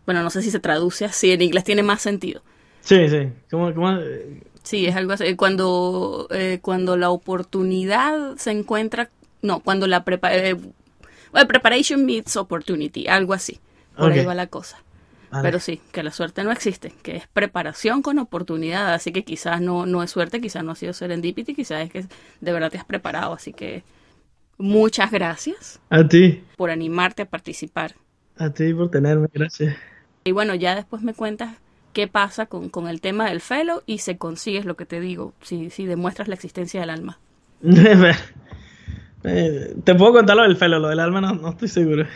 Bueno, 0.04 0.22
no 0.22 0.30
sé 0.30 0.42
si 0.42 0.50
se 0.50 0.60
traduce 0.60 1.04
así, 1.04 1.32
en 1.32 1.42
inglés 1.42 1.64
tiene 1.64 1.82
más 1.82 2.00
sentido. 2.00 2.42
Sí, 2.80 3.08
sí. 3.08 3.28
¿Cómo, 3.50 3.74
cómo? 3.74 3.98
Sí, 4.62 4.86
es 4.86 4.94
algo 4.94 5.12
así. 5.12 5.34
Cuando, 5.34 6.28
eh, 6.30 6.60
cuando 6.62 6.96
la 6.96 7.10
oportunidad 7.10 8.36
se 8.36 8.52
encuentra, 8.52 9.10
no, 9.42 9.60
cuando 9.60 9.86
la 9.86 10.04
prepa 10.04 10.34
eh, 10.34 10.56
well, 11.36 11.46
preparation 11.46 12.04
meets 12.04 12.36
opportunity, 12.36 13.06
algo 13.06 13.34
así. 13.34 13.60
Por 13.96 14.12
ahí 14.12 14.24
va 14.24 14.34
la 14.34 14.48
cosa. 14.48 14.78
Vale. 15.30 15.42
Pero 15.42 15.60
sí, 15.60 15.80
que 15.92 16.02
la 16.02 16.12
suerte 16.12 16.44
no 16.44 16.52
existe, 16.52 16.92
que 17.02 17.16
es 17.16 17.26
preparación 17.26 18.00
con 18.02 18.18
oportunidad, 18.18 18.94
así 18.94 19.12
que 19.12 19.24
quizás 19.24 19.60
no, 19.60 19.84
no 19.86 20.02
es 20.02 20.10
suerte, 20.10 20.40
quizás 20.40 20.62
no 20.64 20.72
ha 20.72 20.76
sido 20.76 20.92
serendipity, 20.92 21.54
quizás 21.54 21.82
es 21.82 21.90
que 21.90 22.06
de 22.40 22.52
verdad 22.52 22.70
te 22.70 22.78
has 22.78 22.84
preparado, 22.84 23.32
así 23.32 23.52
que 23.52 23.82
muchas 24.56 25.10
gracias 25.10 25.80
A 25.90 26.06
ti, 26.06 26.44
por 26.56 26.70
animarte 26.70 27.22
a 27.22 27.26
participar. 27.26 27.96
a 28.38 28.50
ti 28.50 28.72
por 28.72 28.90
tenerme, 28.90 29.28
gracias. 29.32 29.76
Y 30.24 30.32
bueno, 30.32 30.54
ya 30.54 30.74
después 30.74 31.02
me 31.02 31.12
cuentas 31.14 31.56
qué 31.92 32.06
pasa 32.06 32.46
con, 32.46 32.68
con 32.68 32.86
el 32.88 33.00
tema 33.00 33.28
del 33.28 33.40
fellow 33.40 33.82
y 33.86 33.98
se 33.98 34.18
consigues 34.18 34.64
lo 34.64 34.76
que 34.76 34.86
te 34.86 35.00
digo, 35.00 35.32
si, 35.42 35.70
si 35.70 35.86
demuestras 35.86 36.28
la 36.28 36.34
existencia 36.34 36.80
del 36.80 36.90
alma. 36.90 37.18
Eh, 39.26 39.74
Te 39.84 39.94
puedo 39.94 40.12
contar 40.12 40.36
lo 40.36 40.42
del 40.44 40.56
felo, 40.56 40.78
lo 40.78 40.88
del 40.88 41.00
alma 41.00 41.20
no, 41.20 41.34
no 41.34 41.50
estoy 41.50 41.68
seguro. 41.68 42.06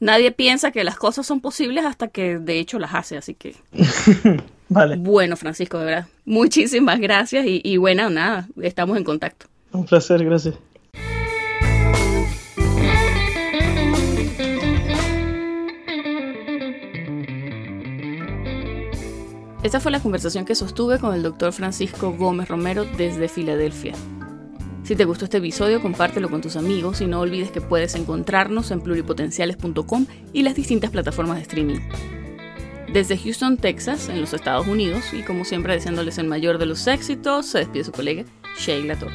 Nadie 0.00 0.30
piensa 0.30 0.70
que 0.70 0.84
las 0.84 0.96
cosas 0.96 1.26
son 1.26 1.40
posibles 1.40 1.84
hasta 1.84 2.08
que 2.08 2.38
de 2.38 2.60
hecho 2.60 2.78
las 2.78 2.94
hace, 2.94 3.16
así 3.16 3.34
que 3.34 3.56
Vale, 4.68 4.96
bueno, 4.96 5.36
Francisco, 5.36 5.78
de 5.78 5.84
verdad, 5.86 6.06
muchísimas 6.24 7.00
gracias 7.00 7.46
y, 7.46 7.60
y 7.64 7.78
bueno, 7.78 8.08
nada, 8.10 8.46
estamos 8.62 8.96
en 8.98 9.04
contacto. 9.04 9.46
un 9.72 9.84
placer, 9.86 10.24
gracias. 10.24 10.54
Esta 19.62 19.80
fue 19.80 19.90
la 19.90 20.00
conversación 20.00 20.44
que 20.44 20.54
sostuve 20.54 20.98
con 20.98 21.14
el 21.14 21.22
doctor 21.22 21.52
Francisco 21.52 22.12
Gómez 22.12 22.48
Romero 22.48 22.84
desde 22.96 23.28
Filadelfia. 23.28 23.94
Si 24.88 24.96
te 24.96 25.04
gustó 25.04 25.26
este 25.26 25.36
episodio, 25.36 25.82
compártelo 25.82 26.30
con 26.30 26.40
tus 26.40 26.56
amigos 26.56 27.02
y 27.02 27.06
no 27.06 27.20
olvides 27.20 27.50
que 27.50 27.60
puedes 27.60 27.94
encontrarnos 27.94 28.70
en 28.70 28.80
pluripotenciales.com 28.80 30.06
y 30.32 30.44
las 30.44 30.54
distintas 30.54 30.90
plataformas 30.90 31.36
de 31.36 31.42
streaming. 31.42 31.80
Desde 32.90 33.18
Houston, 33.18 33.58
Texas, 33.58 34.08
en 34.08 34.18
los 34.22 34.32
Estados 34.32 34.66
Unidos, 34.66 35.12
y 35.12 35.20
como 35.24 35.44
siempre 35.44 35.74
deseándoles 35.74 36.16
el 36.16 36.26
mayor 36.26 36.56
de 36.56 36.64
los 36.64 36.86
éxitos, 36.86 37.44
se 37.44 37.58
despide 37.58 37.84
su 37.84 37.92
colega 37.92 38.24
Sheila 38.58 38.98
Toro. 38.98 39.12